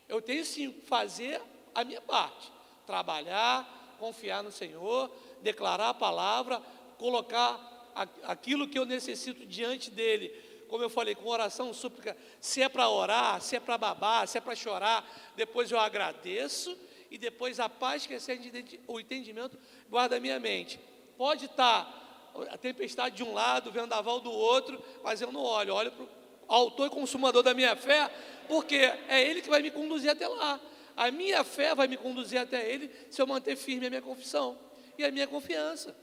Eu 0.08 0.22
tenho 0.22 0.46
sim 0.46 0.72
que 0.72 0.86
fazer 0.86 1.42
a 1.74 1.84
minha 1.84 2.02
parte. 2.02 2.52
Trabalhar, 2.86 3.96
confiar 4.00 4.44
no 4.44 4.52
Senhor, 4.52 5.12
declarar 5.42 5.90
a 5.90 5.94
palavra, 5.94 6.62
colocar 6.98 7.92
aquilo 8.24 8.68
que 8.68 8.78
eu 8.78 8.86
necessito 8.86 9.46
diante 9.46 9.90
dele. 9.90 10.30
Como 10.70 10.84
eu 10.84 10.90
falei, 10.90 11.16
com 11.16 11.30
oração, 11.30 11.74
súplica, 11.74 12.18
se 12.40 12.62
é 12.62 12.70
para 12.70 12.90
orar, 12.90 13.42
se 13.42 13.56
é 13.56 13.60
para 13.60 13.78
babar, 13.78 14.28
se 14.28 14.38
é 14.38 14.42
para 14.42 14.56
chorar, 14.56 15.08
depois 15.36 15.72
eu 15.72 15.80
agradeço 15.80 16.76
e 17.10 17.18
depois 17.18 17.60
a 17.60 17.70
paz 17.70 18.06
que 18.06 18.14
excede 18.14 18.80
o 18.88 19.00
entendimento 19.00 19.58
guarda 19.90 20.18
a 20.18 20.20
minha 20.20 20.40
mente. 20.40 20.80
Pode 21.18 21.46
estar 21.46 22.34
a 22.50 22.58
tempestade 22.58 23.16
de 23.16 23.24
um 23.24 23.34
lado, 23.34 23.70
o 23.70 23.72
vendaval 23.72 24.20
do 24.20 24.32
outro, 24.32 24.84
mas 25.04 25.22
eu 25.22 25.32
não 25.32 25.42
olho, 25.42 25.74
olho 25.74 25.92
para 25.92 26.04
o 26.04 26.10
autor 26.48 26.88
e 26.88 26.90
consumador 26.90 27.44
da 27.44 27.54
minha 27.54 27.76
fé, 27.76 28.10
porque 28.48 28.76
é 28.76 29.22
ele 29.22 29.42
que 29.42 29.50
vai 29.50 29.62
me 29.62 29.72
conduzir 29.72 30.12
até 30.12 30.28
lá. 30.28 30.60
A 30.96 31.12
minha 31.12 31.44
fé 31.44 31.76
vai 31.76 31.88
me 31.88 31.98
conduzir 31.98 32.40
até 32.40 32.70
Ele 32.70 32.90
se 33.10 33.22
eu 33.22 33.28
manter 33.28 33.56
firme 33.56 33.88
a 33.88 33.90
minha 33.90 34.02
confissão 34.02 34.58
e 34.98 35.04
a 35.04 35.12
minha 35.12 35.28
confiança. 35.28 35.96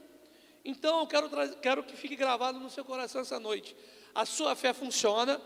Então 0.65 1.01
eu 1.01 1.07
quero, 1.07 1.57
quero 1.57 1.83
que 1.83 1.97
fique 1.97 2.15
gravado 2.15 2.61
no 2.61 2.69
seu 2.69 2.85
coração 2.85 3.23
essa 3.23 3.41
noite. 3.41 3.75
A 4.15 4.27
sua 4.27 4.55
fé 4.55 4.73
funciona. 4.73 5.41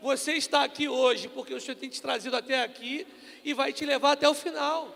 Você 0.00 0.34
está 0.34 0.62
aqui 0.62 0.88
hoje 0.88 1.28
porque 1.28 1.52
o 1.52 1.60
Senhor 1.60 1.76
tem 1.76 1.88
te 1.88 2.00
trazido 2.00 2.36
até 2.36 2.62
aqui 2.62 3.06
e 3.44 3.52
vai 3.52 3.72
te 3.72 3.84
levar 3.84 4.12
até 4.12 4.28
o 4.28 4.34
final. 4.34 4.94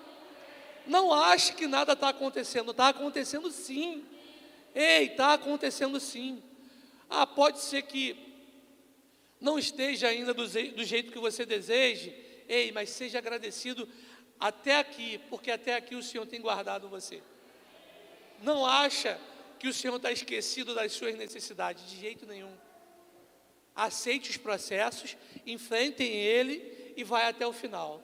Não 0.86 1.12
ache 1.12 1.54
que 1.54 1.66
nada 1.66 1.92
está 1.92 2.08
acontecendo, 2.08 2.70
está 2.70 2.88
acontecendo 2.88 3.50
sim. 3.50 4.04
Ei, 4.74 5.06
está 5.06 5.34
acontecendo 5.34 5.98
sim. 6.00 6.42
Ah, 7.08 7.26
pode 7.26 7.60
ser 7.60 7.82
que 7.82 8.16
não 9.40 9.58
esteja 9.58 10.08
ainda 10.08 10.32
do, 10.32 10.46
do 10.46 10.84
jeito 10.84 11.12
que 11.12 11.18
você 11.18 11.44
deseje, 11.44 12.14
Ei, 12.48 12.70
mas 12.70 12.90
seja 12.90 13.18
agradecido 13.18 13.88
até 14.38 14.78
aqui, 14.78 15.18
porque 15.30 15.50
até 15.50 15.74
aqui 15.74 15.94
o 15.94 16.02
Senhor 16.02 16.26
tem 16.26 16.40
guardado 16.40 16.88
você. 16.88 17.22
Não 18.42 18.66
acha 18.66 19.18
que 19.58 19.68
o 19.68 19.72
Senhor 19.72 19.96
está 19.96 20.10
esquecido 20.10 20.74
das 20.74 20.92
suas 20.92 21.16
necessidades, 21.16 21.88
de 21.88 22.00
jeito 22.00 22.26
nenhum. 22.26 22.52
Aceite 23.74 24.30
os 24.30 24.36
processos, 24.36 25.16
enfrentem 25.46 26.12
ele 26.12 26.92
e 26.96 27.04
vai 27.04 27.26
até 27.26 27.46
o 27.46 27.52
final. 27.52 28.02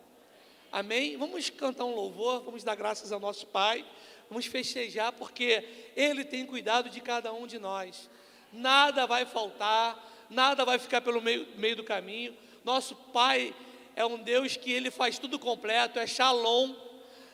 Amém? 0.70 1.16
Vamos 1.16 1.50
cantar 1.50 1.84
um 1.84 1.94
louvor, 1.94 2.42
vamos 2.42 2.62
dar 2.62 2.74
graças 2.74 3.12
ao 3.12 3.20
nosso 3.20 3.46
Pai, 3.46 3.84
vamos 4.28 4.46
festejar, 4.46 5.12
porque 5.12 5.64
Ele 5.96 6.24
tem 6.24 6.44
cuidado 6.44 6.90
de 6.90 7.00
cada 7.00 7.32
um 7.32 7.46
de 7.46 7.58
nós. 7.58 8.08
Nada 8.52 9.06
vai 9.06 9.24
faltar, 9.24 10.26
nada 10.28 10.64
vai 10.64 10.78
ficar 10.78 11.00
pelo 11.00 11.22
meio, 11.22 11.46
meio 11.56 11.76
do 11.76 11.84
caminho. 11.84 12.36
Nosso 12.64 12.94
Pai 12.94 13.54
é 13.96 14.04
um 14.04 14.18
Deus 14.18 14.56
que 14.56 14.70
ele 14.70 14.90
faz 14.90 15.18
tudo 15.18 15.38
completo, 15.38 15.98
é 15.98 16.06
shalom, 16.06 16.74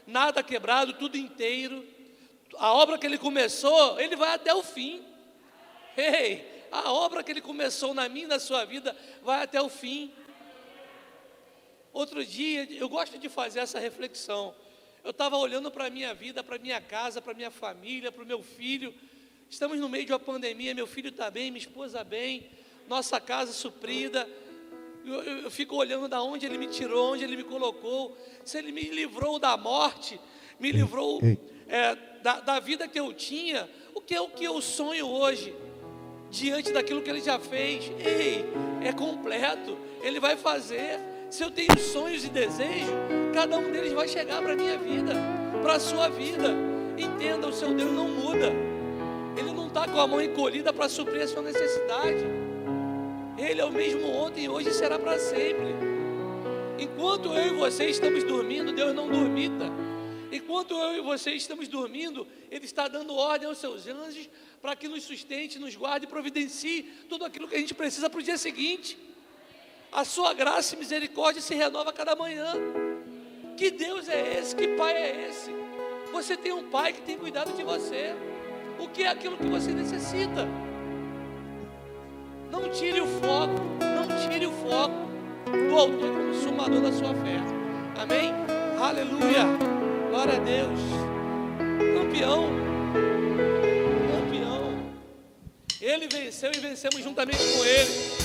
nada 0.06 0.42
quebrado, 0.42 0.94
tudo 0.94 1.16
inteiro. 1.16 1.86
A 2.56 2.72
obra 2.72 2.96
que 2.96 3.06
ele 3.06 3.18
começou, 3.18 4.00
ele 4.00 4.16
vai 4.16 4.32
até 4.34 4.54
o 4.54 4.62
fim. 4.62 5.04
Ei, 5.96 6.53
a 6.80 6.92
obra 6.92 7.22
que 7.22 7.30
ele 7.30 7.40
começou 7.40 7.94
na 7.94 8.08
minha 8.08 8.24
e 8.24 8.28
na 8.28 8.38
sua 8.38 8.64
vida 8.64 8.96
vai 9.22 9.42
até 9.42 9.60
o 9.60 9.68
fim. 9.68 10.12
Outro 11.92 12.24
dia, 12.24 12.66
eu 12.72 12.88
gosto 12.88 13.18
de 13.18 13.28
fazer 13.28 13.60
essa 13.60 13.78
reflexão. 13.78 14.54
Eu 15.02 15.10
estava 15.10 15.36
olhando 15.36 15.70
para 15.70 15.86
a 15.86 15.90
minha 15.90 16.12
vida, 16.14 16.42
para 16.42 16.56
a 16.56 16.58
minha 16.58 16.80
casa, 16.80 17.20
para 17.22 17.32
a 17.32 17.36
minha 17.36 17.50
família, 17.50 18.10
para 18.10 18.22
o 18.22 18.26
meu 18.26 18.42
filho. 18.42 18.92
Estamos 19.48 19.78
no 19.78 19.88
meio 19.88 20.04
de 20.04 20.12
uma 20.12 20.18
pandemia, 20.18 20.74
meu 20.74 20.86
filho 20.86 21.10
está 21.10 21.30
bem, 21.30 21.50
minha 21.50 21.60
esposa 21.60 22.02
bem, 22.02 22.50
nossa 22.88 23.20
casa 23.20 23.52
suprida 23.52 24.28
eu, 25.04 25.22
eu, 25.22 25.38
eu 25.40 25.50
fico 25.50 25.76
olhando 25.76 26.08
da 26.08 26.22
onde 26.22 26.46
Ele 26.46 26.56
me 26.56 26.66
tirou, 26.66 27.12
onde 27.12 27.24
Ele 27.24 27.36
me 27.36 27.44
colocou. 27.44 28.16
Se 28.44 28.58
Ele 28.58 28.72
me 28.72 28.82
livrou 28.84 29.38
da 29.38 29.56
morte, 29.56 30.18
me 30.58 30.72
livrou 30.72 31.20
é, 31.68 31.94
da, 32.22 32.40
da 32.40 32.58
vida 32.60 32.88
que 32.88 32.98
eu 32.98 33.12
tinha, 33.12 33.68
o 33.94 34.00
que 34.00 34.14
é 34.14 34.20
o 34.20 34.28
que 34.28 34.44
eu 34.44 34.60
sonho 34.62 35.06
hoje? 35.06 35.54
Diante 36.34 36.72
daquilo 36.72 37.00
que 37.00 37.08
ele 37.08 37.20
já 37.20 37.38
fez. 37.38 37.92
Ei, 37.98 38.44
é 38.82 38.92
completo, 38.92 39.78
ele 40.02 40.18
vai 40.18 40.36
fazer. 40.36 40.98
Se 41.30 41.42
eu 41.42 41.50
tenho 41.50 41.78
sonhos 41.78 42.24
e 42.24 42.28
desejos, 42.28 42.90
cada 43.32 43.56
um 43.56 43.70
deles 43.70 43.92
vai 43.92 44.08
chegar 44.08 44.42
para 44.42 44.52
a 44.52 44.56
minha 44.56 44.76
vida, 44.76 45.12
para 45.62 45.74
a 45.74 45.80
sua 45.80 46.08
vida. 46.08 46.50
Entenda, 46.98 47.46
o 47.46 47.52
seu 47.52 47.72
Deus 47.72 47.92
não 47.92 48.08
muda. 48.08 48.52
Ele 49.36 49.52
não 49.52 49.68
está 49.68 49.86
com 49.86 49.98
a 49.98 50.06
mão 50.06 50.20
encolhida 50.20 50.72
para 50.72 50.88
suprir 50.88 51.22
a 51.22 51.28
sua 51.28 51.42
necessidade. 51.42 52.24
Ele 53.38 53.60
é 53.60 53.64
o 53.64 53.72
mesmo 53.72 54.08
ontem, 54.10 54.48
hoje 54.48 54.70
e 54.70 54.74
será 54.74 54.98
para 54.98 55.18
sempre. 55.18 55.74
Enquanto 56.78 57.32
eu 57.32 57.54
e 57.54 57.58
você 57.58 57.86
estamos 57.86 58.22
dormindo, 58.24 58.72
Deus 58.72 58.94
não 58.94 59.08
dormita. 59.08 59.83
Enquanto 60.34 60.74
eu 60.74 60.96
e 60.96 61.00
você 61.00 61.30
estamos 61.30 61.68
dormindo, 61.68 62.26
Ele 62.50 62.64
está 62.64 62.88
dando 62.88 63.14
ordem 63.14 63.46
aos 63.46 63.58
seus 63.58 63.86
anjos 63.86 64.28
para 64.60 64.74
que 64.74 64.88
nos 64.88 65.04
sustente, 65.04 65.60
nos 65.60 65.76
guarde 65.76 66.06
e 66.06 66.08
providencie 66.08 66.82
tudo 67.08 67.24
aquilo 67.24 67.46
que 67.46 67.54
a 67.54 67.58
gente 67.58 67.72
precisa 67.72 68.10
para 68.10 68.18
o 68.18 68.22
dia 68.22 68.36
seguinte. 68.36 68.98
A 69.92 70.04
sua 70.04 70.34
graça 70.34 70.74
e 70.74 70.78
misericórdia 70.78 71.40
se 71.40 71.54
renova 71.54 71.90
a 71.90 71.92
cada 71.92 72.16
manhã. 72.16 72.52
Que 73.56 73.70
Deus 73.70 74.08
é 74.08 74.40
esse? 74.40 74.56
Que 74.56 74.66
Pai 74.76 74.92
é 74.92 75.28
esse? 75.28 75.52
Você 76.10 76.36
tem 76.36 76.52
um 76.52 76.68
Pai 76.68 76.92
que 76.92 77.02
tem 77.02 77.16
cuidado 77.16 77.52
de 77.52 77.62
você. 77.62 78.12
O 78.80 78.88
que 78.88 79.04
é 79.04 79.08
aquilo 79.10 79.36
que 79.36 79.46
você 79.46 79.70
necessita? 79.70 80.48
Não 82.50 82.68
tire 82.70 83.00
o 83.00 83.06
foco, 83.06 83.54
não 83.80 84.28
tire 84.28 84.46
o 84.46 84.52
foco 84.52 85.04
do 85.68 85.78
autor 85.78 86.12
consumador 86.12 86.80
da 86.80 86.90
sua 86.90 87.14
fé. 87.14 87.38
Amém? 87.96 88.32
Aleluia. 88.80 89.83
Glória 90.14 90.36
a 90.36 90.38
Deus. 90.38 90.78
Campeão. 91.92 92.48
Campeão. 94.12 94.92
Ele 95.80 96.06
venceu 96.06 96.52
e 96.54 96.60
vencemos 96.60 97.02
juntamente 97.02 97.38
com 97.38 97.64
ele. 97.64 98.23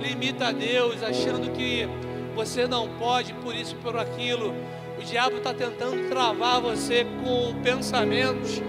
Limita 0.00 0.48
a 0.48 0.52
Deus, 0.52 1.04
achando 1.04 1.52
que 1.52 1.88
você 2.34 2.66
não 2.66 2.88
pode, 2.98 3.32
por 3.34 3.54
isso, 3.54 3.76
por 3.76 3.96
aquilo. 3.96 4.52
O 4.98 5.04
diabo 5.04 5.36
está 5.36 5.54
tentando 5.54 6.08
travar 6.08 6.60
você 6.60 7.06
com 7.22 7.54
pensamentos. 7.62 8.60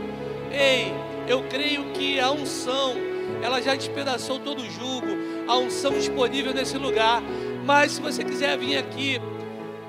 Ei, 0.51 0.93
eu 1.27 1.41
creio 1.49 1.86
que 1.93 2.19
a 2.19 2.29
unção, 2.29 2.93
ela 3.41 3.59
já 3.59 3.73
despedaçou 3.73 4.39
todo 4.39 4.61
o 4.61 4.69
jugo, 4.69 5.07
a 5.47 5.57
unção 5.57 5.93
disponível 5.93 6.53
nesse 6.53 6.77
lugar. 6.77 7.23
Mas 7.65 7.93
se 7.93 8.01
você 8.01 8.23
quiser 8.23 8.55
vir 8.59 8.77
aqui, 8.77 9.19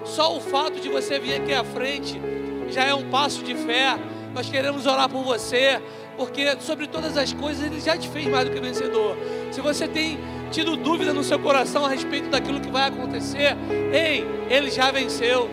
só 0.07 0.37
o 0.37 0.41
fato 0.41 0.81
de 0.81 0.89
você 0.89 1.19
vir 1.19 1.35
aqui 1.35 1.53
à 1.53 1.65
frente 1.65 2.21
já 2.69 2.85
é 2.85 2.95
um 2.95 3.09
passo 3.11 3.43
de 3.43 3.55
fé 3.55 3.97
Nós 4.35 4.49
queremos 4.51 4.87
orar 4.87 5.09
por 5.09 5.23
você, 5.23 5.81
porque 6.17 6.57
sobre 6.61 6.87
todas 6.87 7.17
as 7.17 7.33
coisas 7.33 7.65
Ele 7.65 7.81
já 7.81 7.97
te 7.97 8.09
fez 8.09 8.27
mais 8.27 8.47
do 8.47 8.55
que 8.55 8.61
vencedor. 8.61 9.17
Se 9.51 9.61
você 9.63 9.89
tem 9.89 10.19
tido 10.51 10.77
dúvida 10.77 11.13
no 11.13 11.25
seu 11.25 11.39
coração 11.39 11.85
a 11.85 11.89
respeito 11.89 12.29
daquilo 12.29 12.61
que 12.61 12.71
vai 12.71 12.89
acontecer, 12.89 13.57
ei, 13.93 14.27
Ele 14.51 14.71
já 14.71 14.91
venceu. 14.91 15.49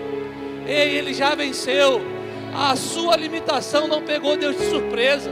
Ei, 0.68 0.98
Ele 0.98 1.14
já 1.14 1.34
venceu. 1.34 2.02
A 2.54 2.76
sua 2.76 3.16
limitação 3.16 3.88
não 3.88 4.02
pegou 4.02 4.36
Deus 4.38 4.58
de 4.58 4.66
surpresa. 4.66 5.32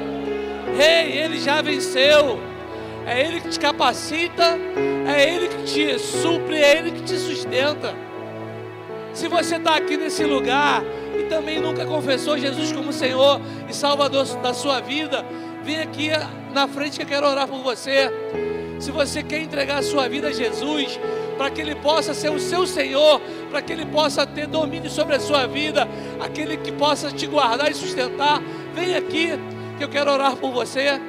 Ei, 0.80 1.18
Ele 1.18 1.40
já 1.40 1.62
venceu. 1.62 2.40
É 3.06 3.28
Ele 3.28 3.42
que 3.42 3.50
te 3.50 3.60
capacita, 3.60 4.58
é 5.14 5.36
Ele 5.36 5.48
que 5.50 5.64
te 5.64 6.00
supre, 6.00 6.56
é 6.56 6.78
Ele 6.78 6.92
que 6.92 7.02
te 7.02 7.18
sustenta. 7.18 7.94
Se 9.14 9.28
você 9.28 9.58
está 9.58 9.76
aqui 9.76 9.98
nesse 9.98 10.24
lugar 10.24 10.84
e 11.20 11.24
também 11.24 11.60
nunca 11.60 11.86
confessou 11.86 12.38
Jesus 12.38 12.72
como 12.72 12.94
Senhor 12.94 13.42
e 13.70 13.74
Salvador 13.74 14.26
da 14.38 14.54
sua 14.54 14.80
vida, 14.80 15.26
vem 15.64 15.80
aqui 15.80 16.10
na 16.54 16.68
frente 16.68 16.98
que 16.98 17.04
eu 17.04 17.08
quero 17.08 17.28
orar 17.28 17.48
por 17.48 17.62
você. 17.62 18.10
Se 18.80 18.90
você 18.92 19.22
quer 19.22 19.42
entregar 19.42 19.80
a 19.80 19.84
sua 19.84 20.08
vida 20.08 20.30
a 20.30 20.32
Jesus, 20.32 21.00
para 21.38 21.50
que 21.50 21.62
Ele 21.62 21.76
possa 21.76 22.14
ser 22.14 22.32
o 22.32 22.40
seu 22.40 22.66
Senhor, 22.66 23.20
para 23.50 23.62
que 23.62 23.74
Ele 23.74 23.86
possa 23.86 24.26
ter 24.26 24.48
domínio 24.48 24.90
sobre 24.90 25.16
a 25.16 25.20
sua 25.20 25.46
vida, 25.46 25.88
aquele 26.20 26.58
que 26.58 26.72
possa 26.72 27.12
te 27.12 27.28
guardar 27.28 27.70
e 27.70 27.74
sustentar, 27.74 28.42
vem 28.74 28.96
aqui 28.96 29.32
que 29.78 29.84
eu 29.84 29.90
quero 29.90 30.12
orar 30.12 30.36
por 30.36 30.52
você. 30.52 31.00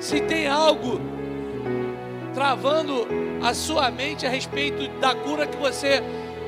Se 0.00 0.20
tem 0.20 0.48
algo 0.48 1.00
travando 2.34 3.06
a 3.42 3.54
sua 3.54 3.90
mente 3.90 4.26
a 4.26 4.28
respeito 4.28 4.88
da 5.00 5.14
cura 5.14 5.46
que 5.46 5.56
você 5.56 6.02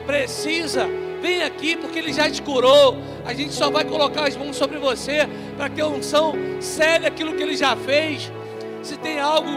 precisa, 0.08 0.88
vem 1.20 1.42
aqui 1.42 1.76
porque 1.76 1.98
Ele 1.98 2.14
já 2.14 2.30
te 2.30 2.40
curou. 2.40 2.96
A 3.26 3.34
gente 3.34 3.52
só 3.52 3.70
vai 3.70 3.84
colocar 3.84 4.26
as 4.26 4.34
mãos 4.34 4.56
sobre 4.56 4.78
você 4.78 5.28
para 5.54 5.68
que 5.68 5.82
a 5.82 5.86
unção 5.86 6.32
cele 6.60 7.06
aquilo 7.06 7.34
que 7.34 7.42
Ele 7.42 7.54
já 7.54 7.76
fez. 7.76 8.32
Se 8.82 8.96
tem 8.96 9.20
algo 9.20 9.50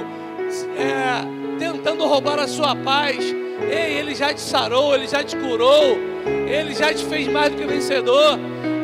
é, 0.77 1.57
tentando 1.57 2.05
roubar 2.05 2.37
a 2.37 2.49
sua 2.49 2.75
paz, 2.75 3.17
ei, 3.61 3.97
Ele 3.97 4.13
já 4.13 4.33
te 4.33 4.41
sarou, 4.41 4.93
Ele 4.93 5.07
já 5.07 5.23
te 5.23 5.37
curou, 5.37 5.97
Ele 6.45 6.75
já 6.75 6.93
te 6.93 7.05
fez 7.05 7.29
mais 7.29 7.49
do 7.49 7.57
que 7.57 7.65
vencedor. 7.65 8.37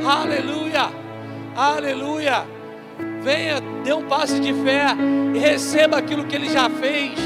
Aleluia, 0.06 0.90
aleluia. 1.54 2.46
Venha, 3.22 3.60
dê 3.84 3.92
um 3.92 4.08
passo 4.08 4.40
de 4.40 4.54
fé 4.54 4.86
e 5.36 5.38
receba 5.38 5.98
aquilo 5.98 6.24
que 6.24 6.36
Ele 6.38 6.50
já 6.50 6.70
fez. 6.70 7.20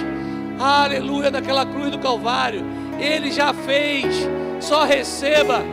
Aleluia, 0.60 1.30
daquela 1.30 1.64
cruz 1.64 1.92
do 1.92 2.00
Calvário. 2.00 2.81
Ele 3.02 3.32
já 3.32 3.54
fez. 3.54 4.30
Só 4.60 4.84
receba. 4.86 5.64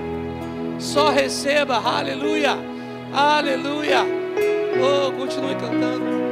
Só 0.79 1.11
receba. 1.11 1.77
Aleluia. 1.77 2.57
Aleluia. 3.13 4.05
Oh, 4.81 5.13
continue 5.13 5.55
cantando. 5.57 6.28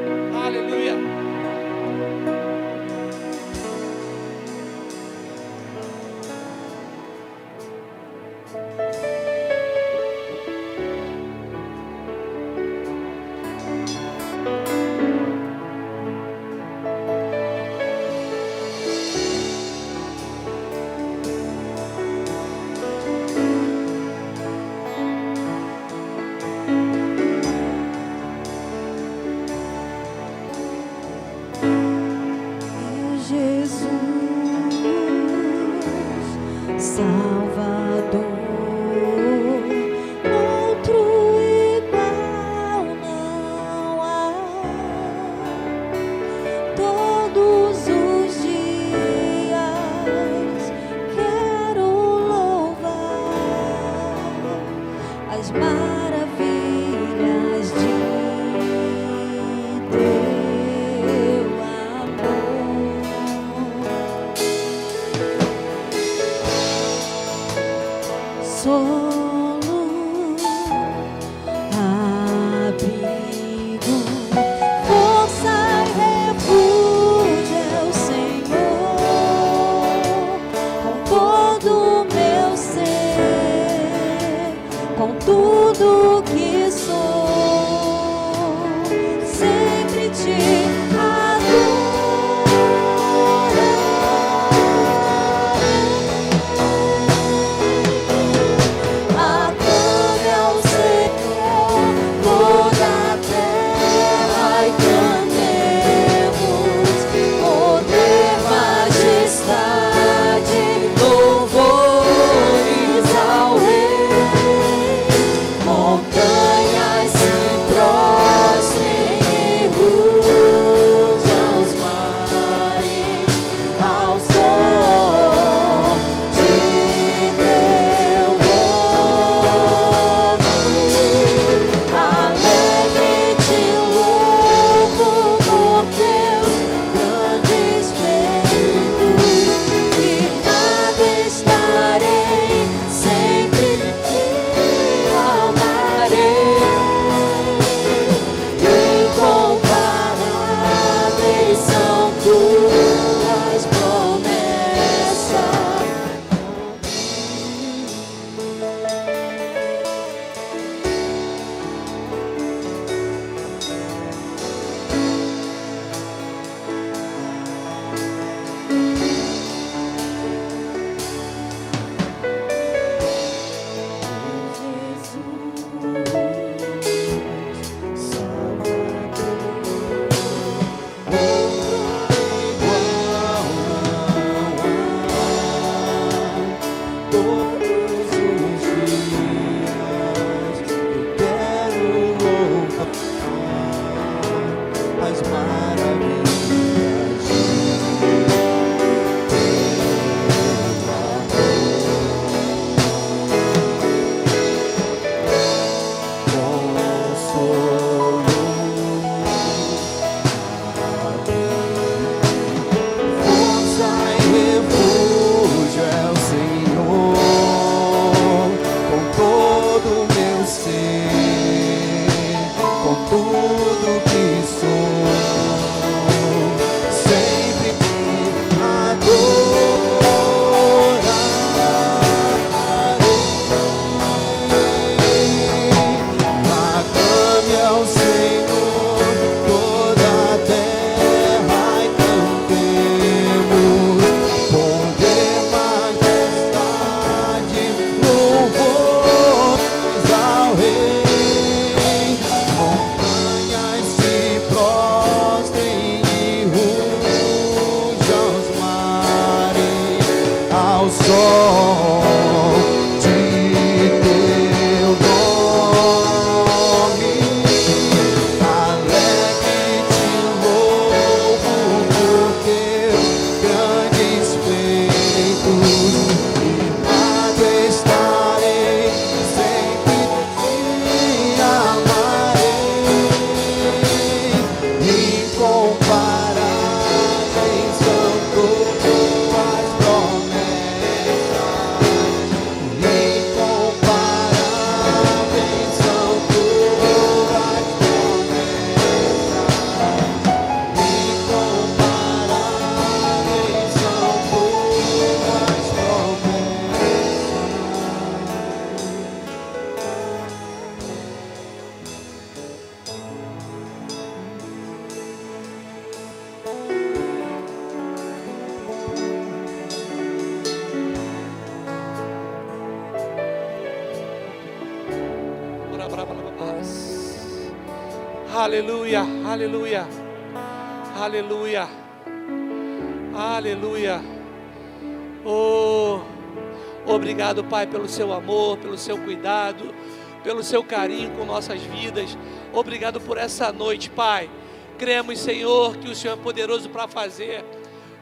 Obrigado, 337.37 337.45
Pai, 337.45 337.67
pelo 337.67 337.89
seu 337.89 338.13
amor, 338.13 338.57
pelo 338.59 338.79
seu 338.79 338.97
cuidado, 338.99 339.75
pelo 340.23 340.43
seu 340.43 340.63
carinho 340.63 341.11
com 341.13 341.25
nossas 341.25 341.61
vidas. 341.61 342.17
Obrigado 342.53 343.01
por 343.01 343.19
essa 343.19 343.53
noite, 343.53 343.91
Pai. 343.91 344.31
Cremos, 344.79 345.19
Senhor, 345.19 345.77
que 345.77 345.89
o 345.89 345.95
Senhor 345.95 346.15
é 346.15 346.17
poderoso 346.17 346.69
para 346.69 346.87
fazer, 346.89 347.45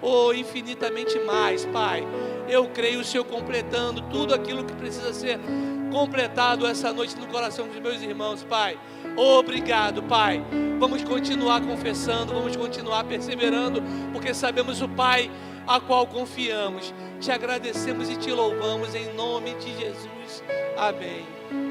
oh, 0.01 0.33
infinitamente 0.33 1.19
mais, 1.21 1.65
Pai. 1.67 2.07
Eu 2.49 2.69
creio 2.69 3.01
o 3.01 3.05
Senhor 3.05 3.25
completando 3.25 4.03
tudo 4.03 4.35
aquilo 4.35 4.65
que 4.65 4.75
precisa 4.75 5.13
ser 5.13 5.39
completado 5.91 6.67
essa 6.67 6.93
noite 6.93 7.17
no 7.17 7.27
coração 7.27 7.67
dos 7.67 7.81
meus 7.81 8.03
irmãos, 8.03 8.45
Pai. 8.45 8.79
Obrigado, 9.17 10.03
Pai. 10.03 10.43
Vamos 10.79 11.03
continuar 11.05 11.61
confessando, 11.61 12.35
vamos 12.35 12.57
continuar 12.57 13.05
perseverando, 13.05 13.83
porque 14.13 14.35
sabemos 14.35 14.83
o 14.83 14.89
Pai 14.89 15.31
a 15.67 15.81
qual 15.81 16.07
confiamos. 16.07 16.93
Te 17.21 17.33
agradecemos 17.33 18.09
e 18.09 18.17
te 18.17 18.31
louvamos 18.31 18.95
em 18.95 19.13
nome 19.15 19.55
de 19.55 19.75
Jesus. 19.79 20.43
Amém. 20.77 21.25